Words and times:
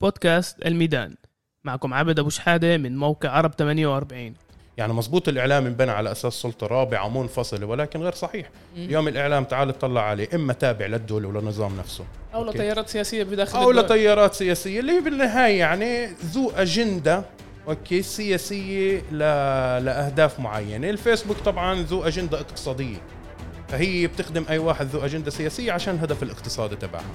بودكاست 0.00 0.66
الميدان. 0.66 1.14
معكم 1.64 1.94
عبد 1.94 2.18
أبو 2.18 2.30
شحادة 2.30 2.76
من 2.76 2.96
موقع 2.96 3.28
عرب 3.28 3.54
48 3.54 4.34
يعني 4.76 4.92
مزبوط 4.92 5.28
الإعلام 5.28 5.66
انبنى 5.66 5.90
على 5.90 6.12
أساس 6.12 6.32
سلطة 6.32 6.66
رابعة 6.66 7.08
منفصلة 7.08 7.66
ولكن 7.66 8.00
غير 8.02 8.12
صحيح. 8.12 8.50
اليوم 8.76 9.08
الإعلام 9.08 9.44
تعال 9.44 9.68
اطلع 9.68 10.02
عليه 10.02 10.28
إما 10.34 10.52
تابع 10.52 10.86
للدولة 10.86 11.28
وللنظام 11.28 11.76
نفسه. 11.78 12.04
أو 12.34 12.44
okay. 12.44 12.58
لتيارات 12.58 12.88
سياسية 12.88 13.22
بداخل 13.22 13.58
أو 13.58 13.70
الدول. 13.70 13.84
لتيارات 13.84 14.34
سياسية 14.34 14.80
اللي 14.80 14.92
هي 14.92 15.00
بالنهاية 15.00 15.58
يعني 15.58 16.06
ذو 16.06 16.50
أجندة 16.50 17.22
okay 17.68 18.02
سياسية 18.02 19.02
ل... 19.12 19.18
لأهداف 19.84 20.40
معينة. 20.40 20.90
الفيسبوك 20.90 21.36
طبعا 21.36 21.82
ذو 21.82 22.02
أجندة 22.02 22.40
اقتصادية. 22.40 22.98
فهي 23.68 24.06
بتخدم 24.06 24.44
أي 24.50 24.58
واحد 24.58 24.86
ذو 24.86 25.04
أجندة 25.04 25.30
سياسية 25.30 25.72
عشان 25.72 25.94
الهدف 25.94 26.22
الاقتصادي 26.22 26.76
تبعها. 26.76 27.14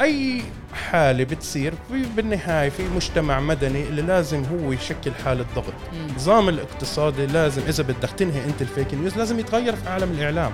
أي 0.00 0.42
حالة 0.90 1.24
بتصير 1.24 1.74
في 1.88 2.02
بالنهاية 2.16 2.68
في 2.68 2.82
مجتمع 2.96 3.40
مدني 3.40 3.82
اللي 3.82 4.02
لازم 4.02 4.44
هو 4.44 4.72
يشكل 4.72 5.12
حالة 5.24 5.44
ضغط 5.54 5.72
مم. 5.92 6.06
النظام 6.08 6.48
الاقتصادي 6.48 7.26
لازم 7.26 7.62
إذا 7.68 7.82
بدك 7.82 8.10
تنهي 8.10 8.44
أنت 8.44 8.62
ال 8.62 8.68
fake 8.68 8.94
news 8.94 9.16
لازم 9.16 9.38
يتغير 9.40 9.76
في 9.76 9.88
عالم 9.88 10.10
الإعلام 10.12 10.52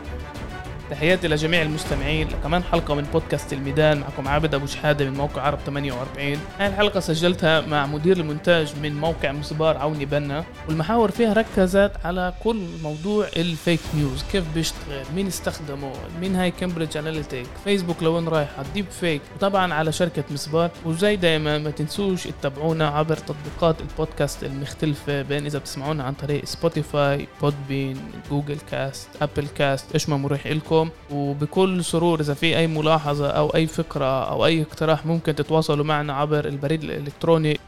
تحياتي 0.91 1.29
لجميع 1.29 1.63
المستمعين 1.63 2.29
لكمان 2.29 2.63
حلقة 2.63 2.95
من 2.95 3.03
بودكاست 3.03 3.53
الميدان. 3.53 4.01
معكم 4.01 4.29
عابد 4.29 4.55
أبو 4.55 4.67
شحادة 4.67 5.05
من 5.05 5.15
موقع 5.15 5.43
عرب 5.43 5.59
48 5.67 6.39
هاي 6.59 6.67
الحلقة 6.67 7.01
سجلتها 7.01 7.61
مع 7.61 7.87
مدير 7.87 8.17
المونتاج 8.17 8.73
من 8.83 9.01
موقع 9.01 9.33
مسبار 9.33 9.77
عوني 9.77 10.05
بنا. 10.05 10.45
والمحاور 10.69 11.11
فيها 11.11 11.33
ركزت 11.33 11.93
على 12.05 12.35
كل 12.45 12.67
موضوع 12.83 13.27
ال 13.37 13.46
fake 13.46 13.81
news 13.95 14.25
كيف 14.33 14.45
بيشتغل 14.55 15.05
مين 15.15 15.27
استخدمه 15.27 15.93
مين 16.21 16.37
هاي 16.37 16.51
كامبريدج 16.51 16.97
أناليتيكا 16.97 17.47
فيسبوك 17.65 18.03
لوين 18.03 18.29
رايحة 18.29 18.65
deep 18.75 18.87
fake. 19.01 19.21
وطبعا 19.37 19.75
على 19.75 19.93
شركة 19.93 20.25
مسبار 20.31 20.71
وزي 20.85 21.17
دايما 21.17 21.59
ما 21.59 21.71
تنسوش 21.71 22.25
تتابعونا 22.25 22.89
عبر 22.89 23.17
تطبيقات 23.17 23.81
البودكاست 23.81 24.45
المختلفة. 24.45 25.23
بين 25.23 25.47
إذا 25.47 25.59
بتسمعونا 25.59 26.05
عن 26.05 26.13
طريق 26.13 26.45
سبوتيفاي 26.45 27.29
بودبين 27.43 28.01
جوجل 28.31 28.59
كاست 28.71 29.09
أبل 29.23 29.47
كاست 29.59 29.93
إيش 29.93 30.09
ما 30.09 30.17
مريح 30.17 30.47
إلكم. 30.47 30.74
وبكل 31.11 31.85
سرور 31.85 32.21
إذا 32.21 32.35
في 32.35 32.57
أي 32.59 32.67
ملاحظة 32.67 33.31
أو 33.31 33.49
أي 33.55 33.67
فكرة 33.67 34.25
أو 34.31 34.47
أي 34.47 34.63
اقتراح 34.63 35.07
ممكن 35.07 35.35
تتواصلوا 35.35 35.85
معنا 35.85 36.13
عبر 36.13 36.45
البريد 36.45 36.85
الإلكتروني. 36.85 37.59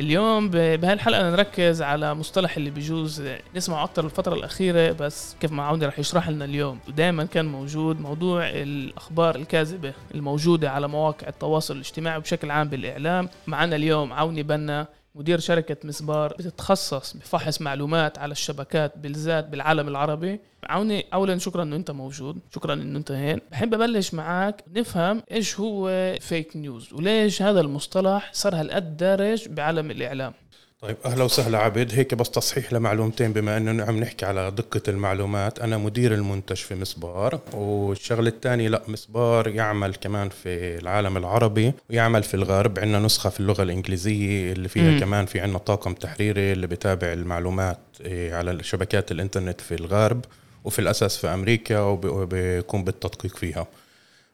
اليوم 0.00 0.48
ب- 0.48 0.80
بهاي 0.80 0.92
الحلقة 0.92 1.30
نركز 1.30 1.82
على 1.82 2.14
مصطلح 2.14 2.56
اللي 2.56 2.70
بيجوز 2.70 3.22
نسمعه 3.56 3.84
أكتر 3.84 4.04
الفترة 4.04 4.34
الأخيرة 4.34 4.92
بس 4.92 5.36
كيف 5.40 5.52
ما 5.52 5.62
عوني 5.62 5.86
رح 5.86 5.98
يشرح 5.98 6.28
لنا 6.28 6.44
اليوم. 6.44 6.78
ودائما 6.88 7.24
كان 7.24 7.44
موجود 7.46 8.00
موضوع 8.00 8.48
الأخبار 8.48 9.34
الكاذبة 9.36 9.92
الموجودة 10.14 10.70
على 10.70 10.88
مواقع 10.88 11.28
التواصل 11.28 11.74
الاجتماعي 11.74 12.20
بشكل 12.20 12.50
عام 12.50 12.68
بالإعلام. 12.68 13.28
معنا 13.46 13.76
اليوم 13.76 14.12
عوني 14.12 14.42
بنا 14.42 14.86
مدير 15.14 15.38
شركة 15.38 15.76
مسبار 15.84 16.34
بتتخصص 16.38 17.16
بفحص 17.16 17.60
معلومات 17.60 18.18
على 18.18 18.32
الشبكات 18.32 18.98
بالذات 18.98 19.48
بالعالم 19.48 19.88
العربي. 19.88 20.40
عوني 20.64 21.06
اولا 21.14 21.38
شكرا 21.38 21.62
إنه 21.62 21.76
أنت 21.76 21.90
موجود 21.90 22.38
شكرا 22.54 22.74
إنه 22.74 22.98
أنت 22.98 23.10
هين 23.10 23.40
بحب 23.50 23.74
أبلش 23.74 24.14
معك 24.14 24.64
نفهم 24.76 25.22
إيش 25.30 25.60
هو 25.60 26.14
فيك 26.20 26.56
نيوز 26.56 26.92
وليش 26.92 27.42
هذا 27.42 27.60
المصطلح 27.60 28.30
صار 28.32 28.54
هالقد 28.54 28.96
دارج 28.96 29.48
بعالم 29.48 29.90
الإعلام. 29.90 30.34
طيب 30.82 30.96
أهلا 31.04 31.24
وسهلا 31.24 31.58
عبد 31.58 31.94
هيك 31.94 32.14
بس 32.14 32.30
تصحيح 32.30 32.72
لمعلومتين 32.72 33.32
بما 33.32 33.56
إنه 33.56 33.84
عم 33.84 34.00
نحكي 34.00 34.26
على 34.26 34.50
دقة 34.50 34.80
المعلومات. 34.88 35.58
أنا 35.58 35.78
مدير 35.78 36.14
المنتج 36.14 36.56
في 36.56 36.74
مسبار 36.74 37.40
والشغلة 37.52 38.28
الثانية 38.28 38.68
لا 38.68 38.82
مسبار 38.88 39.48
يعمل 39.48 39.94
كمان 39.94 40.28
في 40.28 40.78
العالم 40.78 41.16
العربي 41.16 41.72
ويعمل 41.90 42.22
في 42.22 42.34
الغرب. 42.34 42.78
عندنا 42.78 42.98
نسخة 42.98 43.30
في 43.30 43.40
اللغة 43.40 43.62
الإنجليزية 43.62 44.52
اللي 44.52 44.68
فيها 44.68 44.90
مم. 44.90 45.00
كمان 45.00 45.26
في 45.26 45.40
عندنا 45.40 45.58
طاقم 45.58 45.94
تحريري 45.94 46.52
اللي 46.52 46.66
بتابع 46.66 47.12
المعلومات 47.12 47.78
إيه، 48.00 48.34
على 48.34 48.62
شبكات 48.62 49.12
الإنترنت 49.12 49.60
في 49.60 49.74
الغرب 49.74 50.24
وفي 50.64 50.78
الأساس 50.78 51.16
في 51.16 51.26
أمريكا 51.28 51.80
وب- 51.80 52.04
وبيكون 52.04 52.84
بالتدقيق 52.84 53.36
فيها. 53.36 53.66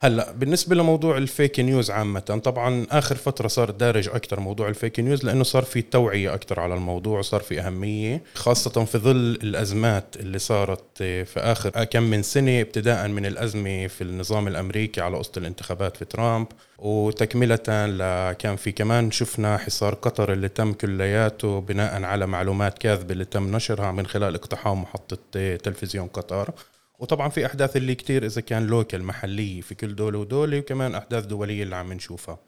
هلا 0.03 0.33
بالنسبة 0.33 0.75
لموضوع 0.77 1.17
الفيك 1.19 1.61
نيوز 1.61 1.91
عامة 1.91 2.21
طبعا 2.21 2.87
آخر 2.91 3.15
فترة 3.17 3.49
صار 3.49 3.71
دارج 3.71 4.09
أكثر 4.09 4.41
موضوع 4.41 4.69
الفيك 4.69 5.01
نيوز 5.01 5.25
لأنه 5.25 5.45
صار 5.45 5.63
في 5.63 5.83
توعية 5.83 6.35
أكثر 6.35 6.61
على 6.61 6.75
الموضوع 6.75 7.19
وصار 7.19 7.41
في 7.41 7.61
أهمية 7.61 8.23
خاصة 8.35 8.85
في 8.85 8.99
ظل 8.99 9.17
الأزمات 9.43 10.17
اللي 10.17 10.39
صارت 10.39 10.85
في 10.99 11.37
آخر 11.41 11.85
كم 11.85 12.03
من 12.03 12.23
سنة 12.23 12.61
ابتداء 12.61 13.09
من 13.09 13.27
الأزمة 13.27 13.87
في 13.87 14.03
النظام 14.05 14.49
الأمريكي 14.49 15.01
على 15.01 15.17
قصة 15.17 15.33
الانتخابات 15.37 15.97
في 15.97 16.05
ترامب 16.05 16.47
وتكملة 16.79 17.87
ل- 17.87 18.33
كان 18.33 18.57
في 18.57 18.73
كمان 18.73 19.11
شفنا 19.11 19.57
حصار 19.59 19.95
قطر 19.95 20.33
اللي 20.33 20.49
تم 20.49 20.73
كلياته 20.73 21.61
بناء 21.61 22.03
على 22.03 22.27
معلومات 22.27 22.79
كاذبة 22.79 23.13
اللي 23.13 23.25
تم 23.25 23.57
نشرها 23.57 23.93
من 23.93 24.07
خلال 24.07 24.35
اقتحام 24.35 24.83
محطة 24.83 25.19
تلفزيون 25.57 26.07
قطر. 26.07 26.51
وطبعا 26.99 27.29
في 27.29 27.47
أحداث 27.47 27.77
اللي 27.77 27.95
كتير 27.95 28.27
إذا 28.27 28.41
كان 28.41 28.67
local 28.67 29.05
محليه 29.05 29.61
في 29.61 29.75
كل 29.75 29.95
دوله 29.95 30.19
ودولة 30.19 30.59
وكمان 30.59 30.95
أحداث 30.95 31.25
دولية 31.27 31.63
اللي 31.63 31.77
عم 31.77 31.93
نشوفها. 31.93 32.39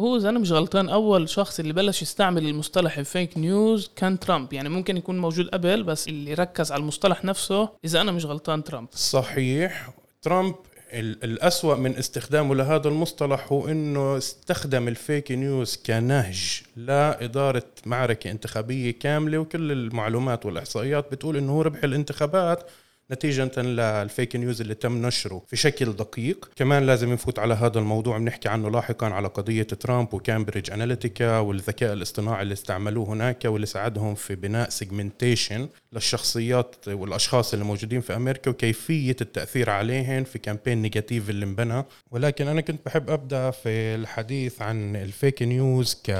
هو- 0.00 0.16
إذا 0.16 0.28
أنا 0.28 0.38
مش 0.38 0.52
غلطان 0.52 0.88
أول 0.88 1.28
شخص 1.28 1.60
اللي 1.60 1.72
بلش 1.72 2.02
يستعمل 2.02 2.46
المصطلح 2.46 2.98
ال 2.98 3.06
fake 3.06 3.38
news 3.38 3.90
كان 3.96 4.18
ترامب. 4.18 4.52
يعني 4.52 4.68
ممكن 4.68 4.96
يكون 4.96 5.18
موجود 5.18 5.48
قبل 5.48 5.82
بس 5.82 6.08
اللي 6.08 6.34
ركز 6.34 6.72
على 6.72 6.80
المصطلح 6.80 7.24
نفسه 7.24 7.68
إذا 7.84 8.00
أنا 8.00 8.12
مش 8.12 8.24
غلطان 8.24 8.64
ترامب. 8.64 8.88
صحيح. 8.92 9.90
ترامب 10.22 10.54
ال- 10.92 11.24
الأسوأ 11.24 11.74
من 11.74 11.96
استخدامه 11.96 12.54
لهذا 12.54 12.88
المصطلح 12.88 13.52
هو 13.52 13.68
إنه 13.68 14.16
استخدم 14.18 14.88
ال 14.88 14.97
fake 14.97 15.32
news 15.32 15.76
كنهج 15.86 16.62
لإدارة 16.76 17.62
معركة 17.86 18.30
انتخابية 18.30 18.90
كاملة 18.90 19.38
وكل 19.38 19.72
المعلومات 19.72 20.46
والإحصائيات 20.46 21.12
بتقول 21.12 21.36
إنه 21.36 21.52
هو 21.52 21.62
ربح 21.62 21.84
الانتخابات. 21.84 22.70
نتيجة 23.10 23.60
لل 23.60 23.85
fake 23.85 24.36
news 24.36 24.60
اللي 24.60 24.74
تم 24.74 25.06
نشره 25.06 25.42
في 25.46 25.56
شكل 25.56 25.92
دقيق. 25.92 26.50
كمان 26.56 26.86
لازم 26.86 27.12
نفوت 27.12 27.38
على 27.38 27.54
هذا 27.54 27.78
الموضوع 27.78 28.18
بنحكي 28.18 28.48
عنه 28.48 28.70
لاحقا 28.70 29.06
على 29.06 29.28
قضية 29.28 29.62
ترامب 29.62 30.14
وكامبريدج 30.14 30.70
أناليتيكا 30.70 31.38
والذكاء 31.38 31.92
الاصطناعي 31.92 32.42
اللي 32.42 32.52
استعملوه 32.52 33.08
هناك 33.08 33.44
واللي 33.44 33.66
ساعدهم 33.66 34.14
في 34.14 34.34
بناء 34.34 34.68
segmentation 34.68 35.68
للشخصيات 35.92 36.88
والأشخاص 36.88 37.52
اللي 37.52 37.64
موجودين 37.64 38.00
في 38.00 38.16
أمريكا 38.16 38.50
وكيفية 38.50 39.16
التأثير 39.20 39.70
عليهم 39.70 40.24
في 40.24 40.38
campaign 40.38 40.82
negative 40.82 41.30
اللي 41.30 41.44
انبنى. 41.44 41.84
ولكن 42.10 42.48
أنا 42.48 42.60
كنت 42.60 42.86
بحب 42.86 43.10
أبدأ 43.10 43.50
في 43.50 43.68
الحديث 43.68 44.62
عن 44.62 44.96
ال 44.96 45.05
fake 45.05 45.42
news 45.42 46.02
ك 46.04 46.10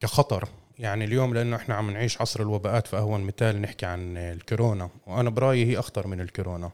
كخطر. 0.00 0.48
يعني 0.80 1.04
اليوم 1.04 1.34
لأنه 1.34 1.56
إحنا 1.56 1.74
عم 1.74 1.90
نعيش 1.90 2.20
عصر 2.20 2.42
الوباءات 2.42 2.86
فاهون 2.86 3.20
مثال 3.20 3.60
نحكي 3.60 3.86
عن 3.86 4.16
الكورونا 4.16 4.90
وأنا 5.06 5.30
برأيي 5.30 5.66
هي 5.66 5.78
أخطر 5.78 6.06
من 6.06 6.20
الكورونا. 6.20 6.70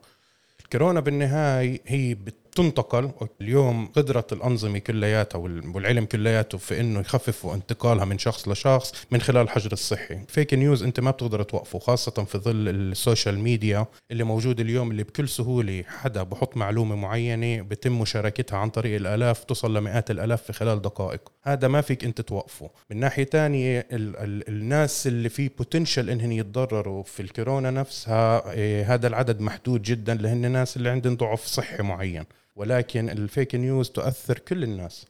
الكورونا 0.64 1.00
بالنهاية 1.00 1.80
هي 1.86 2.14
بتنتقل 2.60 3.10
اليوم 3.40 3.86
قدرة 3.86 4.26
الأنظمة 4.32 4.78
كلياتها 4.78 5.38
وال- 5.38 5.68
والعلم 5.76 6.04
كلياته 6.04 6.58
في 6.58 6.80
إنه 6.80 7.00
يخففوا 7.00 7.54
انتقالها 7.54 8.04
من 8.04 8.18
شخص 8.18 8.48
لشخص 8.48 8.92
من 9.10 9.20
خلال 9.20 9.42
الحجر 9.42 9.72
الصحي. 9.72 10.18
fake 10.28 10.54
news 10.54 10.82
أنت 10.82 11.00
ما 11.00 11.10
بتقدر 11.10 11.42
توقفه 11.42 11.78
خاصة 11.78 12.24
في 12.24 12.38
ظل 12.38 12.68
ال 12.68 12.78
social 12.78 13.38
media 13.38 13.86
اللي 14.10 14.24
موجود 14.24 14.60
اليوم 14.60 14.90
اللي 14.90 15.02
بكل 15.02 15.28
سهولة 15.28 15.84
حدا 15.86 16.22
بحط 16.22 16.56
معلومة 16.56 16.96
معينة 16.96 17.62
بتم 17.62 18.00
مشاركتها 18.00 18.56
عن 18.58 18.70
طريق 18.70 18.96
الآلاف 18.96 19.44
توصل 19.44 19.76
لمئات 19.76 20.10
الآلاف 20.10 20.42
في 20.42 20.52
خلال 20.52 20.82
دقائق. 20.82 21.20
هذا 21.44 21.68
ما 21.68 21.80
فيك 21.80 22.04
أنت 22.04 22.20
توقفه. 22.20 22.70
من 22.90 22.96
ناحية 23.00 23.24
تانية 23.24 23.86
ال- 23.92 24.16
ال- 24.16 24.48
الناس 24.48 25.06
اللي 25.06 25.28
في 25.28 25.48
potential 25.48 26.10
إنهم 26.10 26.32
يتضرروا 26.32 27.02
في 27.02 27.20
الكورونا 27.22 27.70
نفسها 27.70 28.52
إيه، 28.52 28.94
هذا 28.94 29.06
العدد 29.06 29.40
محدود 29.40 29.82
جدا 29.82 30.14
لهن 30.14 30.44
الناس 30.44 30.76
اللي 30.76 30.88
عندهم 30.90 31.16
ضعف 31.16 31.44
صحي 31.46 31.82
معين. 31.82 32.24
ولكن 32.56 33.10
ال 33.10 33.19
fake 33.19 33.54
news 33.54 33.90
تؤثر 33.90 34.38
كل 34.38 34.62
الناس. 34.62 35.06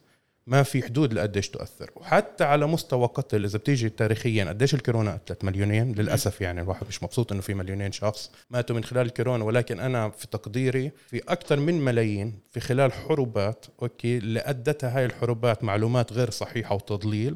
ما 0.47 0.63
في 0.63 0.83
حدود 0.83 1.13
لقديش 1.13 1.49
تؤثر. 1.49 1.91
وحتى 1.95 2.43
على 2.43 2.67
مستوى 2.67 3.07
قتل 3.07 3.43
إذا 3.43 3.57
بتيجي 3.57 3.89
تاريخيا 3.89 4.45
قديش 4.45 4.73
الكورونا 4.73 5.13
قتلت؟ 5.13 5.43
مليونين؟ 5.43 5.91
للأسف 5.91 6.41
يعني 6.41 6.61
الواحد 6.61 6.87
مش 6.87 7.03
مبسوط 7.03 7.31
إنه 7.31 7.41
في 7.41 7.53
مليونين 7.53 7.91
شخص 7.91 8.31
ماتوا 8.49 8.75
من 8.75 8.83
خلال 8.83 9.05
الكورونا. 9.05 9.43
ولكن 9.43 9.79
أنا 9.79 10.09
في 10.09 10.27
تقديري 10.27 10.91
في 11.07 11.21
أكثر 11.27 11.59
من 11.59 11.81
ملايين 11.81 12.39
في 12.51 12.59
خلال 12.59 12.93
حروبات 12.93 13.65
okay 13.81 14.17
اللي 14.17 14.39
أدتها 14.39 14.97
هاي 14.97 15.05
الحروبات 15.05 15.63
معلومات 15.63 16.13
غير 16.13 16.29
صحيحة 16.29 16.75
وتضليل 16.75 17.35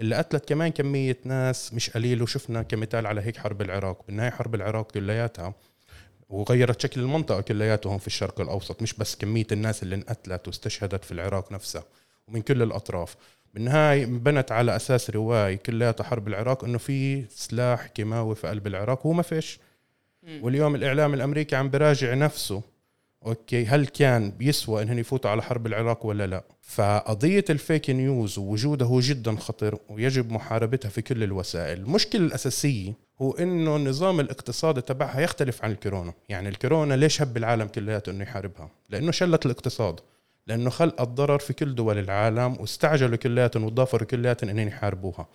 اللي 0.00 0.16
قتلت 0.16 0.48
كمان 0.48 0.68
كمية 0.68 1.18
ناس 1.24 1.74
مش 1.74 1.90
قليل. 1.90 2.22
وشفنا 2.22 2.62
كمثال 2.62 3.06
على 3.06 3.20
هيك 3.20 3.36
حرب 3.36 3.62
العراق. 3.62 4.06
بالنهاية 4.06 4.30
حرب 4.30 4.54
العراق 4.54 4.90
كلياتها 4.90 5.54
وغيرت 6.32 6.80
شكل 6.80 7.00
المنطقة 7.00 7.40
كلياتهم 7.40 7.98
في 7.98 8.06
الشرق 8.06 8.40
الأوسط 8.40 8.82
مش 8.82 8.94
بس 8.94 9.16
كمية 9.16 9.46
الناس 9.52 9.82
اللي 9.82 9.94
انقتلت 9.94 10.48
واستشهدت 10.48 11.04
في 11.04 11.12
العراق 11.12 11.52
نفسها 11.52 11.84
ومن 12.28 12.42
كل 12.42 12.62
الأطراف. 12.62 13.16
بالنهاية 13.54 14.06
بنت 14.06 14.52
على 14.52 14.76
أساس 14.76 15.10
رواية 15.10 15.54
كلياتها 15.56 16.04
حرب 16.04 16.28
العراق 16.28 16.64
إنه 16.64 16.78
في 16.78 17.24
سلاح 17.28 17.86
كيماوي 17.86 18.34
في 18.34 18.48
قلب 18.48 18.66
العراق 18.66 19.06
وهو 19.06 19.12
ما 19.12 19.22
فيش. 19.22 19.58
واليوم 20.42 20.74
الإعلام 20.74 21.14
الأمريكي 21.14 21.56
عم 21.56 21.70
براجع 21.70 22.14
نفسه. 22.14 22.62
أوكي 23.26 23.66
هل 23.66 23.86
كان 23.86 24.30
بيسوى 24.30 24.82
إنهم 24.82 24.98
يفوتوا 24.98 25.30
على 25.30 25.42
حرب 25.42 25.66
العراق 25.66 26.06
ولا 26.06 26.26
لا؟ 26.26 26.44
فقضية 26.62 27.44
ال 27.50 27.58
fake 27.58 27.90
news 27.90 28.38
ووجوده 28.38 28.88
جدا 28.92 29.36
خطر 29.36 29.78
ويجب 29.88 30.32
محاربتها 30.32 30.88
في 30.88 31.02
كل 31.02 31.22
الوسائل. 31.22 31.78
المشكلة 31.78 32.26
الأساسية 32.26 32.92
هو 33.22 33.32
انه 33.32 33.76
النظام 33.76 34.20
الاقتصادي 34.20 34.80
تبعها 34.80 35.20
يختلف 35.20 35.64
عن 35.64 35.70
الكورونا. 35.70 36.12
يعني 36.28 36.48
الكورونا 36.48 36.94
ليش 36.94 37.22
هب 37.22 37.36
العالم 37.36 37.66
كلياته 37.66 38.10
إنه 38.10 38.22
يحاربها؟ 38.22 38.70
لأنه 38.90 39.10
شلت 39.10 39.46
الاقتصاد. 39.46 40.00
لأنه 40.46 40.70
خلق 40.70 41.00
الضرر 41.00 41.38
في 41.38 41.52
كل 41.52 41.74
دول 41.74 41.98
العالم 41.98 42.56
واستعجلوا 42.60 43.16
كلياتهم 43.16 43.64
وضافروا 43.64 44.06
كلياتهم 44.06 44.50
إنهم 44.50 44.68
يحاربوها. 44.68 45.26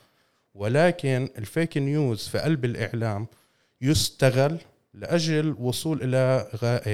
ولكن 0.55 1.29
الفيك 1.37 1.77
نيوز 1.77 2.27
في 2.27 2.39
قلب 2.39 2.65
الإعلام 2.65 3.27
يستغل 3.81 4.57
لأجل 4.93 5.55
وصول 5.59 5.99
إلى 6.03 6.47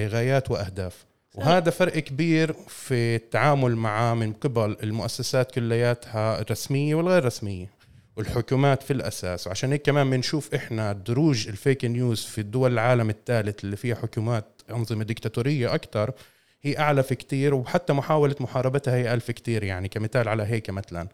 غايات 0.10 0.52
وأهداف. 0.52 1.06
وهذا 1.36 1.70
فرق 1.70 2.00
كبير 2.00 2.54
في 2.68 3.16
التعامل 3.16 3.76
معه 3.76 4.14
من 4.14 4.34
قبل 4.34 4.78
المؤسسات 4.84 5.52
كلياتها 5.52 6.42
الرسمية 6.42 6.96
والغير 6.96 7.26
رسمية. 7.26 7.70
والحكومات 8.18 8.84
في 8.84 8.94
الأساس. 8.94 9.48
وعشان 9.48 9.72
هيك 9.72 9.82
كمان 9.82 10.10
بنشوف 10.10 10.56
إحنا 10.56 10.94
دروج 10.94 11.48
ال 11.48 11.55
fake 11.55 11.86
news 11.86 12.24
في 12.26 12.42
الدول 12.42 12.74
العالم 12.74 13.10
الثالث 13.10 13.64
اللي 13.64 13.76
فيها 13.76 13.96
حكومات 13.96 14.62
أنظمة 14.72 15.04
ديكتاتورية 15.04 15.76
أكثر 15.76 16.12
هي 16.62 16.80
أعلى 16.80 17.04
في 17.04 17.16
كتير 17.16 17.54
وحتى 17.54 17.94
محاولة 17.94 18.36
محاربتها 18.40 18.96
هي 18.96 19.14
أقل 19.14 19.32
كتير 19.32 19.64
يعني 19.64 19.88
كمثال 19.88 20.28
على 20.28 20.44
هيك 20.44 20.70
مثلا. 20.70 21.08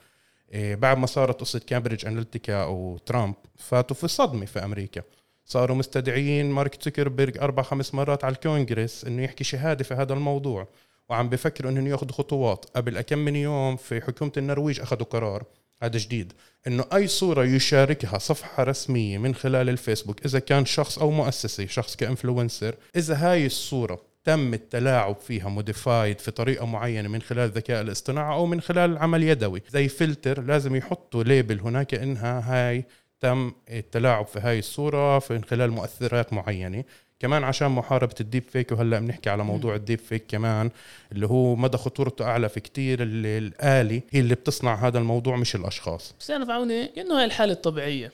إيه، 0.54 0.75
بعد 0.75 0.98
ما 0.98 1.06
صارت 1.06 1.40
قصة 1.40 1.62
كامبريدج 1.68 2.06
اناليتيكا 2.06 2.63
أو 2.63 2.98
ترامب 3.06 3.36
فاتوا 3.57 3.95
في 3.95 4.07
صدمه 4.07 4.45
في 4.45 4.63
أمريكا. 4.63 5.02
صاروا 5.45 5.75
مستدعيين 5.75 6.52
مارك 6.52 6.84
زوكربيرج 6.84 7.38
أربع 7.38 7.63
خمس 7.63 7.94
مرات 7.94 8.24
على 8.24 8.36
الكونغرس 8.36 9.06
إنه 9.06 9.24
يحكي 9.24 9.44
شهادة 9.44 9.84
في 9.84 9.94
هذا 9.94 10.13
الموضوع 10.13 10.68
وعم 11.10 11.30
بفكروا 11.30 11.72
إنهم 11.72 11.88
ياخذوا 11.88 12.12
خطوات. 12.12 12.66
قبل 12.75 13.02
كم 13.02 13.19
من 13.19 13.36
يوم 13.36 13.75
في 13.75 14.02
حكومة 14.02 14.31
النرويج 14.38 14.80
أخذوا 14.80 15.06
قرار 15.06 15.44
هذا 15.81 15.98
جديد. 15.98 16.34
إنه 16.68 16.86
أي 16.94 17.08
صورة 17.08 17.44
يشاركها 17.46 18.18
صفحة 18.18 18.64
رسمية 18.64 19.18
من 19.18 19.36
خلال 19.36 19.70
الفيسبوك 19.70 20.26
إذا 20.26 20.40
كان 20.40 20.66
شخص 20.66 21.00
أو 21.00 21.12
مؤسسة 21.12 21.66
شخص 21.66 21.96
ك 21.96 22.03
influencer 22.03 22.76
إذا 22.96 23.16
هاي 23.16 23.46
الصورة 23.46 24.02
تم 24.24 24.54
التلاعب 24.54 25.16
فيها 25.16 25.50
modified 25.50 26.20
في 26.20 26.31
طريقة 26.31 26.66
معينة 26.66 27.10
من 27.10 27.22
خلال 27.22 27.50
الذكاء 27.50 27.81
الاصطناعي 27.81 28.34
أو 28.34 28.46
من 28.46 28.62
خلال 28.62 28.98
عمل 28.98 29.24
يدوي 29.24 29.62
زي 29.70 29.88
فلتر 29.88 30.42
لازم 30.42 30.76
يحطوا 30.76 31.24
label 31.24 31.60
هناك 31.60 31.94
إنها 31.94 32.42
هاي 32.46 32.86
تم 33.20 33.52
التلاعب 33.70 34.26
في 34.26 34.40
هاي 34.40 34.60
الصورة 34.60 35.24
من 35.30 35.44
خلال 35.44 35.72
مؤثرات 35.72 36.34
معينة. 36.34 36.84
كمان 37.19 37.44
عشان 37.44 37.68
محاربة 37.68 38.16
ال 38.22 38.26
deep 38.26 38.44
fake 38.44 38.72
وهلأ 38.71 39.00
بنحكي 39.00 39.30
على 39.30 39.44
موضوع 39.44 39.75
ال 39.76 39.80
deep 39.80 40.00
fake 40.00 40.26
كمان 40.27 40.69
اللي 41.12 41.27
هو 41.27 41.56
مدى 41.56 41.77
خطورته 41.77 42.25
أعلى 42.25 42.50
في 42.50 42.60
كتير 42.60 43.01
اللي 43.04 43.38
الآلة 43.38 44.02
هي 44.12 44.19
اللي 44.19 44.36
بتصنع 44.36 44.75
هذا 44.88 45.00
الموضوع 45.00 45.36
مش 45.36 45.56
الأشخاص. 45.56 46.16
بس 46.19 46.31
أنا 46.31 46.45
فعوني 46.45 46.88
كانه 46.88 47.19
هاي 47.19 47.25
الحالة 47.25 47.54
الطبيعية. 47.54 48.12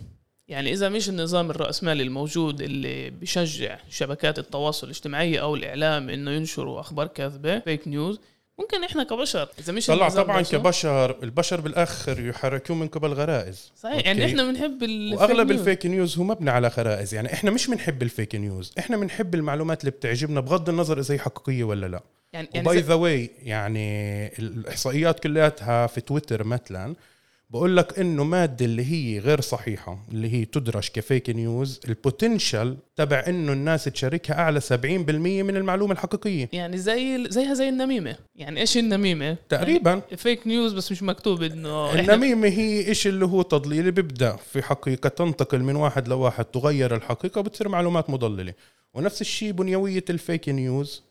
يعني 0.48 0.74
إذا 0.74 0.90
مش 0.90 1.10
النظام 1.10 1.50
الرأسمالي 1.50 2.04
الموجود 2.04 2.62
اللي 2.62 3.10
بشجع 3.10 3.78
شبكات 3.90 4.40
التواصل 4.40 4.88
الاجتماعي 4.88 5.42
أو 5.42 5.56
الإعلام 5.56 6.10
إنه 6.10 6.32
ينشروا 6.32 6.80
أخبار 6.80 7.08
كاذبة 7.08 7.60
fake 7.60 7.88
news 7.88 8.20
ممكن 8.60 8.84
إحنا 8.84 9.04
كبشر. 9.04 9.50
إذا 9.60 9.74
مش 9.74 9.88
طلع 9.88 10.10
طبعا 10.10 10.42
بشر. 10.42 10.58
كبشر 10.58 11.24
البشر 11.24 11.62
بالآخر 11.62 12.26
يحركون 12.26 12.80
من 12.80 12.88
قبل 12.88 13.14
غرائز. 13.14 13.72
صحيح 13.76 14.06
يعني 14.06 14.26
إحنا 14.26 14.44
بنحب 14.44 14.82
وأغلب 15.14 15.52
ال 15.52 15.58
fake 15.58 15.86
news 15.86 16.18
هو 16.18 16.24
مبني 16.24 16.50
على 16.50 16.68
غرائز. 16.68 17.14
يعني 17.14 17.34
إحنا 17.34 17.52
مش 17.52 17.68
بنحب 17.68 18.04
ال 18.04 18.10
fake 18.10 18.36
news 18.36 18.74
إحنا 18.80 18.98
بنحب 18.98 19.36
المعلومات 19.36 19.82
اللي 19.82 19.92
بتعجبنا 19.92 20.40
بغض 20.40 20.70
النظر 20.70 21.00
إذا 21.00 21.14
هي 21.14 21.20
حقيقية 21.20 21.64
ولا 21.64 21.86
لا. 21.86 22.04
يعني 22.34 22.50
by 22.56 22.80
the 22.80 22.94
way 22.94 23.30
يعني 23.44 24.28
الإحصائيات 24.40 25.20
كلياتها 25.20 25.88
في 25.88 26.02
تويتر 26.02 26.44
مثلا 26.44 26.96
بقول 27.50 27.78
لك 27.78 28.00
إنه 28.00 28.24
مادة 28.24 28.66
اللي 28.66 28.86
هي 28.86 29.20
غير 29.20 29.42
صحيحة 29.42 30.06
اللي 30.12 30.34
هي 30.34 30.46
تدرج 30.46 30.90
ك 30.94 31.01
fake 31.01 31.30
news 31.30 31.80
ال 31.88 31.97
potential 31.97 32.78
تبع 32.96 33.24
إنه 33.28 33.54
الناس 33.54 33.84
تشاركها 33.84 34.40
أعلى 34.40 34.62
70% 34.62 34.64
من 35.44 35.58
المعلومة 35.58 35.94
الحقيقية. 35.94 36.50
يعني 36.54 36.78
زي 36.78 37.26
زيها 37.30 37.54
زي 37.54 37.70
النميمة. 37.70 38.16
يعني 38.36 38.62
إيش 38.62 38.78
النميمة؟ 38.78 39.38
تقريبا. 39.50 39.90
يعني 39.90 40.18
fake 40.18 40.48
news 40.48 40.74
بس 40.74 40.92
مش 40.92 41.04
مكتوب 41.04 41.44
إنه 41.44 42.00
النميمة 42.00 42.48
هي 42.48 42.88
إيش 42.88 43.08
اللي 43.08 43.26
هو 43.26 43.42
تضليل 43.42 43.92
بيبدأ. 43.92 44.36
في 44.36 44.62
حقيقة 44.62 45.10
تنتقل 45.10 45.64
من 45.64 45.76
واحد 45.76 46.08
لواحد 46.08 46.46
تغير 46.46 46.96
الحقيقة 46.96 47.40
وبتصير 47.40 47.70
معلومات 47.70 48.10
مضللة. 48.10 48.54
ونفس 48.94 49.22
الشيء 49.22 49.52
بنيوية 49.52 50.06
ال 50.10 50.18
fake 50.18 50.50
news 50.50 51.04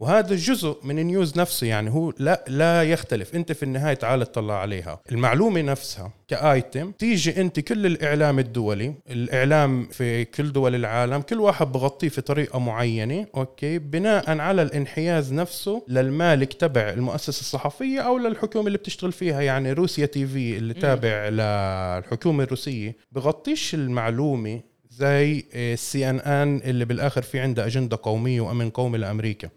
وهذا 0.00 0.34
جزء 0.36 0.78
من 0.82 0.98
ال 0.98 1.06
news 1.06 1.38
نفسه 1.38 1.66
يعني 1.66 1.90
هو 1.90 2.12
لا 2.18 2.44
لا 2.48 2.82
يختلف. 2.82 3.34
انت 3.34 3.52
في 3.52 3.62
النهاية 3.62 3.94
تعال 3.94 4.32
تطلع 4.32 4.54
عليها. 4.54 5.00
المعلومة 5.12 5.60
نفسها 5.62 6.12
ك 6.28 6.40
item 6.40 6.90
تيجي 6.90 7.40
انت 7.40 7.60
كل 7.60 7.86
الإعلام 7.86 8.38
الدولي 8.38 8.94
الإعلام 9.10 9.86
في 9.86 10.24
كل 10.24 10.52
دول 10.52 10.74
العالم 10.74 11.20
كل 11.20 11.40
واحد 11.40 11.72
بغطيه 11.72 12.08
في 12.08 12.20
طريقة 12.20 12.58
معينة 12.58 13.26
أوكي 13.36 13.78
بناء 13.78 14.38
على 14.38 14.62
الانحياز 14.62 15.32
نفسه 15.32 15.82
للمالك 15.88 16.52
تبع 16.52 16.90
المؤسسة 16.90 17.40
الصحفية 17.40 18.00
أو 18.00 18.18
للحكومة 18.18 18.66
اللي 18.66 18.78
بتشتغل 18.78 19.12
فيها. 19.12 19.40
يعني 19.40 19.72
روسيا 19.72 20.06
تي 20.06 20.26
في 20.26 20.56
اللي 20.56 20.74
تابع 20.74 21.28
للحكومة 21.28 22.44
الروسية 22.44 22.96
بغطيش 23.12 23.74
المعلومة 23.74 24.60
زي 24.90 25.44
السي 25.54 26.10
إن 26.10 26.20
إن 26.20 26.60
اللي 26.64 26.84
بالآخر 26.84 27.22
في 27.22 27.40
عنده 27.40 27.66
أجندة 27.66 27.98
قومية 28.02 28.40
وأمن 28.40 28.70
قومي 28.70 28.98
لأمريكا. 28.98 29.48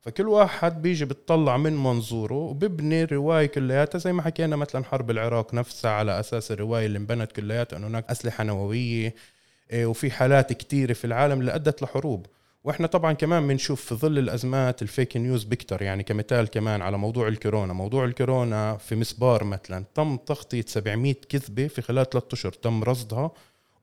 فكل 0.00 0.28
واحد 0.28 0.82
بيجي 0.82 1.04
بتطلع 1.04 1.56
من 1.56 1.72
منظوره 1.76 2.34
وببني 2.34 3.02
الرواية 3.02 3.46
كلياتها 3.46 3.98
زي 3.98 4.12
ما 4.12 4.22
حكينا 4.22 4.56
مثلا 4.56 4.84
حرب 4.84 5.10
العراق 5.10 5.54
نفسها 5.54 5.90
على 5.90 6.20
أساس 6.20 6.52
الرواية 6.52 6.86
اللي 6.86 6.98
انبنت 6.98 7.32
كلياتها 7.32 7.76
أنه 7.76 7.86
هناك 7.86 8.10
أسلحة 8.10 8.44
نووية 8.44 9.14
إيه، 9.70 9.86
وفي 9.86 10.10
حالات 10.10 10.52
كتيرة 10.52 10.92
في 10.92 11.04
العالم 11.04 11.40
اللي 11.40 11.54
أدت 11.54 11.82
لحروب. 11.82 12.26
وإحنا 12.64 12.86
طبعا 12.86 13.12
كمان 13.12 13.48
بنشوف 13.48 13.84
في 13.84 13.94
ظل 13.94 14.18
الأزمات 14.18 14.82
الفيك 14.82 15.16
نيوز 15.16 15.44
بكتر 15.44 15.82
يعني 15.82 16.02
كمثال 16.02 16.48
كمان 16.48 16.82
على 16.82 16.98
موضوع 16.98 17.28
الكورونا. 17.28 17.72
موضوع 17.72 18.04
الكورونا 18.04 18.76
في 18.76 18.96
مسبار 18.96 19.44
مثلا 19.44 19.84
تم 19.94 20.16
تغطية 20.16 20.64
700 20.66 21.14
كذبة 21.28 21.66
في 21.66 21.82
خلال 21.82 22.10
ثلاثة 22.10 22.28
أشهر 22.32 22.52
تم 22.52 22.84
رصدها. 22.84 23.30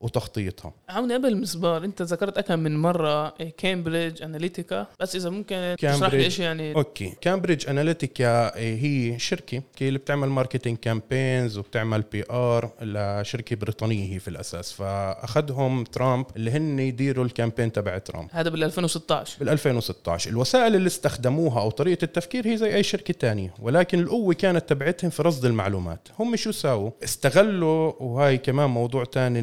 وتغطيتها. 0.00 0.72
عوني 0.88 1.14
قبل 1.14 1.28
المسبار 1.28 1.84
انت 1.84 2.02
ذكرت 2.02 2.38
اكم 2.38 2.58
من 2.58 2.76
مرة 2.76 3.28
كامبريدج 3.56 4.22
اناليتيكا 4.22 4.86
بس 5.00 5.16
إذا 5.16 5.30
ممكن 5.30 5.76
تشرح 5.78 6.14
لي 6.14 6.24
إيش 6.24 6.38
يعني؟ 6.38 6.74
أوكي. 6.74 7.12
كامبريدج 7.20 7.68
اناليتيكا 7.68 8.58
هي 8.58 9.18
شركة 9.18 9.62
اللي 9.80 9.98
بتعمل 9.98 10.28
marketing 10.28 10.78
campaigns 10.78 11.58
وبتعمل 11.58 12.02
PR 12.12 12.70
لشركة 12.82 13.56
بريطانية 13.56 14.14
هي 14.14 14.18
في 14.18 14.28
الأساس. 14.28 14.72
فأخذهم 14.72 15.84
ترامب 15.84 16.26
اللي 16.36 16.50
هن 16.50 16.78
يديروا 16.78 17.24
ال 17.24 17.29
campaign 17.29 17.72
تبع 17.72 17.98
ترامب. 17.98 18.28
هذا 18.32 18.50
بال 18.50 18.64
2016 18.64 19.38
بال 19.38 19.48
2016 19.48 20.30
الوسائل 20.30 20.74
اللي 20.74 20.86
استخدموها 20.86 21.60
أو 21.60 21.70
طريقة 21.70 22.04
التفكير 22.04 22.46
هي 22.46 22.56
زي 22.56 22.74
أي 22.74 22.82
شركة 22.82 23.14
تانية 23.14 23.54
ولكن 23.60 24.00
القوة 24.00 24.34
كانت 24.34 24.68
تبعتهم 24.68 25.10
في 25.10 25.22
رصد 25.22 25.44
المعلومات. 25.44 26.08
هم 26.18 26.36
شو 26.36 26.50
ساووا؟ 26.50 26.90
استغلوا 27.04 27.92
وهاي 28.00 28.38
كمان 28.38 28.70
موضوع 28.70 29.04
تاني 29.04 29.40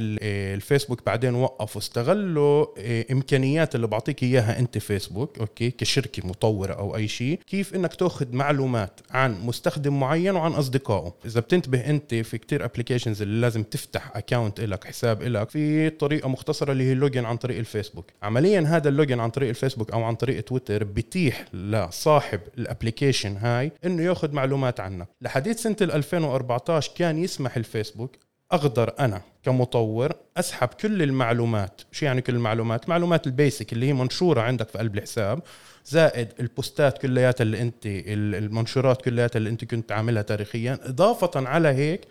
الفيسبوك 0.53 1.05
بعدين 1.05 1.35
وقف 1.35 1.75
واستغلوا 1.75 2.65
آه، 2.77 3.05
إمكانيات 3.11 3.75
اللي 3.75 3.87
بعطيك 3.87 4.23
إياها 4.23 4.59
أنت 4.59 4.77
فيسبوك 4.77 5.39
أوكي 5.39 5.71
كشركة 5.71 6.27
مطورة 6.27 6.73
أو 6.73 6.95
أي 6.95 7.07
شيء 7.07 7.39
كيف 7.47 7.75
إنك 7.75 7.93
تأخذ 7.93 8.35
معلومات 8.35 8.99
عن 9.11 9.45
مستخدم 9.45 9.99
معين 9.99 10.35
وعن 10.35 10.51
أصدقائه. 10.51 11.13
إذا 11.25 11.39
بتنتبه 11.39 11.79
أنت 11.89 12.15
في 12.15 12.37
كتير 12.37 12.65
applications 12.65 13.21
اللي 13.21 13.41
لازم 13.41 13.63
تفتح 13.63 14.17
account 14.17 14.61
لك 14.61 14.83
حساب 14.83 15.23
لك 15.23 15.49
في 15.49 15.89
طريقة 15.89 16.29
مختصرة 16.29 16.71
اللي 16.71 16.83
هي 16.83 16.91
ال 16.91 16.97
login 16.97 17.25
عن 17.25 17.37
طريق 17.37 17.57
الفيسبوك. 17.57 18.05
عمليا 18.23 18.61
هذا 18.61 18.89
ال 18.89 18.94
login 18.94 19.19
عن 19.19 19.29
طريق 19.29 19.49
الفيسبوك 19.49 19.91
أو 19.91 20.03
عن 20.03 20.15
طريق 20.15 20.41
تويتر 20.43 20.83
بتيح 20.83 21.45
لصاحب 21.53 22.39
ال 22.57 22.64
application 22.64 23.37
هاي 23.37 23.71
إنه 23.85 24.03
يأخذ 24.03 24.31
معلومات 24.31 24.79
عنك. 24.79 25.07
لحديث 25.21 25.61
سنة 25.61 25.75
2014 25.81 26.91
كان 26.95 27.23
يسمح 27.23 27.57
الفيسبوك 27.57 28.11
أقدر 28.51 28.93
أنا 28.99 29.21
كمطور 29.43 30.13
أسحب 30.37 30.67
كل 30.67 31.03
المعلومات 31.03 31.81
شو 31.91 32.05
يعني 32.05 32.21
كل 32.21 32.35
المعلومات؟ 32.35 32.89
معلومات 32.89 33.27
البيسك 33.27 33.73
اللي 33.73 33.85
هي 33.85 33.93
منشورة 33.93 34.41
عندك 34.41 34.69
في 34.69 34.77
قلب 34.77 34.95
الحساب 34.95 35.41
زائد 35.85 36.27
البوستات 36.39 36.97
كلياتها 36.97 37.43
اللي 37.43 37.61
أنت 37.61 37.75
المنشورات 37.85 39.01
كلياتها 39.01 39.37
اللي 39.37 39.49
أنت 39.49 39.65
كنت 39.65 39.91
عاملها 39.91 40.21
تاريخيا 40.21 40.79
إضافة 40.83 41.47
على 41.47 41.67
هيك 41.67 42.01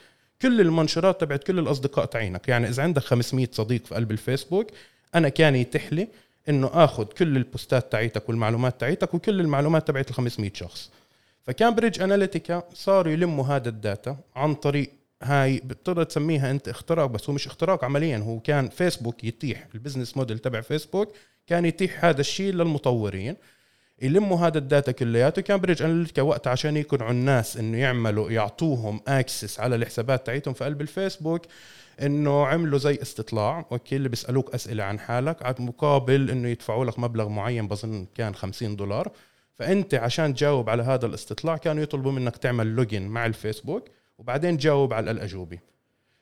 كل 0.43 0.61
المنشورات 0.61 1.21
تبعت 1.21 1.45
كل 1.45 1.59
الأصدقاء 1.59 2.05
تعينك. 2.05 2.49
يعني 2.49 2.69
إذا 2.69 2.83
عندك 2.83 3.03
500 3.03 3.49
صديق 3.53 3.87
في 3.87 3.95
قلب 3.95 4.11
الفيسبوك 4.11 4.67
أنا 5.15 5.29
كان 5.29 5.57
يتيح 5.57 5.93
لي 5.93 6.09
إنه 6.49 6.71
آخذ 6.73 7.05
كل 7.05 7.37
البوستات 7.37 7.93
تاعيتك 7.93 8.29
والمعلومات 8.29 8.81
تاعيتك 8.81 9.15
وكل 9.15 9.41
المعلومات 9.41 9.89
تبعت 9.89 10.11
ال 10.11 10.15
500 10.15 10.51
شخص. 10.55 10.91
فكامبريدج 11.43 12.01
أناليتيكا 12.01 12.63
صاروا 12.75 13.13
يلموا 13.13 13.45
هذا 13.45 13.69
ال 13.69 13.78
data 13.78 14.17
عن 14.37 14.55
طريق 14.55 14.91
هاي 15.25 15.61
بتقدر 15.65 16.05
تسميها 16.05 16.51
انت 16.51 16.69
اختراق 16.69 17.07
بس 17.07 17.29
هو 17.29 17.35
مش 17.35 17.47
اختراق 17.47 17.85
عمليا 17.85 18.19
هو 18.19 18.41
كان 18.41 18.69
فيسبوك 18.69 19.25
يتيح 19.25 19.67
ال 19.75 19.79
business 19.79 20.17
model 20.17 20.39
تبع 20.39 20.61
فيسبوك 20.61 21.13
كان 21.47 21.65
يتيح 21.65 22.05
هذا 22.05 22.21
الشيء 22.21 22.53
للمطورين 22.53 23.37
يلموا 24.03 24.39
هذا 24.39 24.59
ال 24.59 24.65
data 24.65 24.93
كلياته 24.93 25.43
كامبريدج 25.43 25.83
أناليتيكا 25.83 26.23
وقت 26.23 26.47
عشان 26.47 26.77
يقنعوا 26.77 27.11
الناس 27.11 27.57
إنه 27.57 27.79
يعملوا 27.79 28.31
يعطوهم 28.31 29.01
access 29.09 29.61
على 29.61 29.77
الحسابات 29.77 30.27
تاعتهم 30.27 30.55
في 30.55 30.65
قلب 30.65 30.81
الفيسبوك 30.81 31.43
إنه 32.03 32.47
عملوا 32.47 32.79
زي 32.79 32.99
استطلاع 33.03 33.67
أوكي 33.73 33.97
اللي 33.97 34.09
بيسألوك 34.09 34.55
أسئلة 34.55 34.85
عن 34.85 34.99
حالك 34.99 35.43
على 35.43 35.55
مقابل 35.59 36.31
إنه 36.31 36.49
يدفعوا 36.49 36.85
لك 36.85 36.99
مبلغ 36.99 37.29
معين 37.29 37.69
بظن 37.69 38.07
كان 38.15 38.35
50 38.35 38.77
دولار 38.77 39.13
فأنت 39.55 39.95
عشان 39.95 40.35
تجاوب 40.35 40.71
على 40.71 40.83
هذا 40.83 41.07
الاستطلاع 41.07 41.57
كانوا 41.57 41.83
يطلبوا 41.83 42.13
منك 42.13 42.37
تعمل 42.37 42.67
login 42.67 43.03
مع 43.03 43.27
الفيسبوك 43.27 43.89
وبعدين 44.19 44.59
تجاوب 44.59 44.93
على 44.93 45.11
الأجوبة. 45.11 45.59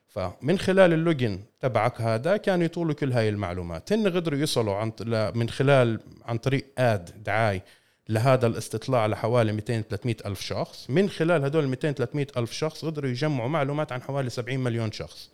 فمن 0.07 0.59
خلال 0.59 0.93
ال 0.93 1.01
login 1.01 1.39
تبعك 1.59 2.01
هذا 2.01 2.37
كانوا 2.37 2.65
يطولوا 2.65 2.93
كل 2.93 3.11
هاي 3.13 3.29
المعلومات. 3.29 3.93
هن 3.93 4.07
قدروا 4.07 4.39
يوصلوا 4.39 4.75
عن 4.75 4.91
من 5.35 5.49
خلال 5.49 5.99
عن 6.25 6.37
طريق 6.37 6.65
ad 6.77 7.23
دعاي 7.23 7.61
لهذا 8.09 8.47
الاستطلاع 8.47 9.05
لحوالي 9.05 9.51
200 9.51 9.81
300 9.81 10.15
ألف 10.25 10.41
شخص. 10.41 10.89
من 10.89 11.09
خلال 11.09 11.45
هدول 11.45 11.67
200 11.67 11.91
300 11.91 12.27
ألف 12.37 12.51
شخص 12.51 12.85
قدروا 12.85 13.09
يجمعوا 13.09 13.49
معلومات 13.49 13.91
عن 13.91 14.01
حوالي 14.01 14.29
70 14.29 14.59
مليون 14.59 14.91
شخص. 14.91 15.29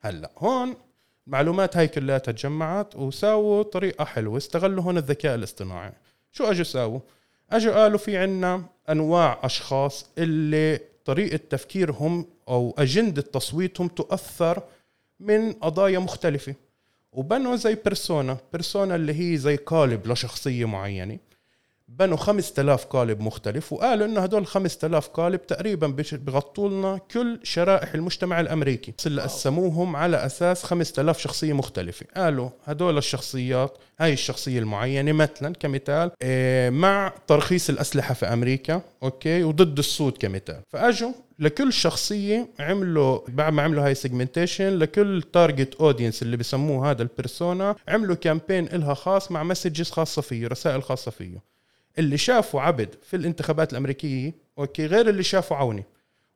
هلا 0.00 0.30
هون 0.38 0.76
المعلومات 1.26 1.76
هاي 1.76 1.88
كلها 1.88 2.18
تجمعت 2.18 2.96
وساووا 2.96 3.62
طريقة 3.62 4.04
حلوة 4.04 4.36
استغلوا 4.36 4.84
هون 4.84 4.98
الذكاء 4.98 5.34
الاصطناعي. 5.34 5.92
شو 6.32 6.44
أجوا 6.44 6.64
ساووا؟ 6.64 7.00
أجوا 7.50 7.74
قالوا 7.74 7.98
في 7.98 8.16
عنا 8.16 8.64
أنواع 8.90 9.38
أشخاص 9.42 10.06
اللي 10.18 10.80
طريقة 11.10 11.40
تفكيرهم 11.50 12.26
أو 12.48 12.74
أجندة 12.78 13.22
تصويتهم 13.22 13.88
تؤثر 13.88 14.62
من 15.20 15.52
قضايا 15.52 15.98
مختلفة. 15.98 16.54
وبنوا 17.12 17.56
زي 17.56 17.74
بيرسونا 17.74 18.36
بيرسونا 18.52 18.94
اللي 18.94 19.14
هي 19.32 19.36
زي 19.36 19.56
قالب 19.56 20.06
لشخصية 20.06 20.64
معينة. 20.64 21.18
بنوا 21.98 22.16
5000 22.16 22.84
قالب 22.84 23.20
مختلف 23.20 23.72
وقالوا 23.72 24.06
إنه 24.06 24.20
هدول 24.20 24.46
5000 24.46 25.08
قالب 25.08 25.46
تقريبا 25.46 25.96
بغطوا 26.12 26.68
لنا 26.68 26.98
كل 27.10 27.40
شرائح 27.42 27.94
المجتمع 27.94 28.40
الأمريكي. 28.40 28.94
اللي 29.06 29.22
قسموهم 29.22 29.96
على 29.96 30.26
أساس 30.26 30.64
5000 30.64 31.18
شخصية 31.18 31.52
مختلفة. 31.52 32.06
قالوا 32.16 32.48
هدول 32.64 32.98
الشخصيات 32.98 33.78
هاي 34.00 34.12
الشخصية 34.12 34.58
المعينة 34.58 35.12
مثلا 35.12 35.54
كمثال 35.54 36.10
إيه، 36.22 36.70
مع 36.70 37.12
ترخيص 37.26 37.70
الأسلحة 37.70 38.14
في 38.14 38.26
أمريكا 38.26 38.82
أوكي 39.02 39.42
وضد 39.42 39.78
السود 39.78 40.16
كمثال. 40.18 40.60
فأجوا 40.68 41.12
لكل 41.38 41.72
شخصية 41.72 42.48
عملوا 42.60 43.20
بعد 43.28 43.52
ما 43.52 43.62
عملوا 43.62 43.86
هاي 43.86 43.94
segmentation 43.94 44.78
لكل 44.78 45.22
target 45.32 45.74
audience 45.74 46.22
اللي 46.22 46.36
بسموه 46.36 46.90
هذا 46.90 47.02
ال 47.02 47.11
persona 47.11 47.76
عملوا 47.88 48.16
campaign 48.16 48.66
إلها 48.66 48.94
خاص 48.94 49.30
مع 49.32 49.42
messages 49.42 49.90
خاصة 49.90 50.22
فيه 50.22 50.46
رسائل 50.46 50.82
خاصة 50.82 51.10
فيه. 51.10 51.50
اللي 52.00 52.16
شافوا 52.16 52.60
عبد 52.60 52.94
في 53.02 53.16
الانتخابات 53.16 53.72
الأمريكية 53.72 54.34
أوكي 54.58 54.86
غير 54.86 55.08
اللي 55.08 55.22
شافوا 55.22 55.56
عوني. 55.56 55.84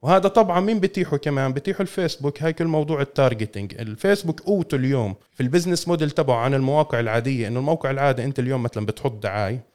وهذا 0.03 0.29
طبعا 0.29 0.61
مين 0.61 0.81
بتيحوا 0.81 1.19
كمان؟ 1.19 1.53
بتيحوا 1.53 1.83
الفيسبوك 1.83 2.43
هاي 2.43 2.53
كل 2.53 2.65
موضوع 2.65 3.01
ال 3.01 3.08
targeting 3.08 3.75
الفيسبوك 3.81 4.41
قوته 4.41 4.75
اليوم 4.75 5.15
في 5.33 5.43
ال 5.43 5.48
business 5.48 5.89
model 5.89 6.11
تبعه 6.11 6.37
عن 6.37 6.55
المواقع 6.55 7.01
العادية 7.01 7.49
إنه 7.49 7.59
الموقع 7.61 7.91
العادي 7.91 8.25
أنت 8.25 8.39
اليوم 8.39 8.63
مثلا 8.63 8.87
بتحط 8.87 9.13
دعاية 9.13 9.74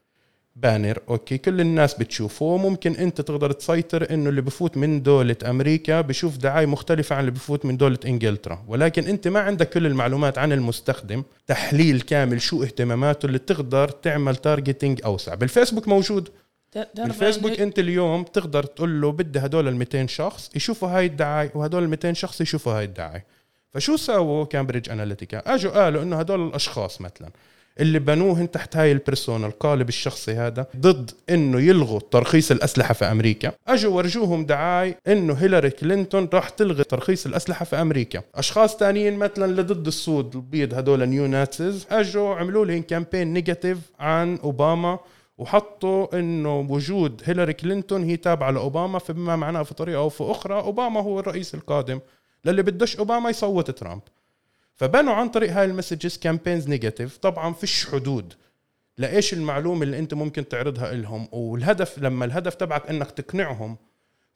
banner. 0.61 0.99
أوكي 1.09 1.37
كل 1.37 1.61
الناس 1.61 1.93
بتشوفه 1.93 2.57
ممكن 2.57 2.95
أنت 2.95 3.21
تقدر 3.21 3.51
تسيطر 3.51 4.13
إنه 4.13 4.29
اللي 4.29 4.41
بفوت 4.41 4.77
من 4.77 5.03
دولة 5.03 5.35
أمريكا 5.45 6.01
بشوف 6.01 6.37
دعاية 6.37 6.65
مختلفة 6.65 7.15
عن 7.15 7.19
اللي 7.19 7.31
بفوت 7.31 7.65
من 7.65 7.77
دولة 7.77 7.97
إنجلترا. 8.05 8.63
ولكن 8.67 9.03
أنت 9.03 9.27
ما 9.27 9.39
عندك 9.39 9.69
كل 9.69 9.85
المعلومات 9.85 10.37
عن 10.37 10.51
المستخدم 10.51 11.23
تحليل 11.47 12.01
كامل 12.01 12.41
شو 12.41 12.63
اهتماماته 12.63 13.25
اللي 13.25 13.39
تقدر 13.39 13.89
تعمل 13.89 14.35
targeting 14.35 15.01
أوسع. 15.05 15.35
بالفيسبوك 15.35 15.87
موجود. 15.87 16.29
بالفيسبوك 16.95 17.59
أنت 17.59 17.79
اليوم 17.79 18.23
تقدر 18.23 18.63
تقول 18.63 19.01
له 19.01 19.11
بدي 19.11 19.39
هدول 19.39 19.67
ال 19.67 19.75
200 19.75 20.07
شخص 20.07 20.49
يشوفوا 20.55 20.89
هاي 20.89 21.05
الدعاية 21.05 21.51
وهدول 21.55 21.83
ال 21.83 21.89
200 21.89 22.13
شخص 22.13 22.41
يشوفوا 22.41 22.73
هاي 22.73 22.83
الدعاية. 22.83 23.25
فشو 23.71 23.95
سووا 23.95 24.45
كامبريدج 24.45 24.89
اناليتيكا 24.89 25.53
أجوا 25.53 25.71
قالوا 25.71 26.03
إنه 26.03 26.19
هدول 26.19 26.47
الأشخاص 26.47 27.01
مثلا. 27.01 27.29
اللي 27.79 27.99
بنوهن 27.99 28.51
تحت 28.51 28.77
هاي 28.77 28.91
ال 28.91 28.98
persona 28.98 29.47
القالب 29.47 29.89
الشخصي 29.89 30.33
هذا 30.33 30.67
ضد 30.77 31.11
إنه 31.29 31.61
يلغوا 31.61 31.99
ترخيص 32.11 32.51
الأسلحة 32.51 32.93
في 32.93 33.05
أمريكا. 33.05 33.51
أجوا 33.67 33.95
ورجوهم 33.95 34.45
دعاي 34.45 34.95
إنه 35.07 35.33
هيلاري 35.33 35.69
كلينتون 35.69 36.29
راح 36.33 36.49
تلغي 36.49 36.83
ترخيص 36.83 37.25
الأسلحة 37.25 37.65
في 37.65 37.75
أمريكا. 37.75 38.21
أشخاص 38.35 38.77
تانيين 38.77 39.15
مثلا 39.15 39.61
لضد 39.61 39.87
السود 39.87 40.35
البيض 40.35 40.73
هدول 40.73 41.09
neo 41.09 41.25
Nazis 41.25 41.87
أجوا 41.91 42.35
عملوا 42.35 42.65
لهم 42.65 42.81
campaign 42.81 43.33
negative 43.33 43.77
عن 43.99 44.37
أوباما 44.43 44.99
وحطوا 45.37 46.19
إنه 46.19 46.59
وجود 46.59 47.21
هيلاري 47.25 47.53
كلينتون 47.53 48.03
هي 48.03 48.17
تابعة 48.17 48.51
لأوباما 48.51 48.99
فبما 48.99 49.35
معناه 49.35 49.63
في 49.63 49.73
طريقة 49.73 49.97
أو 49.97 50.09
في 50.09 50.23
أخرى 50.23 50.55
أوباما 50.55 51.01
هو 51.01 51.19
الرئيس 51.19 51.55
القادم 51.55 51.99
للي 52.45 52.63
بدش 52.63 52.97
أوباما 52.97 53.29
يصوت 53.29 53.71
ترامب. 53.71 54.01
فبنوا 54.79 55.13
عن 55.13 55.29
طريق 55.29 55.51
هاي 55.51 55.65
ال 55.65 55.71
messages 55.71 56.17
campaigns 56.17 56.67
negative 56.67 57.17
طبعا 57.17 57.53
فيش 57.53 57.87
حدود 57.87 58.33
لإيش 58.97 59.33
المعلومة 59.33 59.83
اللي 59.83 59.99
أنت 59.99 60.13
ممكن 60.13 60.47
تعرضها 60.47 60.93
لهم 60.93 61.27
والهدف 61.31 61.99
لما 61.99 62.25
الهدف 62.25 62.55
تبعك 62.55 62.89
إنك 62.89 63.11
تقنعهم 63.11 63.77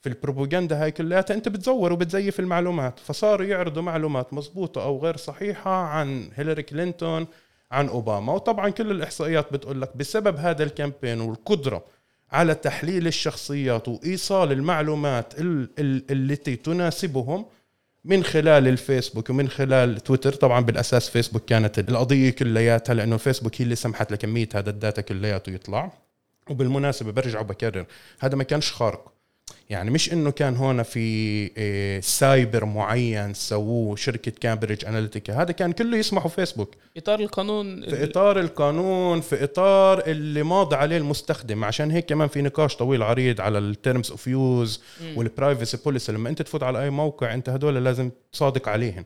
في 0.01 0.09
البروباغندا 0.09 0.83
هاي 0.83 0.91
كلياتها 0.91 1.33
أنت 1.33 1.49
بتزور 1.49 1.93
وبتزيف 1.93 2.39
المعلومات. 2.39 2.99
فصاروا 2.99 3.45
يعرضوا 3.45 3.81
معلومات 3.81 4.33
مزبوطه 4.33 4.83
أو 4.83 4.99
غير 4.99 5.17
صحيحة 5.17 5.71
عن 5.71 6.29
هيلاري 6.35 6.63
كلينتون 6.63 7.27
عن 7.71 7.87
أوباما. 7.87 8.33
وطبعا 8.33 8.69
كل 8.69 8.91
الإحصائيات 8.91 9.53
بتقول 9.53 9.81
لك 9.81 9.97
بسبب 9.97 10.37
هذا 10.37 10.63
ال 10.63 10.69
campaign 10.69 11.21
والقدرة 11.21 11.85
على 12.31 12.55
تحليل 12.55 13.07
الشخصيات 13.07 13.87
وإيصال 13.87 14.51
المعلومات 14.51 15.33
التي 16.11 16.55
تناسبهم 16.55 17.45
من 18.05 18.23
خلال 18.23 18.67
الفيسبوك 18.67 19.29
ومن 19.29 19.49
خلال 19.49 19.97
تويتر. 19.97 20.33
طبعا 20.33 20.59
بالأساس 20.61 21.09
فيسبوك 21.09 21.45
كانت 21.45 21.79
القضية 21.79 22.29
كلياتها 22.29 22.93
لأنه 22.93 23.15
الفيسبوك 23.15 23.61
هي 23.61 23.63
اللي 23.63 23.75
سمحت 23.75 24.11
لكمية 24.11 24.49
هذا 24.55 24.69
ال 24.69 24.75
data 24.75 25.01
كلياته 25.01 25.49
يطلع. 25.49 25.91
وبالمناسبة 26.49 27.11
برجع 27.11 27.39
وبكرر 27.39 27.85
هذا 28.19 28.35
ما 28.35 28.43
كانش 28.43 28.71
خارق. 28.71 29.12
يعني 29.69 29.91
مش 29.91 30.13
إنه 30.13 30.31
كان 30.31 30.55
هون 30.55 30.83
في 30.83 30.99
إيه، 31.57 32.01
سايبر 32.01 32.65
معين 32.65 33.33
سووه 33.33 33.95
شركة 33.95 34.31
كامبريدج 34.31 34.85
اناليتيكا 34.85 35.41
هذا 35.41 35.51
كان 35.51 35.71
كله 35.71 35.97
بسمحوا 35.97 36.29
فيسبوك. 36.29 36.75
إطار 36.97 37.19
القانون 37.19 37.89
في 37.89 38.03
إطار 38.03 38.39
القانون 38.39 39.21
في 39.21 39.43
إطار 39.43 40.07
اللي 40.07 40.43
ماضي 40.43 40.75
عليه 40.75 40.97
المستخدم. 40.97 41.63
عشان 41.63 41.91
هيك 41.91 42.05
كمان 42.05 42.27
في 42.27 42.41
نقاش 42.41 42.75
طويل 42.75 43.03
عريض 43.03 43.41
على 43.41 43.57
ال 43.57 43.66
terms 43.66 44.11
of 44.11 44.27
use 44.27 44.81
وال 45.15 45.29
privacy 45.29 45.77
policy 45.85 46.11
لما 46.11 46.29
أنت 46.29 46.41
تفوت 46.41 46.63
على 46.63 46.83
أي 46.83 46.89
موقع 46.89 47.33
أنت 47.33 47.49
هدول 47.49 47.83
لازم 47.83 48.11
تصادق 48.33 48.69
عليهم 48.69 49.05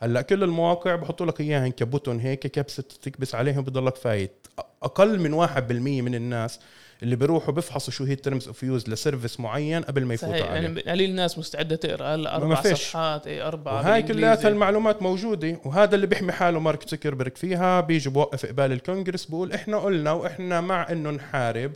هلأ 0.00 0.22
كل 0.22 0.42
المواقع 0.42 0.94
بحطوا 0.94 1.26
لك 1.26 1.40
إياهن 1.40 1.70
ك 1.70 1.77
button 1.77 2.20
هيك 2.20 2.40
كبسة 2.40 2.84
تكبس 3.02 3.34
عليهم 3.34 3.64
بضلك 3.64 3.96
فايت. 3.96 4.46
أقل 4.82 5.20
من 5.20 5.46
1% 5.46 5.58
من 6.02 6.14
الناس 6.14 6.60
اللي 7.02 7.16
بيروحوا 7.16 7.54
بيفحصوا 7.54 7.92
شو 7.92 8.04
هي 8.04 8.12
ال 8.12 8.18
terms 8.18 8.46
of 8.46 8.62
use 8.62 8.88
ل 8.88 8.95
service 8.95 9.40
معين 9.40 9.82
قبل 9.82 10.04
ما 10.04 10.14
يفوتوا 10.14 10.34
عليه 10.34 10.44
يعني 10.44 10.80
قليل 10.80 11.10
الناس 11.10 11.38
مستعدة 11.38 11.76
تقرأ. 11.76 12.14
هلا 12.14 12.36
أربع 12.36 12.62
صفحات 12.62 13.26
اي 13.26 13.42
أربع 13.42 13.80
هاي 13.80 14.02
كلياتها 14.02 14.48
المعلومات 14.48 15.02
موجودة 15.02 15.60
وهذا 15.64 15.94
اللي 15.94 16.06
بيحمي 16.06 16.32
حاله 16.32 16.60
مارك 16.60 16.88
زوكربيرج 16.88 17.36
فيها. 17.36 17.80
بيجي 17.80 18.10
بوقف 18.10 18.46
قبال 18.46 18.72
الكونغرس 18.72 19.24
بقول 19.24 19.52
إحنا 19.52 19.78
قلنا 19.78 20.12
وإحنا 20.12 20.60
مع 20.60 20.92
إنه 20.92 21.10
نحارب 21.10 21.72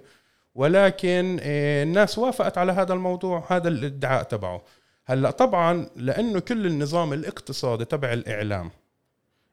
ولكن 0.55 1.39
إيه، 1.43 1.83
الناس 1.83 2.19
وافقت 2.19 2.59
على 2.59 2.73
هذا 2.73 2.95
الموضوع. 2.95 3.45
هذا 3.49 3.69
الادعاء 3.69 4.23
تبعه. 4.23 4.63
هلا 5.05 5.31
طبعا 5.31 5.87
لأنه 5.97 6.41
كل 6.41 6.67
النظام 6.67 7.13
الاقتصادي 7.13 7.85
تبع 7.85 8.13
الإعلام 8.13 8.71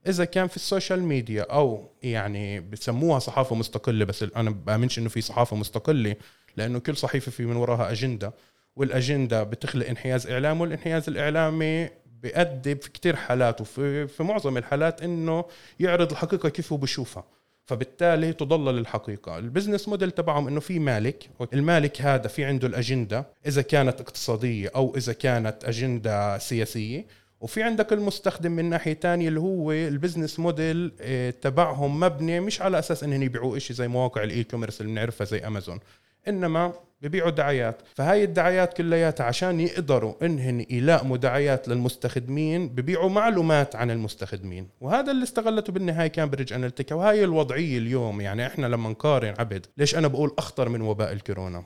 إذا 0.07 0.25
كان 0.25 0.47
في 0.47 0.55
ال 0.55 0.62
social 0.62 1.03
media 1.03 1.43
أو 1.43 1.89
يعني 2.03 2.59
بسموها 2.59 3.19
صحافة 3.19 3.55
مستقلة 3.55 4.05
بس 4.05 4.23
أنا 4.35 4.49
بآمنش 4.49 4.99
إنه 4.99 5.09
في 5.09 5.21
صحافة 5.21 5.55
مستقلة 5.55 6.15
لأنه 6.57 6.79
كل 6.79 6.97
صحيفة 6.97 7.31
في 7.31 7.45
من 7.45 7.55
وراها 7.55 7.91
أجندة 7.91 8.33
والأجندة 8.75 9.43
بتخلق 9.43 9.87
انحياز 9.87 10.27
اعلامي 10.27 10.61
والانحياز 10.61 11.09
الإعلامي 11.09 11.89
بيؤدي 12.21 12.75
في 12.75 12.89
كتير 12.89 13.15
حالات 13.15 13.61
وفي 13.61 14.07
في 14.07 14.23
معظم 14.23 14.57
الحالات 14.57 15.01
إنه 15.03 15.45
يعرض 15.79 16.11
الحقيقة 16.11 16.49
كيف 16.49 16.71
هو 16.71 16.77
بشوفها 16.77 17.23
فبالتالي 17.65 18.33
تضلل 18.33 18.77
الحقيقة. 18.77 19.37
ال 19.37 19.43
business 19.43 19.87
model 19.87 20.11
تبعهم 20.11 20.47
إنه 20.47 20.59
في 20.59 20.79
مالك 20.79 21.29
المالك 21.53 22.01
هذا 22.01 22.27
في 22.27 22.45
عنده 22.45 22.67
الأجندة 22.67 23.25
إذا 23.45 23.61
كانت 23.61 24.01
اقتصادية 24.01 24.71
أو 24.75 24.93
إذا 24.97 25.13
كانت 25.13 25.63
أجندة 25.63 26.37
سياسية. 26.37 27.05
وفي 27.41 27.63
عندك 27.63 27.93
المستخدم 27.93 28.51
من 28.51 28.65
ناحية 28.65 28.93
تانية 28.93 29.27
اللي 29.27 29.39
هو 29.39 29.71
ال 29.71 29.79
business 29.79 30.39
model 30.39 30.91
آه، 31.01 31.29
تبعهم 31.29 31.99
مبني 31.99 32.39
مش 32.39 32.61
على 32.61 32.79
أساس 32.79 33.03
انهم 33.03 33.23
يبيعوا 33.23 33.59
شيء 33.59 33.75
زي 33.75 33.87
مواقع 33.87 34.23
ال 34.23 34.43
e-commerce 34.43 34.81
اللي 34.81 34.91
بنعرفها 34.91 35.25
زي 35.25 35.39
أمازون 35.39 35.79
إنما 36.27 36.73
ببيعوا 37.01 37.29
دعايات. 37.29 37.81
فهاي 37.95 38.23
الدعايات 38.23 38.73
كلياتها 38.73 39.23
عشان 39.23 39.59
يقدروا 39.59 40.13
انهن 40.21 40.65
يلائموا 40.69 41.17
دعايات 41.17 41.67
للمستخدمين 41.67 42.69
ببيعوا 42.69 43.09
معلومات 43.09 43.75
عن 43.75 43.91
المستخدمين. 43.91 44.67
وهذا 44.81 45.11
اللي 45.11 45.23
استغلته 45.23 45.73
بالنهاية 45.73 46.07
كامبريدج 46.07 46.53
اناليتيكا 46.53 46.95
وهاي 46.95 47.23
الوضعية 47.23 47.77
اليوم. 47.77 48.21
يعني 48.21 48.47
إحنا 48.47 48.67
لما 48.67 48.89
نقارن 48.89 49.33
عبد 49.39 49.65
ليش 49.77 49.95
أنا 49.95 50.07
بقول 50.07 50.33
أخطر 50.37 50.69
من 50.69 50.81
وباء 50.81 51.11
الكورونا؟ 51.11 51.63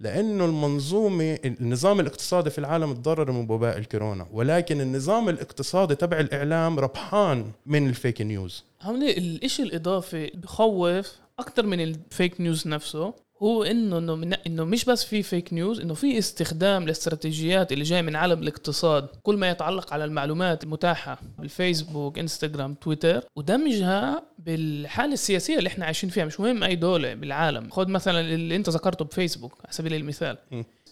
لأنه 0.00 0.44
المنظومة 0.44 1.38
النظام 1.44 2.00
الاقتصادي 2.00 2.50
في 2.50 2.58
العالم 2.58 2.94
تضرر 2.94 3.32
من 3.32 3.50
وباء 3.50 3.78
الكورونا 3.78 4.26
ولكن 4.32 4.80
النظام 4.80 5.28
الاقتصادي 5.28 5.94
تبع 5.94 6.20
الإعلام 6.20 6.78
ربحان 6.78 7.52
من 7.66 7.88
الفيك 7.88 8.22
نيوز. 8.22 8.64
هون 8.82 9.02
الإشي 9.02 9.62
الإضافي 9.62 10.30
بخوف 10.34 11.12
أكثر 11.38 11.66
من 11.66 11.80
ال 11.80 11.92
fake 11.92 12.40
news 12.40 12.68
نفسه. 12.68 13.14
هو 13.42 13.62
إنه 13.64 13.98
إنه 13.98 14.36
إنه 14.46 14.64
مش 14.64 14.84
بس 14.84 15.04
في 15.04 15.22
fake 15.22 15.52
news 15.52 15.80
إنه 15.80 15.94
في 15.94 16.18
استخدام 16.18 16.86
لاستراتيجيات 16.86 17.72
اللي 17.72 17.84
جاية 17.84 18.02
من 18.02 18.16
عالم 18.16 18.42
الاقتصاد. 18.42 19.08
كل 19.22 19.36
ما 19.36 19.50
يتعلق 19.50 19.92
على 19.92 20.04
المعلومات 20.04 20.64
المتاحة 20.64 21.18
بالفيسبوك 21.38 22.18
إنستغرام 22.18 22.74
تويتر 22.74 23.24
ودمجها 23.36 24.22
بالحالة 24.38 25.12
السياسية 25.12 25.58
اللي 25.58 25.68
إحنا 25.68 25.84
عايشين 25.84 26.10
فيها. 26.10 26.24
مش 26.24 26.40
مهم 26.40 26.62
أي 26.62 26.76
دولة 26.76 27.14
بالعالم. 27.14 27.70
خذ 27.70 27.88
مثلا 27.88 28.20
اللي 28.20 28.56
أنت 28.56 28.68
ذكرته 28.68 29.04
بفيسبوك 29.04 29.52
على 29.64 29.72
سبيل 29.72 29.94
المثال. 29.94 30.36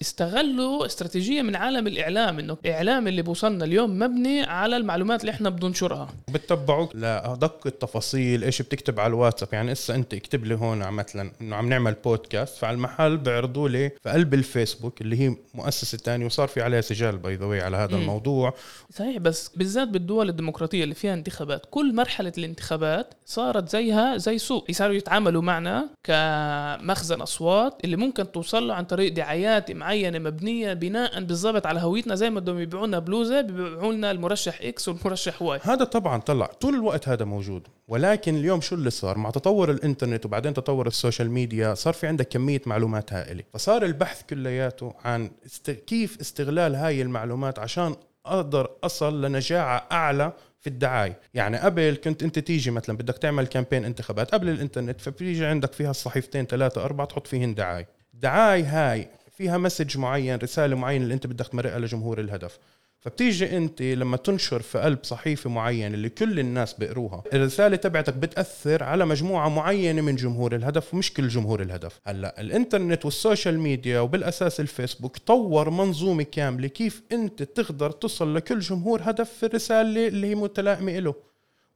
استغلوا 0.03 0.87
استراتيجية 0.87 1.43
من 1.43 1.57
عالم 1.57 1.87
الإعلام 1.87 2.39
إنه 2.39 2.57
الإعلام 2.65 3.09
اللي 3.09 3.23
بوصلنا 3.23 3.65
اليوم 3.65 3.99
مبني 3.99 4.43
على 4.43 4.77
المعلومات 4.77 5.21
اللي 5.21 5.31
إحنا 5.31 5.51
بننشرها 5.51 6.09
بتتبعوك 6.29 6.97
لأدق 6.97 7.67
التفاصيل 7.67 8.45
إيش 8.45 8.63
بتكتب 8.63 9.01
على 9.01 9.09
الواتساب. 9.11 9.49
يعني 9.53 9.73
هسه 9.73 9.95
أنت 9.95 10.15
اكتب 10.15 10.45
لي 10.45 10.55
هون 10.55 10.91
مثلا 10.91 11.33
إنه 11.41 11.57
عم 11.57 11.69
نعمل 11.69 11.95
بودكاست 12.05 12.57
فعلى 12.59 12.75
المحل 12.75 13.17
بيعرضوا 13.17 13.69
لي 13.69 13.91
في 14.03 14.11
قلب 14.11 14.35
الفيسبوك 14.35 15.01
اللي 15.01 15.21
هي 15.21 15.37
مؤسسة 15.55 15.99
ثانية 15.99 16.27
وصار 16.27 16.49
في 16.49 16.63
عليها 16.63 16.81
سجال 16.81 17.17
by 17.17 17.35
the 17.37 17.65
على 17.65 17.77
هذا 17.77 17.97
مم. 17.97 18.01
الموضوع. 18.03 18.55
صحيح 18.95 19.19
بس 19.19 19.51
بالذات 19.57 19.89
بالدول 19.89 20.29
الديمقراطية 20.29 20.85
اللي 20.85 20.95
فيها 20.95 21.15
انتخابات 21.15 21.67
كل 21.71 21.95
مرحلة 21.95 22.33
الانتخابات 22.39 23.15
صارت 23.27 23.69
زيها 23.69 24.17
زي 24.17 24.39
سوق 24.39 24.71
صاروا 24.71 24.95
يتعاملوا 24.95 25.43
معنا 25.43 25.89
كمخزن 26.05 27.21
أصوات 27.21 27.79
اللي 27.85 27.97
ممكن 27.97 28.33
توصل 28.33 28.69
له 28.69 28.75
عن 28.75 28.85
طريق 28.85 29.13
دعايات 29.13 29.71
معينة 29.87 30.19
مبنية 30.19 30.73
بناء 30.73 31.21
بالضبط 31.21 31.67
على 31.67 31.81
هويتنا 31.81 32.15
زي 32.15 32.31
ما 32.31 32.41
بدهم 32.41 32.59
يبيعوا 32.59 32.87
لنا 32.87 32.99
بلوزة 32.99 33.41
بيبيعوا 33.41 33.93
لنا 33.93 34.11
المرشح 34.11 34.59
X 34.63 34.89
والمرشح 34.89 35.43
Y 35.43 35.61
هذا 35.63 35.85
طبعا 35.85 36.21
طلع. 36.21 36.47
طول 36.47 36.75
الوقت 36.75 37.09
هذا 37.09 37.25
موجود. 37.25 37.63
ولكن 37.89 38.37
اليوم 38.37 38.61
شو 38.61 38.75
اللي 38.75 38.91
صار؟ 38.91 39.19
مع 39.19 39.31
تطور 39.31 39.71
الإنترنت 39.71 40.27
وبعدين 40.27 40.55
تطور 40.55 40.87
ال 40.87 40.93
social 40.93 41.31
media 41.31 41.75
صار 41.75 41.95
في 41.95 42.07
عندك 42.07 42.29
كمية 42.29 42.63
معلومات 42.67 43.13
هائلة. 43.13 43.43
فصار 43.55 43.85
البحث 43.85 44.23
كلياته 44.31 44.95
عن 45.05 45.31
است... 45.47 45.71
كيف 45.71 46.21
استغلال 46.21 46.75
هاي 46.75 47.03
المعلومات 47.03 47.59
عشان 47.59 47.97
أقدر 48.27 48.71
أصل 48.85 49.25
لنجاعة 49.25 49.87
أعلى 49.93 50.33
في 50.61 50.67
الدعاية. 50.67 51.21
يعني 51.35 51.59
قبل 51.59 51.99
كنت 52.05 52.23
أنت 52.23 52.39
تيجي 52.39 52.71
مثلا 52.71 52.97
بدك 52.97 53.19
تعمل 53.19 53.47
campaign 53.47 53.85
انتخابات 53.85 54.31
قبل 54.35 54.49
الإنترنت 54.49 55.01
فبيجي 55.01 55.47
عندك 55.47 55.73
فيها 55.73 55.91
الصحيفتين 55.91 56.47
ثلاثة 56.47 56.85
أربعة 56.85 57.07
تحط 57.07 57.27
فيهن 57.27 57.55
دعاية. 57.55 57.89
الدعاية 58.15 58.65
هاي 58.93 59.09
فيها 59.37 59.59
message 59.59 59.99
معين 59.99 60.39
رسالة 60.39 60.77
معينة 60.77 61.05
اللي 61.05 61.15
أنت 61.15 61.27
بدك 61.27 61.47
تمرقها 61.47 61.79
لجمهور 61.79 62.21
الهدف. 62.21 62.59
فبتيجي 63.01 63.57
أنت 63.57 63.83
لما 63.83 64.17
تنشر 64.17 64.63
في 64.63 64.79
قلب 64.79 64.99
صحيفة 65.03 65.51
معينة 65.51 65.95
اللي 65.95 66.09
كل 66.09 66.41
الناس 66.41 66.73
بيقروها 66.75 67.23
الرسالة 67.33 67.77
تبعتك 67.77 68.15
بتأثر 68.15 68.83
على 68.83 69.07
مجموعة 69.07 69.49
معينة 69.49 70.03
من 70.03 70.17
جمهور 70.17 70.55
الهدف 70.55 70.95
ومش 70.95 71.13
كل 71.13 71.29
جمهور 71.29 71.63
الهدف. 71.63 72.01
هلأ 72.07 72.41
الإنترنت 72.41 73.05
وال 73.05 73.18
social 73.18 73.59
media 73.61 74.01
وبالأساس 74.01 74.61
الفيسبوك 74.61 75.17
طور 75.19 75.71
منظومة 75.71 76.23
كاملة 76.23 76.69
كيف 76.69 77.03
أنت 77.13 77.43
تقدر 77.43 77.91
تصل 77.91 78.35
لكل 78.35 78.59
جمهور 78.59 79.01
هدف 79.05 79.31
في 79.33 79.47
الرسالة 79.47 80.09
اللي 80.09 80.27
هي 80.27 80.35
متلائمة 80.35 80.99
له. 80.99 81.15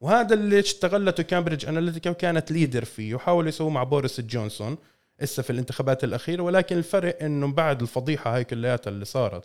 وهذا 0.01 0.33
اللي 0.33 0.59
استغلته 0.59 1.23
كامبريدج 1.23 1.65
اناليتيكا 1.65 2.09
وكانت 2.09 2.51
leader 2.51 2.85
فيه 2.85 3.15
وحاولوا 3.15 3.49
يسووه 3.49 3.69
مع 3.69 3.83
بوريس 3.83 4.21
جونسون. 4.21 4.77
هسه 5.21 5.43
في 5.43 5.49
الانتخابات 5.49 6.03
الاخيره 6.03 6.43
ولكن 6.43 6.77
الفرق 6.77 7.23
إنه 7.23 7.51
بعد 7.51 7.81
الفضيحة 7.81 8.35
هاي 8.35 8.43
كلياتها 8.43 8.91
اللي 8.91 9.05
صارت. 9.05 9.43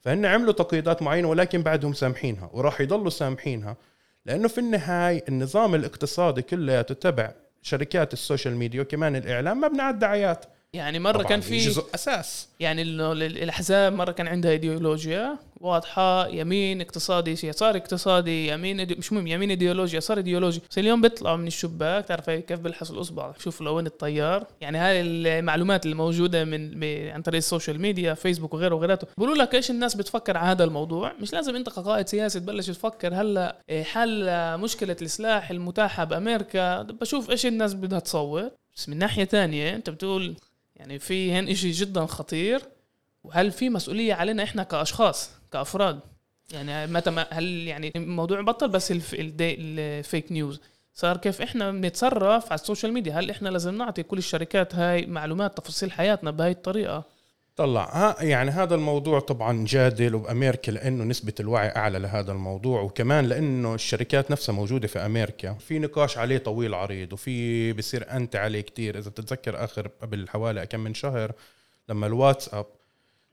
فهن 0.00 0.26
عملوا 0.26 0.52
تقييدات 0.52 1.02
معينة 1.02 1.28
ولكن 1.28 1.62
بعدهم 1.62 1.92
سامحينها 1.92 2.50
وراح 2.52 2.80
يضلوا 2.80 3.10
سامحينها 3.10 3.76
لأنه 4.26 4.48
في 4.48 4.58
النهاية 4.58 5.24
النظام 5.28 5.74
الاقتصادي 5.74 6.42
كلياته 6.42 6.94
تبع 6.94 7.32
شركات 7.62 8.12
ال 8.12 8.18
social 8.18 8.56
media 8.56 8.82
وكمان 8.82 9.16
الإعلام 9.16 9.60
مبني 9.60 9.82
على 9.82 9.94
الدعايات. 9.94 10.44
يعني 10.72 10.98
مرة 10.98 11.22
كان 11.22 11.40
في 11.40 11.58
جزء 11.58 11.84
أساس. 11.94 12.48
يعني 12.60 12.82
الأحزاب 12.82 13.92
مرة 13.92 14.12
كان 14.12 14.28
عندها 14.28 14.50
إيديولوجيا 14.50 15.38
واضحة 15.60 16.28
يمين 16.28 16.80
اقتصادي 16.80 17.30
يسار 17.30 17.76
اقتصادي 17.76 18.48
يمين 18.48 18.80
إيدي... 18.80 18.94
مش 18.94 19.12
مهم 19.12 19.26
يمين 19.26 19.50
إيديولوجيا 19.50 19.98
يسار 19.98 20.16
ايديولوجي 20.16 20.62
بس 20.70 20.78
اليوم 20.78 21.00
بيطلعوا 21.00 21.36
من 21.36 21.46
الشباك 21.46 22.04
تعرف 22.04 22.30
كيف 22.30 22.60
بلحس 22.60 22.90
الأصبع؟ 22.90 23.32
شوف 23.38 23.60
لو 23.60 23.76
وين 23.76 23.86
التيار 23.86 24.46
يعني 24.60 24.78
هاي 24.78 25.00
المعلومات 25.00 25.86
الموجودة 25.86 26.44
من 26.44 26.70
ب... 26.70 26.84
عن 27.14 27.22
طريق 27.22 27.36
ال 27.36 27.42
social 27.42 27.80
media 27.80 28.14
فيسبوك 28.14 28.54
وغيره 28.54 28.74
وغيراته. 28.74 29.06
بيقولوا 29.18 29.42
لك 29.42 29.54
إيش 29.54 29.70
الناس 29.70 29.94
بتفكر 29.94 30.36
على 30.36 30.50
هذا 30.50 30.64
الموضوع؟ 30.64 31.12
مش 31.20 31.32
لازم 31.32 31.56
أنت 31.56 31.68
كقائد 31.68 32.08
سياسي 32.08 32.40
تبلش 32.40 32.66
تفكر 32.66 33.14
هلأ 33.14 33.62
إيه، 33.70 33.82
حل 33.84 34.26
مشكلة 34.58 34.96
السلاح 35.02 35.50
المتاحة 35.50 36.04
بأمريكا؟ 36.04 36.82
بشوف 36.82 37.30
إيش 37.30 37.46
الناس 37.46 37.74
بدها 37.74 37.98
تصوت. 37.98 38.52
بس 38.76 38.88
من 38.88 38.98
ناحية 38.98 39.24
تانية 39.24 39.74
أنت 39.74 39.90
بتقول 39.90 40.36
يعني 40.78 40.98
في 40.98 41.32
هن 41.32 41.48
إشي 41.48 41.70
جدا 41.70 42.06
خطير 42.06 42.62
وهل 43.24 43.52
في 43.52 43.70
مسؤولية 43.70 44.14
علينا 44.14 44.42
إحنا 44.42 44.62
كأشخاص 44.62 45.30
كأفراد؟ 45.52 46.00
يعني 46.52 46.92
متى 46.92 47.10
ما 47.10 47.26
هل 47.30 47.44
يعني 47.44 47.92
الموضوع 47.96 48.40
بطل 48.40 48.68
بس. 48.68 48.92
ال 49.12 49.36
fake 49.36 50.32
news 50.32 50.60
صار 50.94 51.16
كيف 51.16 51.42
إحنا 51.42 51.70
بنتصرف 51.70 52.44
على 52.46 52.60
ال 52.60 52.65
social 52.65 52.92
media؟ 52.92 53.12
هل 53.12 53.30
إحنا 53.30 53.48
لازم 53.48 53.74
نعطي 53.74 54.02
كل 54.02 54.18
الشركات 54.18 54.74
هاي 54.74 55.06
معلومات 55.06 55.58
تفاصيل 55.58 55.92
حياتنا 55.92 56.30
بهاي 56.30 56.50
الطريقة؟ 56.50 57.04
طلع. 57.58 57.88
ها 57.92 58.22
يعني 58.22 58.50
هذا 58.50 58.74
الموضوع 58.74 59.20
طبعا 59.20 59.64
جادل 59.64 60.14
وبامريكا 60.14 60.70
لأنه 60.70 61.04
نسبة 61.04 61.32
الوعي 61.40 61.68
أعلى 61.68 61.98
لهذا 61.98 62.32
الموضوع 62.32 62.80
وكمان 62.80 63.24
لأنه 63.24 63.74
الشركات 63.74 64.30
نفسها 64.30 64.52
موجودة 64.52 64.88
في 64.88 64.98
أمريكا. 64.98 65.52
في 65.52 65.78
نقاش 65.78 66.18
عليه 66.18 66.38
طويل 66.38 66.74
عريض 66.74 67.12
وفي 67.12 67.72
بصير 67.72 68.10
أنت 68.10 68.36
عليه 68.36 68.60
كتير. 68.60 68.98
إذا 68.98 69.10
بتتذكر 69.10 69.64
آخر 69.64 69.88
قبل 70.02 70.28
حوالي 70.28 70.66
كم 70.66 70.80
من 70.80 70.94
شهر 70.94 71.32
لما 71.88 72.06
الواتساب 72.06 72.66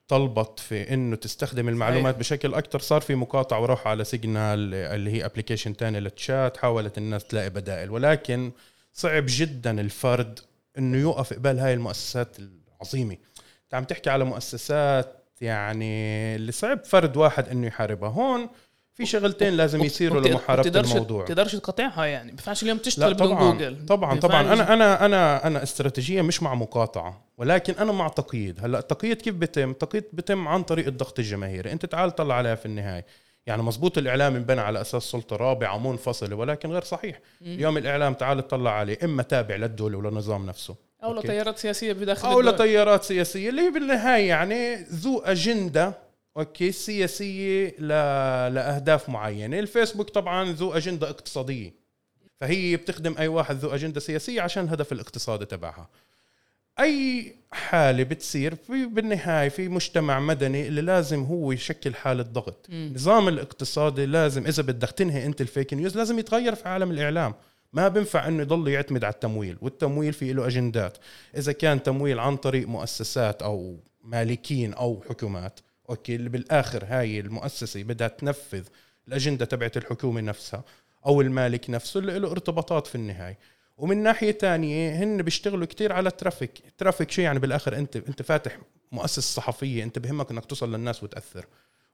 طلبت 0.08 0.60
في 0.60 0.94
إنه 0.94 1.16
تستخدم 1.16 1.70
المعلومات 1.70 2.18
بشكل 2.18 2.54
أكثر 2.54 2.80
صار 2.80 3.02
في 3.02 3.16
مقاطعه 3.16 3.60
وراحوا 3.62 3.92
على 3.92 4.04
سيجنال 4.04 4.74
اللي 4.74 5.12
هي 5.12 5.26
application 5.26 5.78
تاني 5.78 6.00
للتشات 6.00 6.58
حاولت 6.58 6.98
الناس 6.98 7.24
تلاقي 7.24 7.50
بدائل. 7.50 7.92
ولكن 7.92 8.52
صعب 8.94 9.26
جدا 9.28 9.82
الفرد 9.82 10.40
إنه 10.78 10.98
يوقف 10.98 11.34
قبال 11.34 11.60
هاي 11.60 11.74
المؤسسات 11.74 12.38
العظيمة. 12.40 13.18
انت 13.66 13.74
عم 13.74 13.84
تحكي 13.84 14.10
على 14.10 14.26
مؤسسات 14.26 15.24
يعني 15.42 15.96
اللي 16.36 16.52
صعب 16.52 16.86
فرد 16.86 17.18
واحد 17.18 17.50
انه 17.50 17.68
يحاربها. 17.68 18.10
هون 18.10 18.50
في 18.94 19.06
شغلتين 19.06 19.54
لازم 19.54 19.84
يصيروا 19.84 20.22
لمحاربة 20.22 20.80
الموضوع. 20.80 21.24
بتقدرش 21.24 21.56
تقاطعها 21.56 22.06
يعني. 22.06 22.36
ما 22.48 22.56
اليوم 22.64 22.78
تشتغل 22.78 23.14
بدون 23.14 23.36
جوجل. 23.36 23.86
طبعا 23.86 24.20
طبعا. 24.20 24.42
أنا 24.42 24.74
أنا 24.74 25.06
أنا 25.06 25.48
أنا 25.48 25.64
استراتيجية 25.64 26.22
مش 26.22 26.44
مع 26.44 26.56
مقاطعة 26.56 27.22
ولكن 27.38 27.74
أنا 27.74 27.92
مع 27.92 28.08
تقييد. 28.08 28.66
هلأ 28.66 28.80
التقييد 28.80 29.22
كيف 29.22 29.36
بيتم؟ 29.36 29.72
التقييد 29.72 30.04
بيتم 30.14 30.48
عن 30.48 30.64
طريق 30.64 30.88
الضغط 30.88 31.20
الجماهيري. 31.20 31.72
أنت 31.72 31.86
تعال 31.86 32.16
طلع 32.16 32.36
عليها 32.36 32.56
في 32.56 32.66
النهاية. 32.66 33.06
يعني 33.46 33.64
مزبوط 33.64 33.98
الإعلام 33.98 34.36
انبنى 34.36 34.62
على 34.62 34.82
أساس 34.82 35.04
سلطة 35.04 35.36
رابعة 35.36 35.78
منفصلة 35.78 36.36
ولكن 36.36 36.72
غير 36.72 36.84
صحيح. 36.84 37.20
اليوم 37.42 37.78
الإعلام 37.78 38.14
تعال 38.14 38.38
اطلع 38.38 38.72
عليه 38.72 38.98
إما 39.04 39.24
تابع 39.24 39.56
للدولة 39.56 39.98
وللنظام 39.98 40.46
نفسه. 40.46 40.76
أو 41.06 41.16
okay. 41.18 41.28
لتيارات 41.28 41.58
سياسية 41.58 41.94
بداخل 41.94 42.28
أو 42.30 42.40
الدول. 42.40 42.54
لتيارات 42.54 43.04
سياسية 43.04 43.50
اللي 43.50 43.62
هي 43.62 43.70
بالنهاية 43.70 44.28
يعني 44.30 44.76
ذو 44.76 45.20
أجندة 45.20 45.94
okay 46.38 46.72
سياسية 46.72 47.76
ل... 47.80 47.88
لأهداف 48.54 49.10
معينة 49.10 49.60
الفيسبوك 49.60 50.10
طبعا 50.10 50.52
ذو 50.52 50.74
أجندة 50.74 51.10
اقتصادية 51.10 51.74
فهي 52.42 52.76
بتخدم 52.76 53.16
أي 53.20 53.28
واحد 53.28 53.56
ذو 53.56 53.70
أجندة 53.70 54.00
سياسية 54.00 54.42
عشان 54.42 54.64
الهدف 54.64 54.92
الاقتصادي 54.92 55.46
تبعها 55.46 55.90
أي 56.80 57.36
حالة 57.52 58.04
بتصير 58.04 58.56
في 58.56 58.86
بالنهاية 58.86 59.50
في 59.50 59.70
مجتمع 59.70 60.20
مدني 60.20 60.68
اللي 60.68 60.82
لازم 60.82 61.24
هو 61.24 61.52
يشكل 61.52 61.96
حالة 61.96 62.24
ضغط. 62.24 62.66
النظام 62.70 63.28
الاقتصادي 63.28 64.06
لازم 64.06 64.46
إذا 64.48 64.64
بدك 64.64 64.90
تنهي 64.92 65.26
أنت 65.26 65.42
ال 65.42 65.48
fake 65.48 65.74
news 65.74 65.98
لازم 65.98 66.20
يتغير 66.20 66.56
في 66.56 66.70
عالم 66.70 66.92
الإعلام 66.92 67.34
ما 67.76 67.88
بينفع 67.88 68.28
إنه 68.28 68.42
يضل 68.42 68.68
يعتمد 68.68 69.04
على 69.04 69.14
التمويل 69.14 69.58
والتمويل 69.62 70.14
فيه 70.14 70.34
له 70.34 70.48
أجندات. 70.48 70.98
إذا 71.38 71.52
كان 71.52 71.84
تمويل 71.84 72.20
عن 72.20 72.38
طريق 72.38 72.68
مؤسسات 72.68 73.42
أو 73.42 73.80
مالكين 74.04 74.74
أو 74.74 75.04
حكومات 75.10 75.60
okay 75.90 76.16
اللي 76.16 76.30
بالآخر 76.30 76.86
هاي 76.88 77.20
المؤسسة 77.20 77.84
بدها 77.84 78.08
تنفذ 78.08 78.64
الأجندة 79.08 79.46
تبعت 79.46 79.78
الحكومة 79.78 80.22
نفسها 80.22 80.64
أو 81.06 81.22
المالك 81.22 81.70
نفسه 81.70 82.00
اللي 82.00 82.20
له 82.20 82.32
ارتباطات 82.32 82.88
في 82.88 82.96
النهاية. 82.96 83.38
ومن 83.78 84.04
ناحية 84.04 84.32
تانية 84.32 85.04
هن 85.04 85.22
بيشتغلوا 85.22 85.66
كتير 85.66 85.94
على 85.94 86.10
ال 86.10 86.15
traffic 86.15 86.52
ال 86.68 86.73
traffic 86.73 87.12
شو 87.12 87.22
يعني 87.22 87.40
بالآخر؟ 87.40 87.78
أنت 87.78 87.96
أنت 87.96 88.22
فاتح 88.22 88.58
مؤسسة 88.92 89.22
صحفية 89.22 89.84
أنت 89.84 90.00
بهمك 90.00 90.32
إنك 90.32 90.46
توصل 90.46 90.76
للناس 90.76 91.04
وتأثر. 91.04 91.46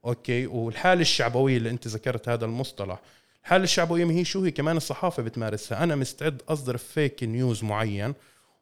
okay 0.05 0.47
والحالة 0.47 1.01
الشعبوية 1.01 1.57
اللي 1.57 1.69
أنت 1.69 1.87
ذكرت 1.87 2.29
هذا 2.29 2.45
المصطلح 2.45 3.01
الحاله 3.43 3.63
الشعبويه 3.63 4.06
ما 4.06 4.13
هي 4.13 4.25
شو 4.25 4.43
هي 4.43 4.51
كمان 4.51 4.77
الصحافة 4.77 5.23
بتمارسها؟ 5.23 5.84
أنا 5.84 5.95
مستعد 5.95 6.41
أصدر 6.49 6.77
فيك 6.77 7.23
نيوز 7.23 7.63
معين. 7.63 8.13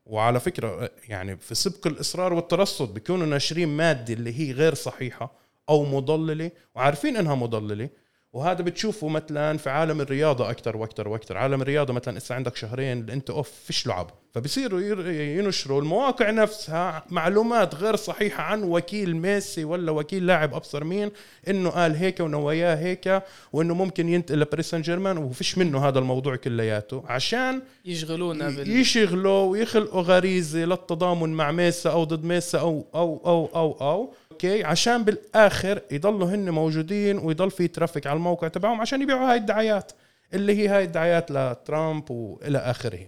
وعلى 0.05 0.39
فكرة 0.39 0.89
يعني 1.07 1.37
في 1.37 1.55
سبق 1.55 1.87
الإصرار 1.87 2.33
والترصد 2.33 2.93
بيكونوا 2.93 3.25
ناشرين 3.25 3.69
مادة 3.69 4.13
اللي 4.13 4.39
هي 4.39 4.51
غير 4.51 4.73
صحيحة 4.73 5.31
أو 5.69 5.85
مضللة. 5.85 6.51
وعارفين 6.75 7.17
إنها 7.17 7.35
مضللة. 7.35 7.89
وهذا 8.33 8.61
بتشوفه 8.61 9.07
مثلا 9.07 9.57
في 9.57 9.69
عالم 9.69 10.01
الرياضة 10.01 10.49
أكثر 10.49 10.77
وأكثر 10.77 11.07
وأكثر 11.07 11.37
عالم 11.37 11.61
الرياضة 11.61 11.93
مثلا 11.93 12.17
اسا 12.17 12.33
عندك 12.33 12.55
شهرين 12.55 12.99
اللي 12.99 13.13
أنت 13.13 13.29
أوف 13.29 13.51
فيش 13.65 13.87
لعب. 13.87 14.09
فبصيروا 14.33 14.81
ير- 14.81 15.07
ينشروا 15.11 15.81
المواقع 15.81 16.29
نفسها 16.31 17.03
معلومات 17.09 17.75
غير 17.75 17.95
صحيحة 17.95 18.43
عن 18.43 18.63
وكيل 18.63 19.15
ميسي 19.15 19.63
ولا 19.63 19.91
وكيل 19.91 20.25
لاعب 20.27 20.53
أبصر 20.53 20.83
مين 20.83 21.11
إنه 21.47 21.69
قال 21.69 21.95
هيك 21.95 22.19
ونواياه 22.19 22.75
هيك 22.75 23.23
وإنه 23.53 23.73
ممكن 23.73 24.09
ينتقل 24.09 24.39
لباريس 24.39 24.69
سان 24.69 24.81
جيرمان 24.81 25.17
وفيش 25.17 25.57
منه 25.57 25.87
هذا 25.87 25.99
الموضوع 25.99 26.35
كلياته. 26.35 27.03
عشان 27.07 27.61
يشغلونا 27.85 28.49
بال 28.49 28.79
يشغلوا 28.79 29.43
ويخلقوا 29.51 30.01
غريزة 30.01 30.59
للتضامن 30.59 31.29
مع 31.29 31.51
ميسي 31.51 31.89
أو 31.91 32.03
ضد 32.03 32.23
ميسي 32.23 32.59
أو 32.59 32.85
أو 32.95 33.21
أو 33.25 33.49
أو 33.55 33.71
أو. 33.91 34.13
okay 34.39 34.63
عشان 34.63 35.03
بالآخر 35.03 35.81
يضلوا 35.91 36.27
هن 36.27 36.49
موجودين 36.49 37.17
ويضل 37.17 37.51
في 37.51 37.67
traffic 37.67 38.07
على 38.07 38.17
الموقع 38.17 38.47
تبعهم 38.47 38.81
عشان 38.81 39.01
يبيعوا 39.01 39.31
هاي 39.31 39.37
الدعايات 39.37 39.91
اللي 40.33 40.57
هي 40.57 40.67
هاي 40.67 40.83
الدعايات 40.83 41.31
لترامب 41.31 42.11
وإلى 42.11 42.57
آخره. 42.57 43.07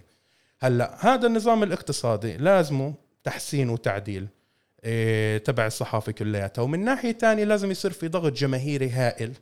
هلأ 0.60 0.96
هذا 1.00 1.26
النظام 1.26 1.62
الاقتصادي 1.62 2.36
لازمه 2.36 2.94
تحسين 3.24 3.70
وتعديل 3.70 4.26
إيه 4.84 5.38
تبع 5.38 5.66
الصحافة 5.66 6.12
كلياتها. 6.12 6.62
ومن 6.62 6.84
ناحية 6.84 7.12
تانية 7.12 7.44
لازم 7.44 7.70
يصير 7.70 7.90
في 7.90 8.08
ضغط 8.08 8.32
جماهيري 8.32 8.90
هائل 8.90 9.32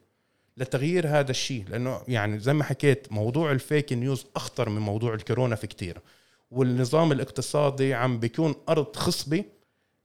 لتغيير 0.56 1.08
هذا 1.08 1.30
الشيء 1.30 1.64
لأنه 1.68 2.00
يعني 2.08 2.38
زي 2.38 2.52
ما 2.52 2.64
حكيت 2.64 3.12
موضوع 3.12 3.52
ال 3.52 3.60
fake 3.60 3.92
news 3.92 4.26
أخطر 4.36 4.68
من 4.68 4.80
موضوع 4.80 5.14
الكورونا 5.14 5.56
في 5.56 5.66
كتير. 5.66 5.98
والنظام 6.50 7.12
الاقتصادي 7.12 7.94
عم 7.94 8.18
بيكون 8.18 8.54
أرض 8.68 8.96
خصبة 8.96 9.44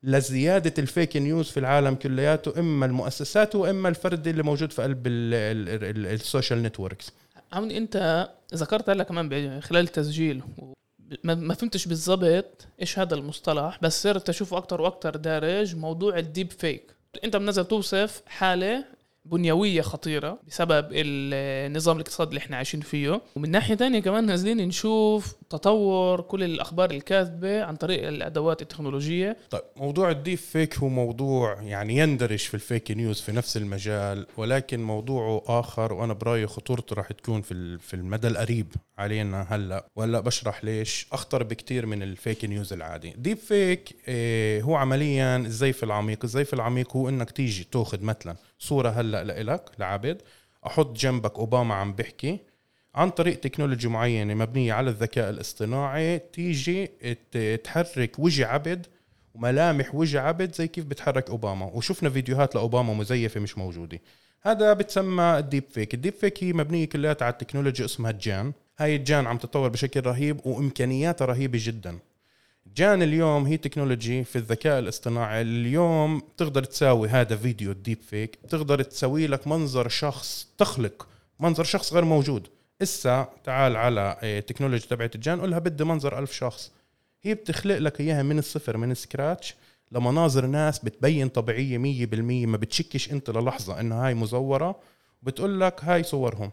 لزيادة 0.06 0.74
ال 0.78 0.86
fake 0.86 1.18
news 1.18 1.50
في 1.50 1.60
العالم 1.60 1.96
كلياته 1.96 2.60
إما 2.60 2.86
المؤسسات 2.86 3.56
وإما 3.56 3.90
الفرد 3.90 4.28
اللي 4.28 4.44
موجود 4.44 4.72
في 4.72 4.82
قلب 4.84 5.08
ال- 5.08 5.34
ال- 5.34 5.84
ال- 5.98 6.08
ال 6.14 6.21
social 6.21 6.64
networks. 6.64 7.12
عوني 7.54 7.78
أنت 7.78 8.28
ذكرت 8.56 8.90
هلا 8.90 9.04
كمان 9.04 9.62
خلال 9.62 9.84
التسجيل 9.84 10.42
ما 11.24 11.54
فهمتش 11.54 11.86
بالضبط 11.88 12.68
إيش 12.82 13.00
هذا 13.00 13.16
المصطلح 13.16 13.80
بس 13.82 14.04
صرت 14.04 14.30
أشوفه 14.30 14.58
أكتر 14.58 14.82
وأكتر 14.82 15.16
دارج 15.16 15.76
موضوع 15.76 16.18
ال 16.18 16.25
deep 16.25 16.52
fake. 16.52 16.92
أنت 17.24 17.36
منزل 17.36 17.66
توصف 17.66 18.22
حالة 18.28 18.86
بنيوية 19.26 19.82
خطيرة 19.82 20.40
بسبب 20.48 20.88
النظام 20.92 21.96
الاقتصادي 21.96 22.30
اللي 22.30 22.40
إحنا 22.40 22.58
عايشين 22.58 22.82
فيه. 22.82 23.22
ومن 23.36 23.52
ناحية 23.52 23.76
تانية 23.76 24.00
كمان 24.00 24.26
نازلين 24.26 24.58
نشوف 24.58 25.36
تطور 25.50 26.22
كل 26.22 26.44
الأخبار 26.44 26.92
الكاذبة 26.92 27.64
عن 27.64 27.76
طريق 27.76 28.08
الأدوات 28.08 28.62
التكنولوجية. 28.62 29.38
طيب 29.50 29.62
موضوع 29.78 30.12
ال 30.12 30.17
deep 30.17 30.38
fake 30.38 30.78
هو 30.78 30.90
موضوع 30.90 31.62
يعني 31.62 31.98
يندرج 31.98 32.40
في 32.40 32.54
ال 32.54 32.62
fake 32.62 32.92
news 32.92 33.22
في 33.22 33.32
نفس 33.32 33.58
المجال 33.58 34.28
ولكن 34.38 34.84
موضوعه 34.84 35.44
آخر 35.60 35.94
وأنا 35.94 36.14
برأيي 36.14 36.48
خطورته 36.48 36.94
راح 36.96 37.12
تكون 37.12 37.42
في 37.42 37.78
في 37.78 37.94
المدى 37.94 38.28
القريب 38.28 38.68
علينا 38.98 39.48
هلأ. 39.50 39.86
وهلأ 39.96 40.20
بشرح 40.20 40.64
ليش. 40.66 41.08
أخطر 41.12 41.44
بكتير 41.44 41.86
من 41.86 42.04
ال 42.04 42.12
fake 42.12 42.46
news 42.46 42.74
العادي. 42.74 43.14
deep 43.18 43.38
fake 43.38 43.96
آه، 44.08 44.62
هو 44.62 44.76
عمليا 44.76 45.38
الزيف 45.38 45.84
العميق. 45.84 46.20
الزيف 46.24 46.54
العميق 46.54 46.96
هو 46.98 47.10
إنك 47.10 47.32
تيجي 47.32 47.64
تأخذ 47.72 48.04
مثلا 48.04 48.36
صورة 48.66 48.90
هلأ 48.90 49.24
لإلك 49.24 49.70
لعبد 49.80 50.22
أحط 50.68 50.98
جنبك 50.98 51.36
أوباما 51.36 51.76
عم 51.76 51.94
بحكي. 51.94 52.40
عن 52.96 53.10
طريق 53.10 53.40
technology 53.40 53.88
معينة 53.88 54.34
مبنية 54.34 54.74
على 54.74 54.90
الذكاء 54.90 55.30
الاصطناعي 55.30 56.20
تيجي 56.20 56.88
تحرك 57.64 58.20
وجه 58.20 58.48
عبد 58.48 58.88
وملامح 59.34 59.96
وجه 59.96 60.22
عبد 60.22 60.56
زي 60.56 60.68
كيف 60.68 60.86
بتحرك 60.86 61.30
أوباما. 61.30 61.66
وشفنا 61.66 62.10
فيديوهات 62.10 62.56
لأوباما 62.56 62.94
مزيفة 62.94 63.40
مش 63.40 63.58
موجودة. 63.58 64.00
هذا 64.42 64.74
بتسمى 64.74 65.38
ال 65.38 65.43
deep 65.43 65.64
fake 65.70 65.94
ال 65.94 65.98
deep 65.98 66.14
fake 66.14 66.44
هي 66.44 66.54
مبنية 66.54 66.86
كلياتها 66.86 67.26
على 67.26 67.34
التكنولوجيا 67.34 67.86
اسمها 67.86 68.12
ال 68.12 68.22
GAN 68.22 68.54
هاي 68.80 68.96
ال 68.96 69.04
GAN 69.04 69.28
عم 69.28 69.38
تتطور 69.38 69.70
بشكل 69.70 70.02
رهيب 70.06 70.46
وإمكانياتها 70.46 71.26
رهيبة 71.26 71.60
جدا. 71.62 72.00
GAN 72.74 73.04
اليوم 73.04 73.46
هي 73.46 73.58
technology 73.58 74.24
في 74.24 74.36
الذكاء 74.36 74.80
الاصطناعي. 74.80 75.42
اليوم 75.42 76.20
بتقدر 76.20 76.64
تساوي 76.64 77.10
هذا 77.10 77.36
فيديو 77.36 77.72
ال 77.72 77.77
deep 77.77 77.98
fake 78.10 78.40
بتقدر 78.44 78.82
تسوي 78.84 79.28
لك 79.28 79.48
منظر 79.48 79.88
شخص 79.88 80.48
تخلق 80.58 81.08
منظر 81.40 81.64
شخص 81.64 81.94
غير 81.94 82.06
موجود. 82.06 82.48
إسا 82.82 83.30
تعال 83.44 83.76
على 83.76 84.44
technology 84.48 84.88
تبعت 84.88 85.16
ال 85.16 85.22
GAN 85.22 85.42
قولها 85.42 85.60
بدي 85.60 85.84
منظر 85.84 86.20
ألف 86.20 86.34
شخص. 86.34 86.72
هي 87.24 87.34
بتخلق 87.34 87.78
لك 87.78 88.02
إياها 88.02 88.24
من 88.24 88.40
الصفر 88.40 88.78
من 88.78 88.94
scratch 88.94 89.56
لمناظر 89.92 90.46
ناس 90.46 90.80
بتبين 90.80 91.28
طبيعية 91.30 91.78
مية 91.78 92.06
بالمية 92.06 92.46
ما 92.46 92.58
بتشكش 92.58 93.12
أنت 93.12 93.30
للحظة 93.30 93.80
إنه 93.80 94.06
هاي 94.06 94.14
مزورة. 94.14 94.80
بتقول 95.24 95.62
لك 95.62 95.84
هاي 95.84 96.04
صورهم. 96.04 96.52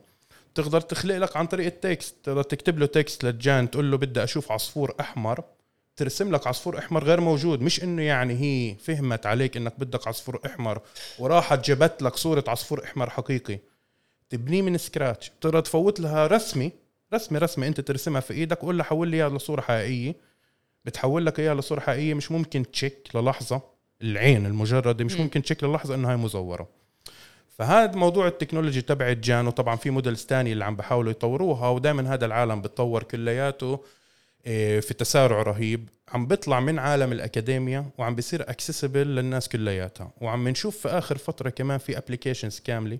تقدر 0.54 0.80
تخلق 0.80 1.16
لك 1.16 1.36
عن 1.36 1.46
طريق 1.46 1.66
ال 1.66 1.76
text 1.76 2.14
تقدر 2.22 2.42
تكتب 2.42 2.78
له 2.78 2.86
text 2.86 3.24
لل 3.24 3.43
GAN 3.43 3.70
تقول 3.70 3.90
له 3.90 3.96
بدي 3.96 4.24
أشوف 4.24 4.52
عصفور 4.52 4.94
أحمر. 5.00 5.44
ترسم 5.96 6.34
لك 6.34 6.46
عصفور 6.46 6.78
أحمر 6.78 7.04
غير 7.04 7.20
موجود. 7.20 7.60
مش 7.60 7.82
إنه 7.82 8.02
يعني 8.02 8.34
هي 8.34 8.74
فهمت 8.74 9.26
عليك 9.26 9.56
إنك 9.56 9.80
بدك 9.80 10.08
عصفور 10.08 10.40
أحمر 10.46 10.80
وراحت 11.18 11.64
جابت 11.64 12.02
لك 12.02 12.16
صورة 12.16 12.44
عصفور 12.48 12.84
أحمر 12.84 13.10
حقيقي. 13.10 13.58
تبنيه 14.30 14.62
من 14.62 14.78
scratch 14.78 15.30
بتقدر 15.30 15.60
تفوت 15.60 16.00
لها 16.00 16.26
رسمي 16.26 16.72
رسمي 17.14 17.38
رسمي 17.38 17.66
أنت 17.66 17.80
ترسمها 17.80 18.20
في 18.20 18.34
إيدك 18.34 18.62
وقول 18.62 18.78
لها 18.78 18.84
حول 18.84 19.08
لي 19.08 19.16
إياها 19.16 19.28
لصورة 19.30 19.60
حقيقية. 19.60 20.16
بتحول 20.84 21.26
لك 21.26 21.40
إياها 21.40 21.54
لصورة 21.54 21.80
حقيقية. 21.80 22.14
مش 22.14 22.32
ممكن 22.32 22.70
تشك 22.70 23.08
للحظة. 23.14 23.62
العين 24.02 24.46
المجردة 24.46 25.04
مش 25.04 25.14
مم. 25.14 25.22
ممكن 25.22 25.42
تشك 25.42 25.64
للحظة 25.64 25.94
انه 25.94 26.10
هاي 26.10 26.16
مزورة. 26.16 26.68
فهذا 27.48 27.96
موضوع 27.96 28.26
ال 28.26 28.31
technology 28.31 28.82
تبعت 28.82 29.16
GAN 29.16 29.46
وطبعا 29.46 29.76
في 29.76 29.90
models 29.90 30.24
تانية 30.24 30.52
اللي 30.52 30.64
عم 30.64 30.76
بحاولوا 30.76 31.10
يطوروها 31.10 31.68
ودائما 31.68 32.14
هذا 32.14 32.26
العالم 32.26 32.62
بتطور 32.62 33.02
كلياته. 33.02 33.80
في 34.44 34.94
تسارع 34.98 35.42
رهيب. 35.42 35.88
عم 36.08 36.26
بيطلع 36.26 36.60
من 36.60 36.78
عالم 36.78 37.12
الاكاديميا 37.12 37.90
وعم 37.98 38.14
بيصير 38.14 38.50
accessible 38.50 39.06
للناس 39.06 39.48
كلياتها. 39.48 40.12
وعم 40.20 40.48
نشوف 40.48 40.78
في 40.78 40.88
آخر 40.88 41.18
فترة 41.18 41.50
كمان 41.50 41.78
في 41.78 41.98
applications 41.98 42.60
كاملة 42.60 42.98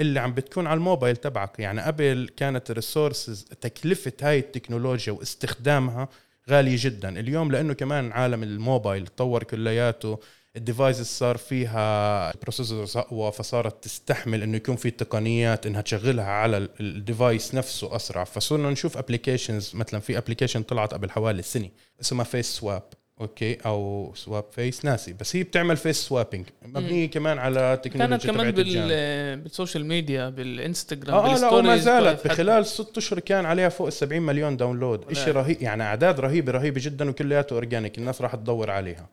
اللي 0.00 0.20
عم 0.20 0.34
بتكون 0.34 0.66
على 0.66 0.76
الموبايل 0.76 1.16
تبعك. 1.16 1.58
يعني 1.58 1.80
قبل 1.80 2.30
كانت 2.36 2.70
ال 2.70 2.77
resources 2.77 3.44
تكلفة 3.44 4.12
هاي 4.22 4.38
التكنولوجيا 4.38 5.12
واستخدامها 5.12 6.08
غالية 6.50 6.76
جدا. 6.78 7.20
اليوم 7.20 7.52
لأنه 7.52 7.72
كمان 7.74 8.12
عالم 8.12 8.42
الموبايل 8.42 9.06
تطور 9.06 9.42
كلياته 9.42 10.18
ال 10.56 10.62
devices 10.62 11.06
صار 11.06 11.36
فيها 11.36 12.32
processors 12.42 12.96
أقوى 12.96 13.32
فصارت 13.32 13.84
تستحمل 13.84 14.42
إنه 14.42 14.56
يكون 14.56 14.76
في 14.76 14.90
تقنيات 14.90 15.66
إنها 15.66 15.80
تشغلها 15.80 16.24
على 16.24 16.56
ال- 16.56 16.68
ال 16.80 16.91
device 16.91 17.54
نفسه 17.54 17.96
أسرع. 17.96 18.24
فصرنا 18.24 18.70
نشوف 18.70 18.96
applications 18.96 19.70
مثلا 19.74 20.00
في 20.00 20.18
application 20.18 20.62
طلعت 20.62 20.94
قبل 20.94 21.10
حوالي 21.10 21.42
سنة 21.42 21.68
اسمها 22.00 22.24
Face 22.24 22.46
Swap 22.56 22.82
okay؟ 23.20 23.54
أو 23.54 24.12
Swap 24.16 24.44
Face 24.52 24.84
ناسي 24.84 25.12
بس 25.12 25.36
هي 25.36 25.42
بتعمل 25.42 25.76
face 25.76 25.96
swapping 25.96 26.46
مبنية 26.62 27.06
كمان 27.10 27.38
على 27.38 27.80
تكنولوجيا 27.84 28.16
كانت 28.16 28.26
كمان. 28.36 28.50
بال 28.54 29.36
بال 29.40 29.51
social 29.51 29.86
media 29.86 30.28
بالإنستغرام 30.28 31.14
آه, 31.14 31.34
آه 31.34 31.38
لا 31.38 31.50
وما 31.50 31.76
زالت. 31.76 32.20
حتى- 32.20 32.24
بخلال 32.28 32.66
ست 32.66 32.96
أشهر 32.98 33.20
كان 33.20 33.46
عليها 33.46 33.68
فوق 33.68 33.86
ال 33.86 33.92
70 33.92 34.22
مليون 34.22 34.56
download. 34.56 35.12
شيء 35.12 35.32
رهيب 35.32 35.62
يعني 35.62 35.82
أعداد 35.82 36.20
رهيبة 36.20 36.52
رهيبة 36.52 36.80
جدا 36.84 37.10
وكلياته 37.10 37.54
organic 37.54 37.98
الناس 37.98 38.20
راح 38.22 38.34
تدور 38.34 38.70
عليها. 38.70 39.08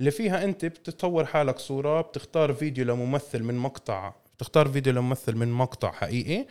اللي 0.00 0.10
فيها 0.10 0.44
انت 0.44 0.64
بتطور 0.64 1.24
حالك 1.24 1.58
صورة 1.58 2.00
بتختار 2.00 2.52
فيديو 2.52 2.84
لممثل 2.84 3.42
من 3.42 3.54
مقطع 3.54 4.12
بتختار 4.36 4.68
فيديو 4.68 4.92
لممثل 4.92 5.36
من 5.36 5.52
مقطع 5.52 5.92
حقيقي 5.92 6.46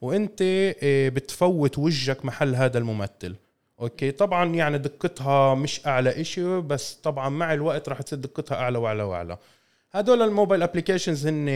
وانت 0.00 0.42
آه، 0.82 1.08
بتفوت 1.08 1.78
وجهك 1.78 2.24
محل 2.24 2.54
هذا 2.54 2.78
الممثل. 2.78 3.36
أوكي؟ 3.80 4.10
طبعا 4.10 4.54
يعني 4.54 4.78
دقتها 4.78 5.54
مش 5.54 5.86
أعلى 5.86 6.20
إشي 6.20 6.60
بس 6.60 6.94
طبعا 6.94 7.28
مع 7.28 7.52
الوقت 7.54 7.88
راح 7.88 8.02
تصير 8.02 8.18
دقتها 8.18 8.56
أعلى 8.56 8.78
وأعلى 8.78 9.02
وأعلى. 9.02 9.38
هدول 9.92 10.22
الموبايل 10.22 10.62
applications 10.62 11.26
هن 11.26 11.48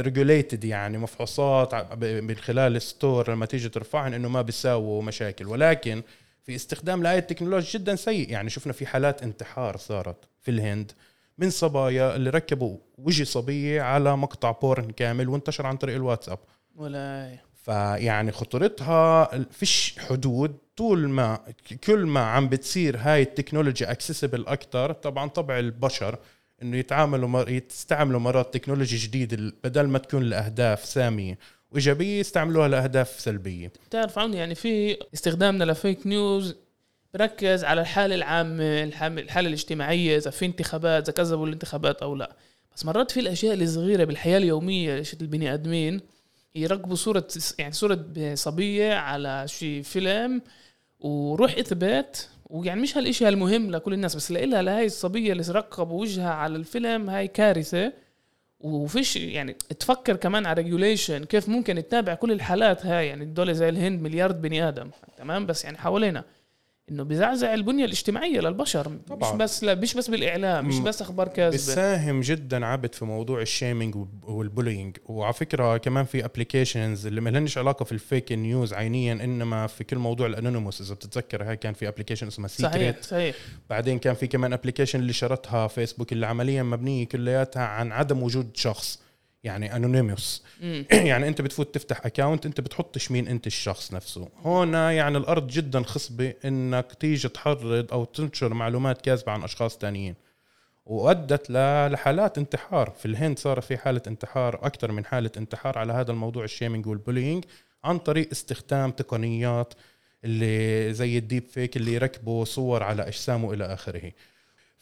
regulated 0.00 0.64
يعني 0.64 0.98
مفحوصات 0.98 1.74
من 2.02 2.36
خلال 2.36 2.76
الستور 2.76 3.30
لما 3.30 3.46
تيجي 3.46 3.68
ترفعهم 3.68 4.12
إنه 4.12 4.28
ما 4.28 4.42
بيساووا 4.42 5.02
مشاكل. 5.02 5.46
ولكن 5.46 6.02
في 6.48 6.54
استخدام 6.54 7.02
لهي 7.02 7.18
التكنولوجيا 7.18 7.80
جدا 7.80 7.96
سيء. 7.96 8.30
يعني 8.30 8.50
شفنا 8.50 8.72
في 8.72 8.86
حالات 8.86 9.22
انتحار 9.22 9.76
صارت 9.76 10.16
في 10.40 10.50
الهند 10.50 10.92
من 11.38 11.50
صبايا 11.50 12.16
اللي 12.16 12.30
ركبوا 12.30 12.76
وجه 12.98 13.24
صبية 13.24 13.82
على 13.82 14.16
مقطع 14.16 14.50
porn 14.50 14.90
كامل 14.90 15.28
وانتشر 15.28 15.66
عن 15.66 15.76
طريق 15.76 15.94
الواتساب. 15.96 16.38
ولا 16.76 17.38
فيعني 17.64 18.32
خطورتها 18.32 19.30
فيش 19.50 19.98
حدود. 19.98 20.56
طول 20.76 21.08
ما 21.08 21.40
كل 21.84 22.06
ما 22.06 22.20
عم 22.20 22.48
بتصير 22.48 22.96
هاي 22.98 23.22
ال 23.22 23.28
technology 23.28 23.84
accessible 23.84 24.46
أكثر 24.46 24.92
طبعا 24.92 25.28
طبع 25.28 25.58
البشر 25.58 26.18
إنه 26.62 26.76
يتعاملوا 26.76 27.28
مر... 27.28 27.48
يستعملوا 27.48 28.20
مرات 28.20 28.54
تكنولوجي 28.54 28.96
جديدة 28.96 29.52
بدل 29.64 29.86
ما 29.88 29.98
تكون 29.98 30.22
لاهداف 30.22 30.84
سامية. 30.84 31.38
وإيجابية 31.72 32.20
يستعملوها 32.20 32.68
لأهداف 32.68 33.20
سلبية. 33.20 33.72
بتعرف 33.88 34.18
عوني 34.18 34.36
يعني 34.36 34.54
في 34.54 34.98
استخدامنا 35.14 35.64
لفيك 35.64 36.06
نيوز 36.06 36.56
بركز 37.14 37.64
على 37.64 37.80
الحالة 37.80 38.14
العامة 38.14 38.82
الحالة 38.82 39.48
الاجتماعية 39.48 40.16
إذا 40.16 40.30
في 40.30 40.46
انتخابات 40.46 41.02
إذا 41.02 41.12
كذبوا 41.12 41.46
الانتخابات 41.46 42.02
أو 42.02 42.14
لا. 42.14 42.36
بس 42.76 42.84
مرات 42.84 43.10
في 43.10 43.20
الأشياء 43.20 43.54
الصغيرة 43.54 44.04
بالحياة 44.04 44.38
اليومية 44.38 45.02
البني 45.20 45.54
آدمين 45.54 46.00
يركبوا 46.54 46.96
صورة 46.96 47.28
يعني 47.58 47.72
صورة 47.72 48.06
صبية 48.34 48.94
على 48.94 49.44
شي 49.46 49.82
فيلم 49.82 50.42
وروح 51.00 51.54
اثبت 51.58 52.28
ويعني 52.46 52.80
مش 52.80 52.96
هالشيء 52.96 53.28
هالمهم 53.28 53.70
لكل 53.70 53.92
الناس 53.92 54.16
بس 54.16 54.30
لإلها 54.30 54.62
لهي 54.62 54.86
الصبية 54.86 55.32
اللي 55.32 55.44
ركبوا 55.48 56.00
وجهها 56.00 56.30
على 56.30 56.56
الفيلم 56.56 57.10
هاي 57.10 57.28
كارثة. 57.28 57.92
وفيش 58.60 59.16
يعني 59.16 59.52
تفكر 59.52 60.16
كمان 60.16 60.46
على 60.46 60.62
regulation 60.62 61.24
كيف 61.24 61.48
ممكن 61.48 61.74
تتابع 61.74 62.14
كل 62.14 62.32
الحالات 62.32 62.86
هاي؟ 62.86 63.06
يعني 63.06 63.24
الدولة 63.24 63.52
زي 63.52 63.68
الهند 63.68 64.02
مليارد 64.02 64.42
بني 64.42 64.68
آدم 64.68 64.90
تمام؟ 65.16 65.46
بس 65.46 65.64
يعني 65.64 65.78
حوالينا. 65.78 66.24
إنه 66.90 67.02
بيزعزع 67.02 67.54
البنية 67.54 67.84
الاجتماعية 67.84 68.40
للبشر 68.40 68.98
طبعا. 69.08 69.32
مش 69.32 69.38
بس 69.38 69.64
لا 69.64 69.74
مش 69.74 69.94
بس 69.94 70.10
بالإعلام 70.10 70.68
مش 70.68 70.78
بس 70.78 71.02
أخبار 71.02 71.28
كاذبة. 71.28 71.50
بيساهم 71.50 72.20
جدا 72.20 72.66
عبد 72.66 72.94
في 72.94 73.04
موضوع 73.04 73.40
ال 73.40 73.47
shaming 73.47 73.94
وال 74.22 74.35
bullying. 74.35 74.96
وعلى 75.06 75.32
فكرة 75.32 75.76
كمان 75.76 76.04
في 76.04 76.24
applications 76.24 77.06
اللي 77.06 77.20
ما 77.20 77.30
لهنش 77.30 77.58
علاقة 77.58 77.84
في 77.84 77.92
ال 77.92 78.00
fake 78.00 78.32
news 78.32 78.72
عينيا 78.72 79.12
إنما 79.12 79.66
في 79.66 79.84
كل 79.84 79.98
موضوع 79.98 80.26
ال 80.26 80.31
anonymous. 80.31 80.80
إذا 80.80 80.94
بتتذكر 80.94 81.42
هاي 81.42 81.56
كان 81.56 81.74
في 81.74 81.88
application 81.88 82.26
اسمها 82.26 82.48
Secret 82.48 83.04
صحيح 83.04 83.10
صحيح. 83.10 83.36
بعدين 83.70 83.98
كان 83.98 84.14
في 84.14 84.26
كمان 84.26 84.52
application 84.52 85.00
اللي 85.00 85.12
شرتها 85.12 85.66
فيسبوك 85.66 86.12
اللي 86.12 86.26
عمليا 86.26 86.62
مبنية 86.62 87.06
كلياتها 87.06 87.62
عن 87.62 87.92
عدم 87.92 88.22
وجود 88.22 88.50
شخص. 88.54 89.00
يعني 89.44 89.76
anonymous 89.76 90.44
يعني 91.10 91.28
انت 91.28 91.40
بتفوت 91.40 91.74
تفتح 91.74 92.06
account 92.06 92.46
انت 92.46 92.60
بتحطش 92.60 93.10
مين 93.10 93.28
انت 93.28 93.46
الشخص 93.46 93.92
نفسه. 93.92 94.28
هون 94.42 94.74
يعني 94.74 95.18
الأرض 95.18 95.46
جدا 95.46 95.82
خصبة 95.82 96.34
إنك 96.44 96.92
تيجي 97.00 97.28
تحرض 97.28 97.92
أو 97.92 98.04
تنشر 98.04 98.54
معلومات 98.54 99.02
كاذبة 99.02 99.32
عن 99.32 99.42
أشخاص 99.42 99.78
تانيين. 99.78 100.14
وأدت 100.86 101.50
لحالات 101.92 102.38
انتحار. 102.38 102.90
في 102.90 103.06
الهند 103.06 103.38
صار 103.38 103.60
في 103.60 103.76
حالة 103.76 104.02
انتحار 104.06 104.66
أكثر 104.66 104.92
من 104.92 105.04
حالة 105.04 105.30
انتحار 105.36 105.78
على 105.78 105.92
هذا 105.92 106.10
الموضوع 106.12 106.44
ال 106.44 106.49
shaming 106.49 106.86
وال 106.86 106.98
bullying 106.98 107.44
عن 107.84 107.98
طريق 107.98 108.28
استخدام 108.32 108.90
تقنيات 108.90 109.74
اللي 110.24 110.92
زي 110.94 111.18
ال 111.18 111.24
deep 111.24 111.46
fake 111.46 111.76
اللي 111.76 111.94
يركبوا 111.94 112.44
صور 112.44 112.82
على 112.82 113.02
اجسام 113.02 113.44
والى 113.44 113.64
آخره. 113.64 114.12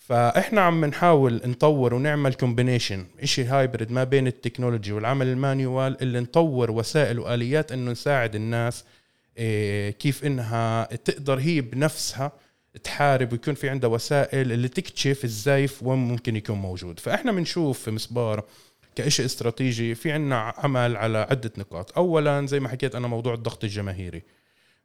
فإحنا 0.08 0.60
عم 0.60 0.84
نحاول 0.84 1.40
نطور 1.44 1.94
ونعمل 1.94 2.34
combination 2.34 3.06
شيء 3.24 3.46
hybrid 3.46 3.92
ما 3.92 4.04
بين 4.04 4.26
ال 4.26 4.32
technology 4.32 4.92
والعمل 4.92 5.26
ال 5.26 5.37
manual 5.37 6.02
اللي 6.02 6.20
نطور 6.20 6.70
وسائل 6.70 7.18
وآليات 7.18 7.72
إنه 7.72 7.90
نساعد 7.90 8.34
الناس 8.34 8.84
إيه، 9.38 9.90
كيف 9.90 10.24
إنها 10.24 10.84
تقدر 10.84 11.38
هي 11.38 11.60
بنفسها 11.60 12.32
تحارب 12.84 13.32
ويكون 13.32 13.54
في 13.54 13.68
عندها 13.68 13.90
وسائل 13.90 14.52
اللي 14.52 14.68
تكتشف 14.68 15.24
الزيف 15.24 15.82
وين 15.82 15.98
ممكن 15.98 16.36
يكون 16.36 16.56
موجود. 16.56 17.00
فإحنا 17.00 17.32
بنشوف 17.32 17.78
في 17.78 17.90
مسبار 17.90 18.44
كإشي 18.96 19.24
استراتيجي 19.24 19.94
في 19.94 20.12
عنا 20.12 20.54
عمل 20.56 20.96
على 20.96 21.18
عدة 21.30 21.52
نقاط. 21.58 21.98
أولا 21.98 22.46
زي 22.46 22.60
ما 22.60 22.68
حكيت 22.68 22.94
أنا 22.94 23.08
موضوع 23.08 23.34
الضغط 23.34 23.64
الجماهيري. 23.64 24.22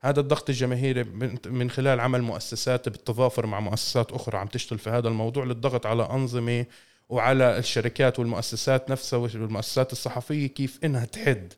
هذا 0.04 0.20
الضغط 0.20 0.50
الجماهيري 0.50 1.04
من 1.46 1.70
خلال 1.70 2.00
عمل 2.00 2.22
مؤسسات 2.22 2.90
بالتضافر 2.90 3.46
مع 3.46 3.60
مؤسسات 3.60 4.12
أخرى 4.12 4.38
عم 4.38 4.48
تشتغل 4.48 4.80
في 4.80 4.90
هذا 4.90 5.08
الموضوع 5.08 5.44
للضغط 5.44 5.86
على 5.86 6.10
أنظمة 6.12 6.66
وعلى 7.10 7.58
الشركات 7.58 8.20
والمؤسسات 8.20 8.92
نفسها 8.92 9.20
والمؤسسات 9.20 9.92
الصحفية 9.92 10.48
كيف 10.48 10.80
إنها 10.84 11.06
تحد 11.06 11.54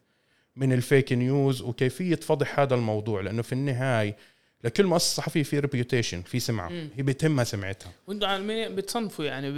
من 0.56 0.73
ال 0.73 0.82
fake 0.82 1.13
news 1.13 1.62
وكيفية 1.62 2.15
فضح 2.15 2.60
هذا 2.60 2.75
الموضوع. 2.75 3.21
لأنه 3.21 3.41
في 3.41 3.53
النهاية 3.53 4.17
لكل 4.63 4.86
مؤسسة 4.86 5.15
صحفية 5.15 5.43
في 5.43 5.60
reputation 5.60 6.21
في 6.21 6.39
سمعة. 6.39 6.69
مم. 6.69 6.89
هي 6.95 7.03
بتهمها 7.03 7.43
سمعتها. 7.43 7.91
وأنتم 8.08 8.27
عالميا 8.27 8.69
بتصنفوا 8.69 9.25
يعني 9.25 9.51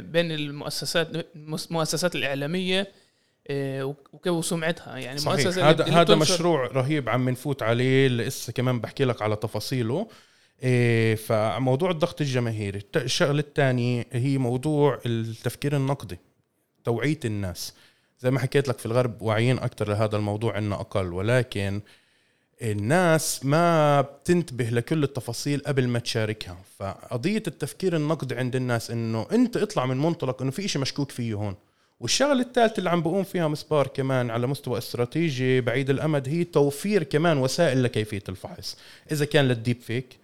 بين 0.00 0.32
المؤسسات 0.32 1.26
المؤسسات 1.36 2.14
الإعلامية 2.14 2.88
وسمعتها. 4.26 4.96
يعني 4.96 5.18
صحيح. 5.18 5.46
هذا 5.46 5.84
هذا 5.84 6.14
مشروع 6.14 6.66
رهيب 6.66 7.08
عم 7.08 7.28
نفوت 7.28 7.62
عليه. 7.62 8.08
لسه 8.08 8.52
كمان 8.52 8.80
بحكي 8.80 9.04
لك 9.04 9.22
على 9.22 9.36
تفاصيله. 9.36 10.08
إيه 10.62 11.14
فموضوع 11.14 11.90
الضغط 11.90 12.20
الجماهيري. 12.20 12.82
الشغلة 12.96 13.40
الثانية 13.40 14.06
هي 14.12 14.38
موضوع 14.38 15.00
التفكير 15.06 15.76
النقدي 15.76 16.18
توعية 16.84 17.20
الناس. 17.24 17.74
زي 18.20 18.30
ما 18.30 18.40
حكيت 18.40 18.68
لك 18.68 18.78
في 18.78 18.86
الغرب 18.86 19.22
واعيين 19.22 19.58
أكثر 19.58 19.88
لهذا 19.88 20.16
الموضوع 20.16 20.56
عنا 20.56 20.74
أقل. 20.74 21.12
ولكن 21.12 21.80
الناس 22.62 23.44
ما 23.44 24.00
بتنتبه 24.00 24.64
لكل 24.64 25.04
التفاصيل 25.04 25.62
قبل 25.66 25.88
ما 25.88 25.98
تشاركها. 25.98 26.56
فقضية 26.78 27.42
التفكير 27.46 27.96
النقدي 27.96 28.34
عند 28.34 28.56
الناس 28.56 28.90
إنه 28.90 29.26
أنت 29.32 29.56
اطلع 29.56 29.86
من 29.86 29.96
منطلق 29.96 30.42
إنه 30.42 30.50
في 30.50 30.64
إشي 30.64 30.78
مشكوك 30.78 31.10
فيه 31.10 31.34
هون. 31.34 31.54
والشغلة 32.00 32.40
الثالثة 32.40 32.78
اللي 32.78 32.90
عم 32.90 33.02
بقوم 33.02 33.24
فيها 33.24 33.48
مسبار 33.48 33.86
كمان 33.86 34.30
على 34.30 34.46
مستوى 34.46 34.78
استراتيجي 34.78 35.60
بعيد 35.60 35.90
الأمد 35.90 36.28
هي 36.28 36.44
توفير 36.44 37.02
كمان 37.02 37.38
وسائل 37.38 37.82
لكيفية 37.82 38.22
الفحص 38.28 38.76
إذا 39.12 39.24
كان 39.24 39.48
لل 39.48 39.59
deep 39.59 39.80
fake 39.80 40.18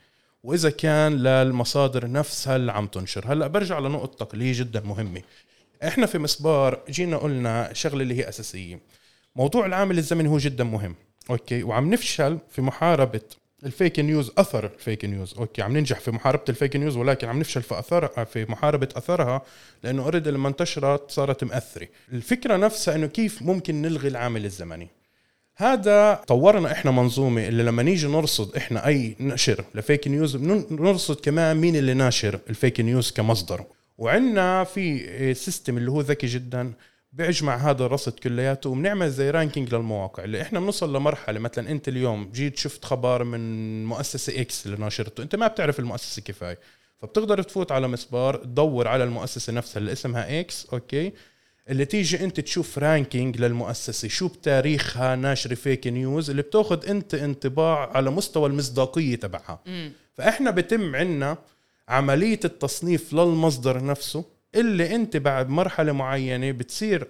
وإذا 0.44 0.70
كان 0.70 1.16
للمصادر 1.16 2.11
نفسها 2.11 2.56
اللي 2.56 2.72
عم 2.72 2.87
تنشر. 2.87 3.33
هلأ 3.33 3.46
برجع 3.46 3.78
لنقطتك 3.78 4.35
اللي 4.35 4.44
هي 4.44 4.52
جدا 4.52 4.80
مهمة. 4.80 5.22
إحنا 5.83 6.06
في 6.06 6.18
مسبار 6.18 6.80
جينا 6.90 7.16
قلنا 7.16 7.72
شغلة 7.72 8.02
اللي 8.02 8.14
هي 8.14 8.28
أساسية. 8.28 8.80
موضوع 9.37 9.66
العامل 9.66 9.98
الزمني 9.98 10.28
هو 10.28 10.38
جدا 10.38 10.64
مهم 10.64 10.94
أوكي؟ 11.30 11.62
وعم 11.62 11.90
نفشل 11.90 12.38
في 12.50 12.62
محاربة 12.62 13.20
ال 13.66 13.73
fake 13.73 14.01
news 14.01 14.33
أثر 14.38 14.64
ال 14.64 14.73
fake 14.73 15.05
news. 15.05 15.35
أوكي 15.38 15.62
عم 15.62 15.77
ننجح 15.77 16.01
في 16.01 16.11
محاربة 16.11 16.44
ال 16.49 16.54
fake 16.54 16.77
news 16.77 16.96
ولكن 16.96 17.29
عم 17.29 17.38
نفشل 17.38 17.62
في 17.62 17.79
أثر 17.79 18.25
في 18.25 18.44
محاربة 18.49 18.88
أثرها 18.96 19.42
لأنه 19.85 20.03
already 20.03 20.31
لما 20.31 20.49
انتشرت 20.49 21.11
صارت 21.11 21.44
مأثرة. 21.44 21.88
الفكرة 22.12 22.57
نفسها 22.57 22.94
إنه 22.94 23.07
كيف 23.07 23.42
ممكن 23.42 23.83
نلغي 23.83 24.09
العامل 24.09 24.44
الزمني. 24.44 24.88
هذا 25.57 26.14
طورنا 26.14 26.73
إحنا 26.73 26.90
منظومة 26.90 27.49
اللي 27.49 27.62
لما 27.62 27.83
نيجي 27.83 28.07
نرصد 28.07 28.57
إحنا 28.57 28.87
أي 28.87 29.16
نشر 29.20 29.64
ل 29.75 29.81
fake 29.81 30.09
news 30.09 30.37
نرصد 30.70 31.20
كمان 31.20 31.57
مين 31.57 31.77
اللي 31.77 31.94
ناشر 31.94 32.40
ال 32.51 32.57
fake 32.57 32.81
news 32.81 33.11
كمصدر 33.11 33.64
وعندنا 33.99 34.64
في 34.64 35.35
system 35.35 35.77
اللي 35.77 35.90
هو 35.90 36.01
ذكي 36.01 36.27
جدا 36.27 36.73
بيجمع 37.12 37.57
هذا 37.57 37.85
الرصد 37.87 38.12
كلياته 38.12 38.70
وبنعمل 38.70 39.11
زي 39.11 39.31
ranking 39.31 39.75
للمواقع 39.75 40.25
اللي 40.25 40.42
إحنا 40.42 40.61
بنوصل 40.61 40.96
لمرحلة 40.96 41.40
مثلا 41.40 41.70
أنت 41.70 41.88
اليوم 41.88 42.31
جيت 42.33 42.59
شفت 42.59 42.85
خبر 42.85 43.25
من 43.25 43.85
مؤسسة 43.85 44.40
X 44.40 44.66
اللي 44.66 44.77
ناشرته 44.77 45.23
أنت 45.23 45.37
ما 45.37 45.46
بتعرف 45.46 45.79
المؤسسة 45.79 46.23
كفايه 46.23 46.59
فبتقدر 46.99 47.42
تفوت 47.42 47.73
على 47.73 47.88
مسبار 47.88 48.37
تدور 48.37 48.88
على 48.88 49.05
المؤسسة 49.05 49.53
نفسها 49.53 49.81
اللي 49.81 49.92
اسمها 49.92 50.40
X 50.40 50.66
أوكي؟ 50.73 51.12
اللي 51.68 51.85
تيجي 51.85 52.25
أنت 52.25 52.40
تشوف 52.40 52.79
ranking 52.79 53.40
للمؤسسة 53.40 54.09
شو 54.09 54.29
بتاريخها 54.29 55.16
ناشرة 55.16 55.55
fake 55.55 55.87
news 55.87 56.31
اللي 56.31 56.42
بتاخذ 56.42 56.88
أنت 56.88 57.14
انطباع 57.14 57.90
على 57.96 58.11
مستوى 58.11 58.49
المصداقية 58.49 59.16
تبعها. 59.16 59.61
فإحنا 60.14 60.51
بتم 60.51 60.96
عندنا 60.96 61.38
عملية 61.88 62.40
التصنيف 62.44 63.12
للمصدر 63.12 63.85
نفسه 63.85 64.25
اللي 64.55 64.95
انت 64.95 65.17
بعد 65.17 65.49
مرحلة 65.49 65.93
معينة 65.93 66.51
بتصير 66.51 67.07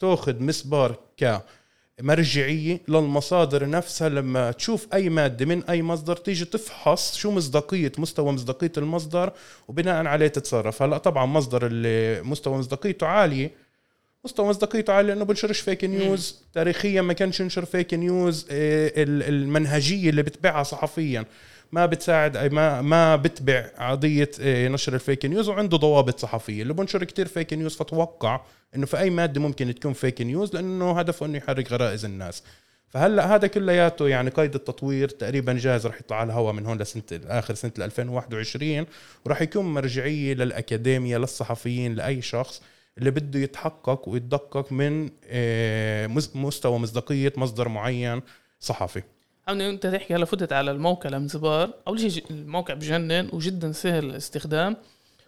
تاخذ 0.00 0.42
مسبار 0.42 0.98
كمرجعية 1.16 2.80
للمصادر 2.88 3.68
نفسها 3.68 4.08
لما 4.08 4.50
تشوف 4.52 4.86
أي 4.94 5.08
مادة 5.08 5.46
من 5.46 5.64
أي 5.64 5.82
مصدر 5.82 6.16
تيجي 6.16 6.44
تفحص 6.44 7.16
شو 7.16 7.30
مصداقية 7.30 7.92
مستوى 7.98 8.32
مصداقية 8.32 8.72
المصدر 8.76 9.32
وبناء 9.68 10.06
عليه 10.06 10.28
تتصرف. 10.28 10.82
هلأ 10.82 10.98
طبعا 10.98 11.26
مصدر 11.26 11.66
اللي 11.66 12.22
مستوى 12.22 12.58
مصداقيته 12.58 13.06
عالية 13.06 13.50
مستوى 14.24 14.48
مصداقيته 14.48 14.92
عالي 14.92 15.08
لأنه 15.08 15.24
بنشرش 15.24 15.60
fake 15.60 15.84
news 15.84 16.42
تاريخيا 16.54 17.02
ما 17.02 17.12
كانش 17.12 17.40
ينشر 17.40 17.64
fake 17.64 17.94
news 17.94 18.46
المنهجية 18.50 20.10
اللي 20.10 20.22
بتبعها 20.22 20.62
صحفيا. 20.62 21.24
ما 21.72 21.86
بتساعد 21.86 22.36
أي 22.36 22.48
ما 22.48 22.82
ما 22.82 23.16
بتبع 23.16 23.66
قضيه 23.78 24.30
إيه، 24.40 24.68
نشر 24.68 24.94
ال 24.94 25.00
fake 25.00 25.24
news 25.24 25.48
وعنده 25.48 25.76
ضوابط 25.76 26.18
صحفية. 26.20 26.62
اللي 26.62 26.74
بنشر 26.74 27.04
كتير 27.04 27.26
fake 27.28 27.52
news 27.52 27.76
فتوقع 27.76 28.40
إنه 28.76 28.86
في 28.86 28.98
أي 28.98 29.10
مادة 29.10 29.40
ممكن 29.40 29.74
تكون 29.74 29.92
fake 29.92 30.20
news 30.22 30.54
لأنه 30.54 30.98
هدفه 30.98 31.26
إنه 31.26 31.38
يحرك 31.38 31.72
غرائز 31.72 32.04
الناس. 32.04 32.42
فهلأ 32.88 33.34
هذا 33.34 33.46
كلياته 33.46 34.08
يعني 34.08 34.30
قيد 34.30 34.54
التطوير 34.54 35.08
تقريبا 35.08 35.52
جاهز 35.52 35.86
رح 35.86 36.00
يطلع 36.00 36.16
على 36.16 36.26
الهواء 36.26 36.52
من 36.52 36.66
هون 36.66 36.78
لسنة 36.78 37.02
آخر 37.26 37.54
سنة 37.54 37.72
2021 37.78 38.86
وراح 39.26 39.42
يكون 39.42 39.64
مرجعية 39.74 40.34
للاكاديميا 40.34 41.18
للصحفيين 41.18 41.94
لأي 41.94 42.22
شخص 42.22 42.62
اللي 42.98 43.10
بده 43.10 43.40
يتحقق 43.40 44.08
ويتدقق 44.08 44.72
من 44.72 45.04
مس- 46.14 46.36
مستوى 46.36 46.78
مصداقية 46.78 47.32
مصدر 47.36 47.68
معين 47.68 48.22
صحفي. 48.60 49.02
حاولني 49.46 49.68
أنت 49.70 49.86
تحكي 49.86 50.14
هلا 50.14 50.24
فتت 50.24 50.52
على 50.52 50.70
الموقع 50.70 51.10
لمسبار. 51.10 51.70
أول 51.88 52.00
شيء 52.12 52.24
الموقع 52.30 52.74
بجنن 52.74 53.28
وجدا 53.32 53.72
سهل 53.72 54.04
الاستخدام. 54.04 54.76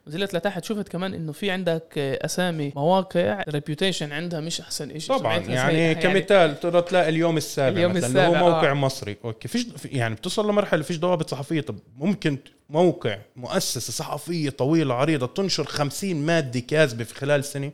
نزلت 0.08 0.34
لتحت 0.34 0.64
شفت 0.64 0.88
كمان 0.88 1.14
إنه 1.14 1.32
في 1.32 1.50
عندك 1.50 1.98
أسامي 1.98 2.72
مواقع 2.76 3.44
reputation 3.48 4.12
عندها 4.12 4.40
مش 4.40 4.60
أحسن 4.60 4.98
شيء 4.98 5.16
طبعا 5.16 5.38
يعني 5.38 5.94
كمثال 5.94 6.60
ترى 6.60 6.82
تلاقي 6.82 7.08
اليوم 7.08 7.36
السابع 7.36 7.76
اليوم 7.76 7.92
مثلا 7.92 8.06
اللي 8.08 8.20
هو 8.20 8.24
السابع، 8.32 8.48
موقع 8.48 8.70
آه. 8.70 8.74
مصري. 8.74 9.16
أوكي 9.24 9.48
فيش 9.48 9.62
في- 9.76 9.88
يعني 9.88 10.14
بتصل 10.14 10.48
لمرحلة 10.50 10.82
فيش 10.82 10.98
ضوابط 10.98 11.30
صحفية. 11.30 11.60
طب 11.60 11.78
ممكن 11.96 12.38
موقع 12.70 13.18
مؤسسة 13.36 13.92
صحفية 13.92 14.50
طويلة 14.50 14.94
عريضة 14.94 15.26
تنشر 15.26 15.64
50 15.64 16.16
مادة 16.16 16.60
كاذبة 16.60 17.04
في 17.04 17.14
خلال 17.14 17.44
سنة؟ 17.44 17.72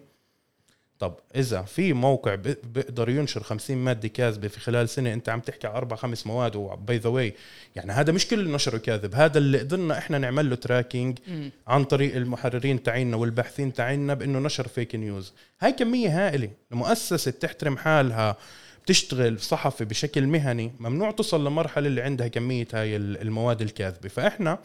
طب 1.02 1.14
إذا 1.36 1.62
في 1.62 1.92
موقع 1.92 2.34
بيقدر 2.34 3.08
ينشر 3.08 3.42
50 3.42 3.76
مادة 3.76 4.08
كاذبة 4.08 4.48
في 4.48 4.60
خلال 4.60 4.88
سنة 4.88 5.12
أنت 5.12 5.28
عم 5.28 5.40
تحكي 5.40 5.66
على 5.66 5.76
أربع 5.76 5.96
خمس 5.96 6.26
مواد 6.26 6.56
و 6.56 6.70
by 6.70 6.98
the 6.98 7.08
way 7.10 7.34
يعني 7.76 7.92
هذا 7.92 8.12
مش 8.12 8.26
كل 8.26 8.50
نشره 8.52 8.78
كاذب 8.78 9.14
هذا 9.14 9.38
اللي 9.38 9.58
قدرنا 9.58 9.98
إحنا 9.98 10.18
نعمل 10.18 10.50
له 10.50 10.56
tracking. 10.56 11.18
عن 11.66 11.84
طريق 11.84 12.16
المحررين 12.16 12.82
تاعينا 12.82 13.16
والباحثين 13.16 13.72
تاعينا 13.72 14.14
بإنه 14.14 14.38
نشر 14.38 14.68
fake 14.68 14.94
news 14.94 15.32
هاي 15.60 15.72
كمية 15.72 16.26
هائلة 16.26 16.50
المؤسسة 16.72 17.30
بتحترم 17.30 17.76
حالها 17.76 18.36
بتشتغل 18.84 19.40
صحفي 19.40 19.84
بشكل 19.84 20.26
مهني 20.26 20.72
ممنوع 20.80 21.10
توصل 21.10 21.46
لمرحلة 21.46 21.86
اللي 21.86 22.02
عندها 22.02 22.28
كمية 22.28 22.68
هاي 22.74 22.96
المواد 22.96 23.62
الكاذبة 23.62 24.08
فإحنا 24.08 24.58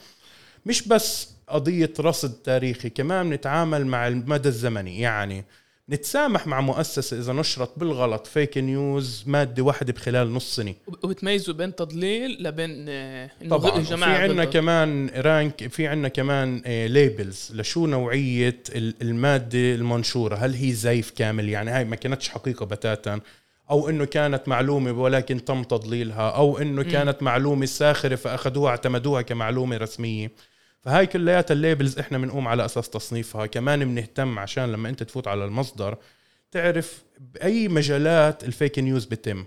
مش 0.65 0.87
بس 0.87 1.29
قضية 1.47 1.93
رصد 1.99 2.33
تاريخي 2.33 2.89
كمان 2.89 3.29
نتعامل 3.29 3.87
مع 3.87 4.07
المدى 4.07 4.49
الزمني 4.49 4.99
يعني 4.99 5.45
نتسامح 5.89 6.47
مع 6.47 6.61
مؤسسة 6.61 7.17
إذا 7.19 7.33
نشرت 7.33 7.71
بالغلط 7.79 8.27
fake 8.27 8.57
news 8.57 9.23
مادة 9.27 9.63
واحدة 9.63 9.93
بخلال 9.93 10.33
نص 10.33 10.55
سنة. 10.55 10.73
وب- 10.87 11.05
وبتميزوا 11.05 11.53
بين 11.53 11.75
تضليل 11.75 12.37
لبين 12.43 12.89
انه 12.89 13.29
طبعا. 13.49 13.81
في 13.83 14.03
عندنا. 14.05 14.45
كمان 14.45 15.09
rank 15.15 15.67
في 15.67 15.87
عندنا 15.87 16.07
كمان 16.07 16.61
labels 16.65 17.51
لشو 17.55 17.85
نوعية 17.87 18.59
ال- 18.75 18.93
المادة 19.01 19.75
المنشورة؟ 19.75 20.35
هل 20.35 20.53
هي 20.53 20.71
زيف 20.71 21.11
كامل؟ 21.11 21.49
يعني 21.49 21.71
هاي 21.71 21.85
ما 21.85 21.95
كانتش 21.95 22.29
حقيقة 22.29 22.65
بتاتا. 22.65 23.19
أو 23.71 23.89
إنه 23.89 24.05
كانت 24.05 24.47
معلومة 24.47 24.91
ولكن 24.91 25.45
تم 25.45 25.63
تضليلها. 25.63 26.29
أو 26.29 26.57
إنه 26.57 26.83
كانت 26.83 27.23
معلومة 27.23 27.65
ساخرة 27.65 28.15
فأخذوها 28.15 28.69
اعتمدوها 28.69 29.21
كمعلومة 29.21 29.77
رسمية. 29.77 30.31
فهاي 30.87 31.05
كلياتها 31.07 31.53
ال 31.53 31.60
labels 31.60 31.99
إحنا 31.99 32.17
بنقوم 32.17 32.47
على 32.47 32.65
أساس 32.65 32.89
تصنيفها. 32.89 33.45
كمان 33.45 33.85
بنهتم 33.85 34.39
عشان 34.39 34.71
لما 34.71 34.89
أنت 34.89 35.03
تفوت 35.03 35.27
على 35.27 35.45
المصدر 35.45 35.97
تعرف 36.51 37.03
بأي 37.19 37.67
مجالات 37.67 38.43
ال 38.43 38.50
fake 38.50 38.79
news 38.79 39.05
بتم 39.05 39.45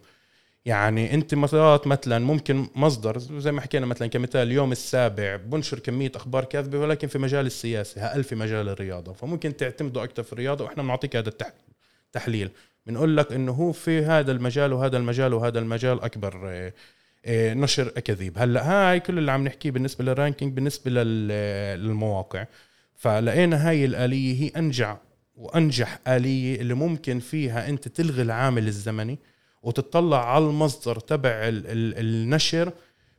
يعني 0.64 1.14
أنت 1.14 1.34
مرات 1.34 1.86
مثلا 1.86 2.18
ممكن 2.18 2.66
مصدر 2.74 3.18
زي 3.18 3.52
ما 3.52 3.60
حكينا 3.60 3.86
مثلا 3.86 4.08
كمثال 4.08 4.46
اليوم 4.48 4.72
السابع 4.72 5.36
بنشر 5.36 5.78
كمية 5.78 6.12
أخبار 6.16 6.44
كاذبة 6.44 6.78
ولكن 6.78 7.08
في 7.08 7.18
مجال 7.18 7.46
السياسة 7.46 8.04
أقل 8.06 8.24
في 8.24 8.34
مجال 8.34 8.68
الرياضة. 8.68 9.12
فممكن 9.12 9.56
تعتمدوا 9.56 10.04
أكثر 10.04 10.22
في 10.22 10.32
الرياضة 10.32 10.64
وإحنا 10.64 10.82
بنعطيك 10.82 11.16
هذا 11.16 11.30
التح- 11.30 11.52
التحليل 12.06 12.50
بنقول 12.86 13.16
لك 13.16 13.32
إنه 13.32 13.52
هو 13.52 13.72
في 13.72 14.04
هذا 14.04 14.32
المجال 14.32 14.72
وهذا 14.72 14.96
المجال 14.96 15.34
وهذا 15.34 15.58
المجال 15.58 16.00
أكبر 16.02 16.40
آه، 16.44 16.72
نشر 17.28 17.92
أكاذيب. 17.96 18.38
هلأ 18.38 18.70
هاي 18.70 19.00
كل 19.00 19.18
اللي 19.18 19.32
عم 19.32 19.44
نحكيه 19.44 19.70
بالنسبة 19.70 20.04
لل 20.04 20.15
ranking 20.15 20.52
بالنسبة 20.52 20.90
لل- 20.90 21.80
للمواقع. 21.80 22.46
فلقينا 22.96 23.68
هاي 23.68 23.84
الآلية 23.84 24.42
هي 24.42 24.48
أنجع 24.56 24.96
وأنجح 25.36 25.98
آلية 26.08 26.60
اللي 26.60 26.74
ممكن 26.74 27.18
فيها 27.18 27.68
أنت 27.68 27.88
تلغي 27.88 28.22
العامل 28.22 28.66
الزمني 28.66 29.18
وتطلع 29.62 30.34
على 30.34 30.44
المصدر 30.44 31.00
تبع 31.00 31.28
ال- 31.30 31.66
ال- 31.66 31.98
النشر 31.98 32.72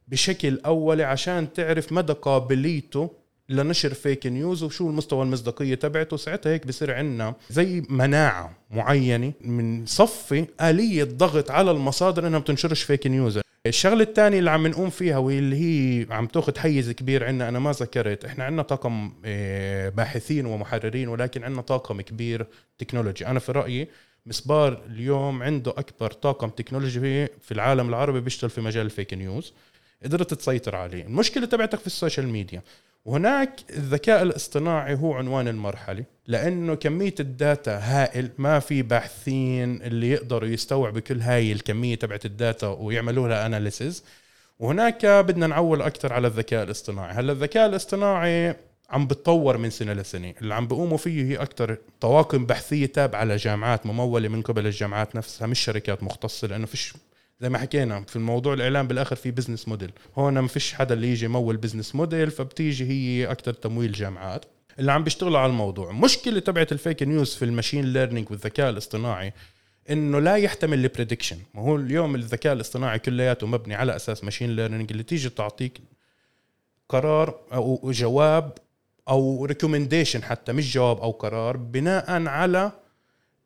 بشكل 0.08 0.60
أولي 0.66 1.04
عشان 1.04 1.54
تعرف 1.54 1.92
مدى 1.94 2.14
قابليته 2.14 3.12
لنشر 3.50 3.94
fake 3.94 4.28
news 4.28 4.64
وشو 4.64 4.90
المستوى 4.90 5.24
المصداقية 5.24 5.76
تبعته. 5.76 6.18
ساعتها 6.18 6.52
هيك 6.52 6.68
بصير 6.68 6.94
عندنا 6.94 7.36
زي 7.50 7.84
مناعة 7.90 8.58
معينة 8.72 9.34
منصفي 9.42 10.46
آلية 10.62 11.04
ضغط 11.04 11.52
على 11.52 11.72
المصادر 11.72 12.28
إنها 12.28 12.40
بتنشرش 12.40 12.84
fake 12.84 13.08
news 13.08 13.40
الشغلة 13.68 14.04
الثانية 14.04 14.40
اللي 14.40 14.50
عم 14.50 14.68
نقوم 14.68 14.90
فيها 14.90 15.18
واللي 15.18 15.56
هي 15.56 16.08
عم 16.14 16.28
تاخذ 16.28 16.58
حيز 16.60 16.92
كبير 16.92 17.24
عندنا 17.24 17.50
أنا 17.50 17.60
ما 17.60 17.72
ذكرت. 17.72 18.26
إحنا 18.26 18.44
عندنا 18.44 18.62
طاقم 18.62 19.14
آه، 19.26 19.90
باحثين 19.90 20.46
ومحررين 20.46 21.08
ولكن 21.08 21.44
عندنا 21.44 21.62
طاقم 21.62 22.02
كبير 22.02 22.48
تكنولوجي 22.78 23.28
أنا 23.28 23.40
في 23.40 23.52
رأيي 23.52 23.88
مسبار 24.26 24.82
اليوم 24.86 25.44
عنده 25.44 25.72
أكبر 25.72 26.12
طاقم 26.12 26.50
تكنولوجي 26.50 27.28
في 27.28 27.52
العالم 27.52 27.90
العربي 27.90 28.22
بيشتغل 28.22 28.50
في 28.50 28.62
مجال 28.62 28.86
ال 28.86 28.91
fake 28.91 29.14
news. 29.14 29.54
قدرت 30.04 30.34
تسيطر 30.34 30.76
عليه. 30.76 31.04
المشكلة 31.04 31.46
تبعتك 31.46 31.80
في 31.80 31.88
ال 31.88 31.93
social 31.93 32.28
media. 32.28 32.62
وهناك 33.06 33.52
الذكاء 33.70 34.24
الاصطناعي 34.24 34.96
هو 34.96 35.14
عنوان 35.14 35.48
المرحلة 35.48 36.04
لأنه 36.28 36.76
كمية 36.76 37.16
ال 37.20 37.31
data 37.31 37.78
هائل 37.78 38.30
ما 38.38 38.60
في 38.60 38.82
باحثين 38.82 39.82
اللي 39.82 40.12
يقدروا 40.12 40.50
يستوعبوا 40.50 41.00
كل 41.00 41.22
هاي 41.22 41.52
الكمية 41.52 41.96
تبعت 41.96 42.26
ال 42.26 42.34
data 42.34 42.68
ويعملوا 42.68 43.28
لها 43.28 43.46
analysis 43.46 44.04
وهناك 44.60 45.06
بدنا 45.06 45.48
نعول 45.48 45.82
أكثر 45.82 46.14
على 46.14 46.28
الذكاء 46.28 46.64
الاصطناعي. 46.64 47.14
هلا 47.14 47.32
الذكاء 47.32 47.66
الاصطناعي 47.70 48.56
عم 48.90 49.08
بتطور 49.08 49.58
من 49.58 49.70
سنة 49.70 49.94
لسنة. 49.94 50.34
اللي 50.42 50.54
عم 50.56 50.68
بيقوموا 50.68 50.98
فيه 50.98 51.24
هي 51.24 51.36
أكثر 51.36 51.78
طواقم 52.02 52.46
بحثية 52.46 52.86
تابعة 52.86 53.24
لجامعات 53.24 53.86
ممولة 53.86 54.28
من 54.28 54.42
قبل 54.42 54.66
الجامعات 54.66 55.16
نفسها 55.16 55.48
مش 55.48 55.60
شركات 55.60 56.04
مختصة 56.04 56.48
لأنه 56.48 56.66
فيش 56.66 56.94
زي 57.42 57.50
ما 57.50 57.58
حكينا 57.58 58.02
في 58.02 58.16
الموضوع 58.16 58.54
الإعلام 58.54 58.88
بالآخر 58.88 59.16
في 59.16 59.32
business 59.32 59.68
model 59.68 59.92
هون 60.18 60.40
ما 60.40 60.48
فيش 60.48 60.74
حدا 60.74 60.94
اللي 60.94 61.12
يجي 61.12 61.26
يمول 61.26 61.58
business 61.58 61.96
model 61.96 62.32
فبتيجي 62.32 62.86
هي 62.86 63.32
أكثر 63.32 63.54
تمويل 63.54 63.92
جامعات 63.92 64.46
اللي 64.80 64.92
عم 64.92 65.04
بيشتغلوا 65.04 65.40
على 65.40 65.50
الموضوع. 65.50 65.92
مشكلة 65.92 66.40
تبعت 66.40 66.72
ال 66.72 66.78
fake 66.78 67.04
news 67.04 67.36
في 67.36 67.46
ال 67.46 67.52
machine 67.52 67.94
learning 67.94 68.32
والذكاء 68.32 68.70
الاصطناعي 68.70 69.34
إنه 69.90 70.20
لا 70.20 70.36
يحتمل 70.36 70.84
ال 70.84 70.88
prediction 70.88 71.38
ما 71.54 71.62
هو 71.62 71.76
اليوم 71.76 72.16
الذكاء 72.16 72.54
الاصطناعي 72.54 73.00
كلياته 73.00 73.48
مبني 73.48 73.76
على 73.76 73.96
أساس 73.96 74.24
machine 74.24 74.56
learning 74.56 74.92
اللي 74.92 75.04
تيجي 75.04 75.30
تعطيك 75.30 75.82
قرار 76.90 77.40
أو 77.54 77.92
جواب 77.92 78.54
أو 79.10 79.46
recommendation 79.46 80.24
حتى 80.24 80.54
مش 80.54 80.74
جواب 80.74 80.98
أو 80.98 81.12
قرار 81.12 81.58
بناء 81.58 82.28
على 82.28 82.72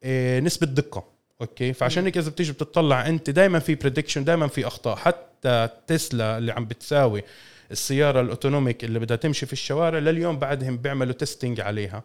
إيه، 0.04 0.40
نسبة 0.40 0.68
دقة. 0.68 1.15
أوكي؟ 1.42 1.74
فعشان 1.74 2.06
هيك 2.06 2.18
إذا 2.18 2.30
بتيجي 2.30 2.52
بتطلع 2.52 3.08
أنت 3.08 3.30
دائما 3.30 3.60
في 3.60 3.76
prediction 3.76 4.24
دائما 4.24 4.48
في 4.48 4.68
أخطاء. 4.68 4.96
حتى 4.96 5.70
تسلا 5.88 6.38
اللي 6.38 6.52
عم 6.52 6.66
بتساوي 6.66 7.24
السيارة 7.72 8.22
ال 8.22 8.28
autonomic 8.28 8.84
اللي 8.84 9.00
بدها 9.00 9.18
تمشي 9.18 9.46
في 9.46 9.54
الشوارع 9.54 10.00
لليوم 10.00 10.40
بعدهم 10.40 10.78
بيعملوا 10.78 11.14
testing 11.14 11.62
عليها. 11.62 12.04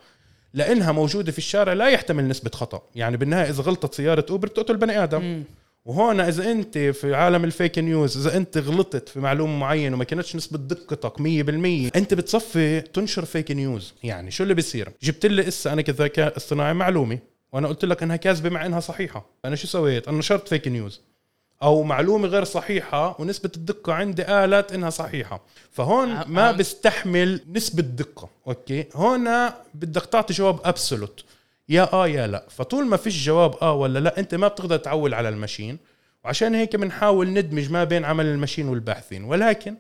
لأنها 0.55 0.93
موجودة 0.93 1.33
في 1.33 1.39
الشارع 1.39 1.73
لا 1.73 1.89
يحتمل 1.89 2.29
نسبة 2.29 2.51
خطأ. 2.55 2.83
يعني 2.95 3.17
بالنهاية 3.17 3.51
إذا 3.51 3.63
غلطت 3.63 3.95
سيارة 3.95 4.27
أوبر 4.31 4.49
بتقتل 4.49 4.77
بني 4.77 5.03
آدم. 5.03 5.45
وهون 5.85 6.21
إذا 6.21 6.51
أنت 6.51 6.79
في 6.79 7.15
عالم 7.15 7.45
ال 7.45 7.52
fake 7.52 7.79
news 7.79 8.27
إذا 8.27 8.37
أنت 8.37 8.59
غلطت 8.59 9.09
في 9.09 9.21
معلومة 9.21 9.59
معينة 9.59 9.97
وما 9.97 10.05
كانتش 10.05 10.37
نسبة 10.37 10.59
دقتك 10.59 11.19
100% 11.19 11.97
أنت 11.97 12.15
بتصفي 12.15 12.81
تنشر 12.81 13.25
fake 13.25 13.51
news 13.51 13.95
يعني 14.03 14.31
شو 14.31 14.43
اللي 14.43 14.55
بيصير؟ 14.55 14.89
جبت 15.03 15.27
لي 15.27 15.49
هسا 15.49 15.73
أنا 15.73 15.83
كذكاء 15.83 16.37
اصطناعي 16.37 16.75
معلومة. 16.75 17.19
وأنا 17.53 17.69
قلت 17.69 17.85
لك 17.85 18.03
إنها 18.03 18.17
كاذبة 18.17 18.49
مع 18.51 18.67
إنها 18.67 18.81
صحيحة. 18.81 19.27
أنا 19.45 19.57
شو 19.57 19.67
سويت؟ 19.67 20.09
أنا 20.09 20.19
نشرت 20.19 20.49
fake 20.49 20.69
news 20.69 21.01
أو 21.63 21.83
معلومة 21.83 22.29
غير 22.29 22.45
صحيحة 22.45 23.17
ونسبة 23.21 23.51
الدقة 23.57 23.93
عندي 23.93 24.23
قالت 24.23 24.73
إنها 24.73 24.91
صحيحة. 24.91 25.41
فهون 25.71 26.11
عم- 26.11 26.33
ما 26.35 26.49
عم- 26.49 26.57
بستحمل 26.57 27.41
نسبة 27.53 27.83
دقة. 27.83 28.29
أوكي؟ 28.47 28.85
هون 28.95 29.29
بدك 29.75 30.07
تعطي 30.07 30.35
جواب 30.35 30.61
absolute 30.65 31.25
يا 31.69 31.93
آه 31.93 32.09
يا 32.09 32.27
لا. 32.27 32.47
فطول 32.51 32.87
ما 32.87 32.97
فيش 32.97 33.25
جواب 33.27 33.55
آه 33.63 33.73
ولا 33.73 33.99
لا 33.99 34.19
أنت 34.19 34.35
ما 34.35 34.49
بتقدر 34.49 34.77
تعول 34.77 35.15
على 35.15 35.29
ال 35.29 35.35
machine. 35.35 35.79
وعشان 36.25 36.55
هيك 36.55 36.77
بنحاول 36.77 37.29
ندمج 37.33 37.71
ما 37.71 37.85
بين 37.85 38.05
عمل 38.05 38.27
ال 38.27 38.32
machine 38.32 38.69
والباحثين. 38.69 39.25
ولكن 39.25 39.75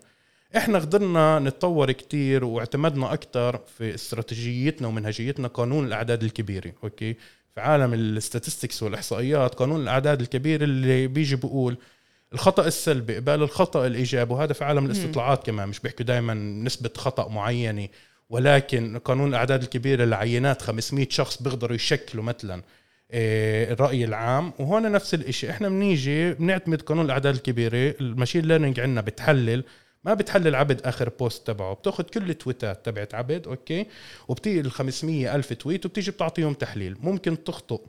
إحنا 0.56 0.78
قدرنا 0.78 1.38
نتطور 1.38 1.92
كتير 1.92 2.44
واعتمدنا 2.44 3.12
أكثر 3.12 3.60
في 3.78 3.94
استراتيجيتنا 3.94 4.88
ومنهجيتنا 4.88 5.48
قانون 5.48 5.86
الأعداد 5.86 6.22
الكبيرة. 6.22 6.72
أوكي؟ 6.84 7.16
في 7.54 7.60
عالم 7.60 7.94
ال 7.94 8.02
statistics 8.02 8.82
والإحصائيات 8.82 9.54
قانون 9.54 9.80
الأعداد 9.80 10.20
الكبيره 10.20 10.64
اللي 10.64 11.06
بيجي 11.06 11.36
بقول 11.36 11.76
الخطأ 12.32 12.66
السلبي 12.66 13.16
قبال 13.16 13.42
الخطأ 13.42 13.86
الإيجابي 13.86 14.32
وهذا 14.32 14.52
في 14.52 14.64
عالم 14.64 14.86
الاستطلاعات 14.86 15.46
كمان 15.46 15.68
مش 15.68 15.80
بيحكوا 15.80 16.04
دائما 16.04 16.34
نسبة 16.34 16.90
خطأ 16.96 17.28
معينة. 17.28 17.88
ولكن 18.30 18.98
قانون 18.98 19.28
الأعداد 19.28 19.62
الكبيره 19.62 20.04
لعينات 20.04 20.62
500 20.62 21.06
شخص 21.10 21.42
بيقدروا 21.42 21.76
يشكلوا 21.76 22.24
مثلا 22.24 22.62
آه، 23.10 23.72
الرأي 23.72 24.04
العام. 24.04 24.52
وهون 24.58 24.92
نفس 24.92 25.14
الشيء 25.14 25.50
إحنا 25.50 25.68
بنيجي 25.68 26.32
بنعتمد 26.32 26.82
قانون 26.82 27.04
الأعداد 27.04 27.34
الكبيرة. 27.34 27.94
ال 28.00 28.06
machine 28.06 28.44
learning 28.44 28.80
عندنا 28.80 29.00
بتحلل 29.00 29.64
ما 30.04 30.14
بتحلل 30.14 30.54
عبد 30.54 30.80
آخر 30.82 31.08
post 31.08 31.46
تبعه 31.46 31.74
بتأخذ 31.74 32.04
كل 32.04 32.30
ال 32.30 32.38
tweetات 32.38 32.86
تبعت 32.86 33.14
عبد 33.14 33.46
أوكي؟ 33.46 33.86
وبتيجي 34.28 34.60
ال 34.60 34.70
500 34.70 35.34
ألف 35.36 35.52
tweet 35.52 35.86
وبتيجي 35.86 36.10
بتعطيهم 36.10 36.54
تحليل. 36.54 36.96
ممكن 37.00 37.44
تخطئ 37.44 37.80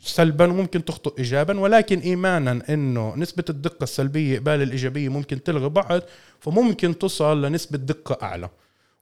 سلبا 0.00 0.44
وممكن 0.52 0.84
تخطئ 0.84 1.18
ايجابا 1.18 1.60
ولكن 1.60 1.98
ايمانا 1.98 2.62
إنه 2.70 3.16
نسبة 3.16 3.44
الدقة 3.50 3.84
السلبية 3.84 4.38
قبال 4.38 4.62
الإيجابية 4.62 5.08
ممكن 5.08 5.42
تلغي 5.42 5.68
بعض 5.68 6.00
فممكن 6.40 6.98
تصل 6.98 7.42
لنسبة 7.42 7.78
دقة 7.78 8.18
أعلى. 8.22 8.50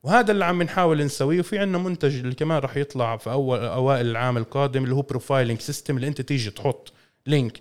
وهذا 0.02 0.32
اللي 0.32 0.44
عم 0.44 0.62
نحاول 0.62 1.04
نسويه 1.04 1.40
وفي 1.40 1.58
عندنا 1.58 1.78
منتج 1.78 2.14
اللي 2.14 2.34
كمان 2.34 2.58
راح 2.58 2.76
يطلع 2.76 3.16
في 3.16 3.30
أول 3.30 3.58
أوائل 3.58 4.06
العام 4.06 4.36
القادم 4.36 4.84
اللي 4.84 4.94
هو 4.94 5.02
profiling 5.02 5.61
system 5.61 5.96
اللي 5.96 6.08
أنت 6.08 6.20
تيجي 6.20 6.50
تحط 6.50 6.92
link 7.26 7.61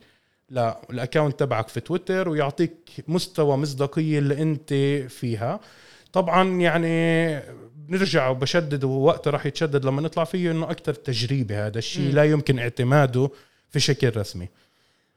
لل 0.50 0.70
account 0.70 1.40
تبعك 1.40 1.68
في 1.68 1.80
تويتر 1.80 2.30
ويعطيك 2.30 2.74
مستوى 3.08 3.58
مصداقية 3.58 4.20
اللي 4.20 4.42
أنت 4.42 4.74
فيها. 5.10 5.60
طبعا 6.14 6.62
يعني 6.62 7.42
بنرجع 7.76 8.30
وبشدد 8.30 8.84
ووقتها 8.84 9.32
راح 9.32 9.46
يتشدد 9.46 9.86
لما 9.86 10.02
نطلع 10.02 10.24
فيه 10.24 10.52
إنه 10.52 10.72
أكثر 10.72 10.94
تجريبي 10.94 11.56
هذا 11.56 11.78
الشيء 11.78 12.14
لا 12.14 12.24
يمكن 12.24 12.60
اعتماده 12.60 13.30
في 13.70 13.80
شكل 13.80 14.18
رسمي. 14.18 14.50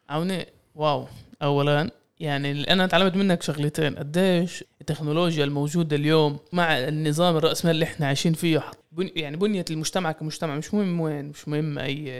عوني 0.08 0.46
واو. 0.74 1.06
اولا 1.42 1.90
يعني 2.20 2.72
أنا 2.72 2.86
تعلمت 2.86 3.16
منك 3.16 3.42
شغلتين. 3.42 3.96
قديش 3.96 4.64
التكنولوجيا 4.80 5.44
الموجودة 5.44 5.96
اليوم 5.96 6.38
مع 6.52 6.78
النظام 6.78 7.36
الراسمالي 7.36 7.74
اللي 7.74 7.84
إحنا 7.84 8.06
عايشين 8.06 8.32
فيه 8.32 8.62
يعني 8.98 9.36
بنية 9.36 9.64
المجتمع 9.70 10.12
كمجتمع 10.12 10.56
مش 10.56 10.74
مهم 10.74 11.00
وين 11.00 11.24
مش 11.24 11.48
مهم 11.48 11.78
أي 11.78 12.12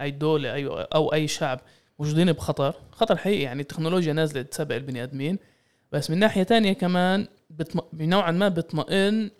أي 0.00 0.10
دولة 0.10 0.54
أي 0.54 0.66
أو 0.66 1.12
أي 1.12 1.28
شعب. 1.28 1.60
موجودين 1.98 2.32
بخطر. 2.32 2.74
خطر 2.92 3.16
حقيقي 3.16 3.42
يعني 3.42 3.62
التكنولوجيا 3.62 4.12
نازلة 4.12 4.42
تسابق 4.42 4.74
البني 4.74 5.02
آدمين. 5.02 5.38
بس 5.92 6.10
من 6.10 6.18
ناحية 6.18 6.42
تانية 6.42 6.72
كمان 6.72 7.26
بتم... 7.50 7.80
نوعا 7.92 8.30
ما 8.30 8.48
بتطمئن 8.48 9.30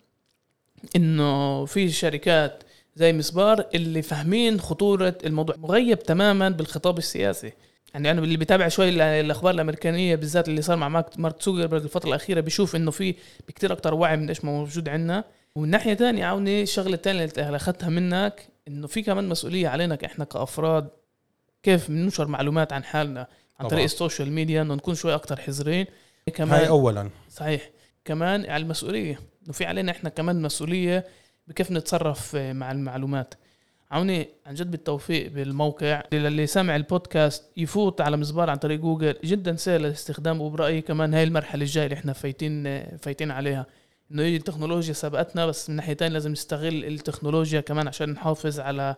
إنه 0.97 1.65
في 1.65 1.89
شركات 1.89 2.63
زي 2.97 3.13
مسبار 3.13 3.67
اللي 3.75 4.03
فاهمين 4.03 4.61
خطورة 4.61 5.19
الموضوع 5.25 5.57
مغيب 5.57 5.99
تماما 5.99 6.49
بالخطاب 6.49 6.99
السياسي. 6.99 7.53
يعني 7.95 8.11
أنا 8.11 8.21
اللي 8.21 8.37
بيتابع 8.37 8.69
شوي 8.69 8.89
الأخبار 9.21 9.55
الأمريكانية 9.55 10.15
بالذات 10.15 10.49
اللي 10.49 10.63
صار 10.63 10.77
مع 10.77 10.89
مارك 11.19 11.43
زوكربيرج 11.43 11.83
الفترة 11.83 12.09
الأخيرة 12.09 12.41
بيشوف 12.41 12.77
إنه 12.77 12.91
في 12.91 13.15
بكتير 13.49 13.73
أكتر 13.73 13.95
وعي 13.95 14.17
من 14.17 14.29
إيش 14.29 14.45
موجود 14.45 14.89
عندنا. 14.89 15.25
ومن 15.55 15.71
ناحية 15.71 15.95
ثانية 15.95 16.25
عاوني 16.25 16.63
الشغله 16.63 16.95
الثانية 16.95 17.25
اللي 17.25 17.57
أخذتها 17.57 17.89
منك 17.89 18.49
إنه 18.69 18.87
في 18.87 19.03
كمان 19.03 19.29
مسؤولية 19.29 19.69
علينا 19.69 19.99
إحنا 20.05 20.25
كأفراد 20.25 20.89
كيف 21.63 21.89
بننشر 21.91 22.27
معلومات 22.27 22.73
عن 22.73 22.85
حالنا 22.85 23.27
عن 23.61 23.69
طريق 23.69 23.83
ال 23.83 23.90
social 23.90 24.33
media 24.33 24.63
إنه 24.63 24.75
نكون 24.75 24.95
شوي 24.95 25.15
أكتر 25.15 25.41
حذرين. 25.41 25.87
كمان 26.35 26.61
هاي 26.61 26.69
اولا. 26.69 27.11
صحيح. 27.31 27.71
كمان 28.05 28.51
على 28.51 28.63
المسؤولية. 28.63 29.21
إنه 29.45 29.53
في 29.53 29.65
علينا 29.65 29.93
إحنا 29.93 30.11
كمان 30.11 30.43
مسؤولية 30.43 31.07
بكيف 31.49 31.71
نتصرف 31.71 32.37
مع 32.37 32.73
المعلومات. 32.73 33.35
عوني 33.91 34.29
عن 34.47 34.55
جد 34.55 34.71
بالتوفيق 34.71 35.31
بالموقع. 35.33 36.03
للي 36.13 36.47
سامع 36.47 36.77
البودكاست 36.77 37.45
يفوت 37.57 38.01
على 38.01 38.17
مزبار 38.17 38.51
عن 38.51 38.57
طريق 38.57 38.81
جوجل. 38.81 39.15
جدا 39.25 39.57
سهل 39.57 39.87
الاستخدام 39.87 40.41
وبرأيي 40.41 40.81
كمان 40.81 41.15
هاي 41.15 41.25
المرحلة 41.25 41.63
الجاية 41.63 41.85
اللي 41.85 41.95
إحنا 41.95 42.13
فايتين 42.13 42.83
فايتين 42.97 43.31
عليها. 43.31 43.67
إنه 44.13 44.23
هي 44.23 44.37
التكنولوجيا 44.37 44.93
سبقتنا 44.93 45.47
بس 45.47 45.71
من 45.71 45.77
ناحيه 45.77 45.95
ثانية 45.95 46.13
لازم 46.13 46.33
نستغل 46.33 46.85
التكنولوجيا 46.85 47.61
كمان 47.61 47.89
عشان 47.89 48.11
نحافظ 48.11 48.61
على 48.61 48.97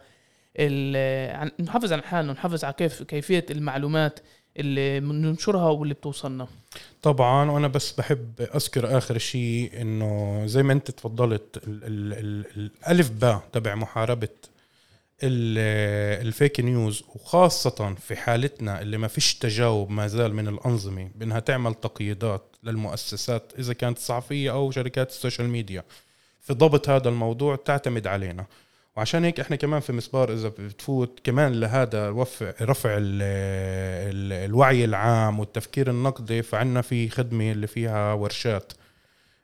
نحافظ 1.60 1.92
على 1.92 2.02
حالنا 2.02 2.32
نحافظ 2.32 2.64
على 2.64 2.74
كيف 2.74 3.02
كيفية 3.02 3.46
المعلومات 3.50 4.20
اللي 4.56 5.00
بننشرها 5.00 5.70
واللي 5.70 5.94
بتوصلنا. 5.94 6.46
طبعا 7.02 7.50
وأنا 7.50 7.68
بس 7.68 7.92
بحب 7.92 8.40
أذكر 8.40 8.98
آخر 8.98 9.18
شيء 9.18 9.70
إنه 9.80 10.42
زي 10.46 10.62
ما 10.62 10.72
أنت 10.72 10.90
تفضلت 10.90 11.60
الالف 11.66 13.10
باء 13.10 13.42
تبع 13.52 13.74
محاربة 13.74 14.28
ال 15.22 15.50
fake 15.50 16.60
news 16.60 17.02
وخاصة 17.14 17.94
في 17.94 18.16
حالتنا 18.16 18.82
اللي 18.82 18.98
ما 18.98 19.08
فيش 19.08 19.34
تجاوب 19.34 19.90
ما 19.90 20.06
زال 20.06 20.34
من 20.34 20.48
الأنظمة 20.48 21.10
بأنها 21.14 21.40
تعمل 21.40 21.74
تقييدات 21.74 22.56
للمؤسسات 22.62 23.52
إذا 23.58 23.72
كانت 23.72 23.98
صحفية 23.98 24.52
أو 24.52 24.70
شركات 24.70 25.10
ال 25.10 25.16
social 25.16 25.48
media. 25.48 25.84
في 26.40 26.54
ضبط 26.54 26.88
هذا 26.88 27.08
الموضوع 27.08 27.56
تعتمد 27.56 28.06
علينا. 28.06 28.46
وعشان 28.96 29.24
هيك 29.24 29.40
إحنا 29.40 29.56
كمان 29.56 29.80
في 29.80 29.92
مسبار 29.92 30.32
إذا 30.32 30.48
بتفوت 30.48 31.20
كمان 31.24 31.60
لهذا 31.60 32.10
رفع 32.10 32.52
رفع 32.62 32.90
ال 32.90 33.22
ال 34.12 34.32
الوعي 34.32 34.84
العام 34.84 35.40
والتفكير 35.40 35.90
النقدي 35.90 36.42
فعنا 36.42 36.82
في 36.82 37.08
خدمة 37.08 37.52
اللي 37.52 37.66
فيها 37.66 38.12
ورشات. 38.12 38.72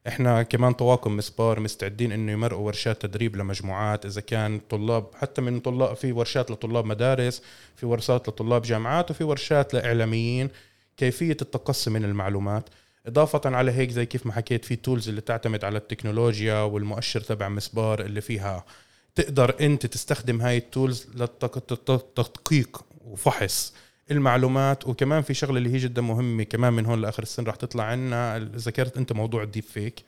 إحنا 0.09 0.43
كمان 0.43 0.73
طواقم 0.73 1.17
مسبار 1.17 1.61
مستعدين 1.61 2.13
إنه 2.13 2.33
يمرقوا 2.33 2.67
ورشات 2.67 3.03
تدريب 3.03 3.37
لمجموعات 3.37 4.07
إذا 4.07 4.21
كان 4.21 4.61
طلاب 4.71 5.07
حتى 5.15 5.43
من 5.43 5.61
طلاب 5.61 5.97
في 5.97 6.13
ورشات 6.13 6.51
لطلاب 6.51 6.85
مدارس 6.85 7.43
في 7.77 7.87
ورشات 7.87 8.29
لطلاب 8.29 8.63
جامعات 8.63 9.11
وفي 9.11 9.25
ورشات 9.25 9.75
لإعلاميين 9.75 10.49
كيفية 10.97 11.37
التقصي 11.43 11.91
من 11.91 12.05
المعلومات. 12.05 12.69
إضافة 13.07 13.41
على 13.57 13.73
هيك 13.73 13.91
زي 13.91 14.07
كيف 14.07 14.27
ما 14.27 14.33
حكيت 14.33 14.65
في 14.65 14.77
tools 14.77 15.09
اللي 15.09 15.21
تعتمد 15.21 15.65
على 15.65 15.79
التكنولوجيا 15.79 16.61
والمؤشر 16.63 17.21
تبع 17.21 17.49
مسبار 17.49 18.01
اللي 18.01 18.21
فيها 18.21 18.65
تقدر 19.15 19.55
انت 19.61 19.87
تستخدم 19.87 20.41
هاي 20.41 20.57
ال 20.57 20.65
tools 20.65 21.07
للتدقيق 21.15 22.85
وفحص 23.05 23.75
المعلومات. 24.11 24.87
وكمان 24.87 25.23
في 25.23 25.35
شغلة 25.35 25.59
اللي 25.59 25.73
هي 25.75 25.79
جدا 25.79 26.03
مهمة 26.03 26.43
كمان 26.43 26.73
من 26.73 26.87
هون 26.87 27.01
لآخر 27.01 27.23
السنة 27.23 27.49
رح 27.49 27.57
تطلع 27.57 27.85
عنا. 27.85 28.39
ذكرت 28.39 28.97
انت 28.97 29.13
موضوع 29.13 29.43
ال 29.43 29.47
deep 29.47 29.65
fake. 29.65 30.03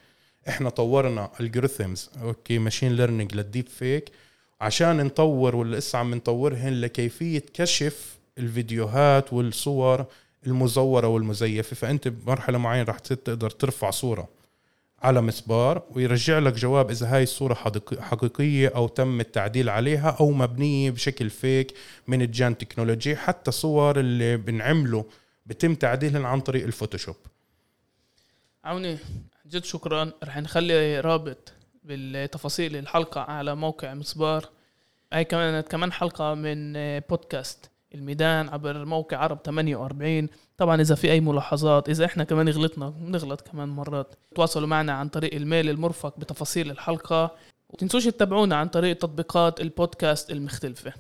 إحنا 0.49 0.71
طورنا 0.71 1.31
algorithms 1.41 2.11
أوكي 2.23 2.59
machine 2.59 2.93
learning 2.93 3.35
لل 3.35 3.46
deep 3.46 3.69
fake 3.69 4.11
عشان 4.61 5.05
نطور 5.05 5.57
ولا 5.57 5.77
لسه 5.77 5.99
عم 5.99 6.15
نطورهن 6.15 6.81
لكيفية 6.81 7.43
كشف 7.55 8.19
الفيديوهات 8.39 9.33
والصور 9.33 10.05
المزورة 10.47 11.07
والمزيفة. 11.07 11.77
فأنت 11.77 12.09
بمرحلة 12.09 12.59
معينة 12.59 12.85
رح 12.85 12.99
تقدر 12.99 13.51
ترفع 13.51 13.91
صورة. 13.91 14.29
على 15.03 15.21
مسبار 15.21 15.83
ويرجع 15.91 16.39
لك 16.39 16.53
جواب 16.53 16.91
إذا 16.91 17.15
هاي 17.15 17.23
الصورة 17.23 17.55
حقيقية 18.01 18.69
أو 18.69 18.89
تم 18.89 19.21
التعديل 19.21 19.69
عليها 19.69 20.17
أو 20.21 20.31
مبنية 20.31 20.91
بشكل 20.91 21.31
fake 21.31 21.75
من 22.07 22.23
ال 22.23 22.32
GAN 22.32 22.59
technology. 22.59 23.17
حتى 23.17 23.51
صور 23.51 24.01
اللي 24.01 24.37
بنعمله 24.37 25.05
بتم 25.47 25.75
تعديلهم 25.75 26.27
عن 26.27 26.41
طريق 26.41 26.65
ال 26.65 26.70
Photoshop. 26.70 27.17
عوني 28.65 28.99
جد 29.47 29.65
شكرا. 29.65 30.13
رح 30.25 30.39
نخلي 30.39 31.01
رابط 31.01 31.53
بالتفاصيل 31.85 32.77
الحلقة 32.77 33.21
على 33.21 33.55
موقع 33.55 33.95
مسبار. 33.95 34.49
هاي 35.13 35.25
كمان 35.25 35.61
كمان 35.61 35.93
حلقة 35.93 36.35
من 36.35 36.73
بودكاست 37.01 37.71
الميدان 37.95 38.49
عبر 38.49 38.85
موقع 38.85 39.17
عرب 39.17 39.39
48 39.45 40.29
طبعا 40.59 40.81
إذا 40.81 40.95
في 40.95 41.13
أي 41.13 41.21
ملاحظات 41.21 41.89
إذا 41.89 42.05
إحنا 42.05 42.25
كمان 42.25 42.49
غلطنا 42.49 42.89
بنغلط 42.89 43.41
كمان 43.41 43.69
مرات. 43.69 44.15
تواصلوا 44.35 44.69
معنا 44.69 44.93
عن 44.93 45.09
طريق 45.09 45.35
ال 45.35 45.42
mail 45.42 45.71
المرفق 45.71 46.19
بتفاصيل 46.19 46.71
الحلقة. 46.71 47.37
وتنسوش 47.69 48.05
تتابعونا 48.05 48.57
عن 48.57 48.69
طريق 48.69 48.99
تطبيقات 48.99 49.61
البودكاست 49.61 50.31
المختلفة. 50.31 50.93